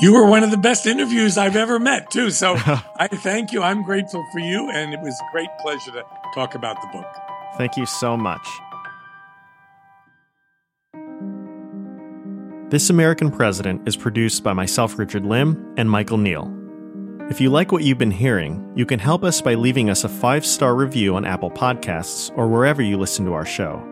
You 0.00 0.12
were 0.12 0.28
one 0.28 0.42
of 0.42 0.50
the 0.50 0.58
best 0.58 0.86
interviews 0.86 1.38
I've 1.38 1.54
ever 1.54 1.78
met, 1.78 2.10
too. 2.10 2.32
So 2.32 2.56
I 2.96 3.06
thank 3.06 3.52
you. 3.52 3.62
I'm 3.62 3.84
grateful 3.84 4.26
for 4.32 4.40
you, 4.40 4.70
and 4.70 4.92
it 4.92 4.98
was 4.98 5.14
a 5.20 5.30
great 5.30 5.50
pleasure 5.60 5.92
to 5.92 6.02
talk 6.34 6.56
about 6.56 6.80
the 6.80 6.88
book. 6.88 7.23
Thank 7.56 7.76
you 7.76 7.86
so 7.86 8.16
much. 8.16 8.46
This 12.70 12.90
American 12.90 13.30
President 13.30 13.86
is 13.86 13.96
produced 13.96 14.42
by 14.42 14.52
myself, 14.52 14.98
Richard 14.98 15.24
Lim, 15.24 15.74
and 15.76 15.88
Michael 15.88 16.18
Neal. 16.18 16.52
If 17.30 17.40
you 17.40 17.48
like 17.50 17.70
what 17.70 17.84
you've 17.84 17.98
been 17.98 18.10
hearing, 18.10 18.72
you 18.74 18.84
can 18.84 18.98
help 18.98 19.22
us 19.22 19.40
by 19.40 19.54
leaving 19.54 19.90
us 19.90 20.02
a 20.04 20.08
five 20.08 20.44
star 20.44 20.74
review 20.74 21.14
on 21.14 21.24
Apple 21.24 21.50
Podcasts 21.50 22.36
or 22.36 22.48
wherever 22.48 22.82
you 22.82 22.98
listen 22.98 23.24
to 23.26 23.32
our 23.32 23.46
show. 23.46 23.82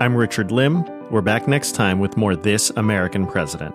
I'm 0.00 0.16
Richard 0.16 0.50
Lim. 0.50 0.84
We're 1.10 1.22
back 1.22 1.46
next 1.46 1.72
time 1.72 2.00
with 2.00 2.16
more 2.16 2.34
This 2.34 2.70
American 2.70 3.26
President. 3.26 3.74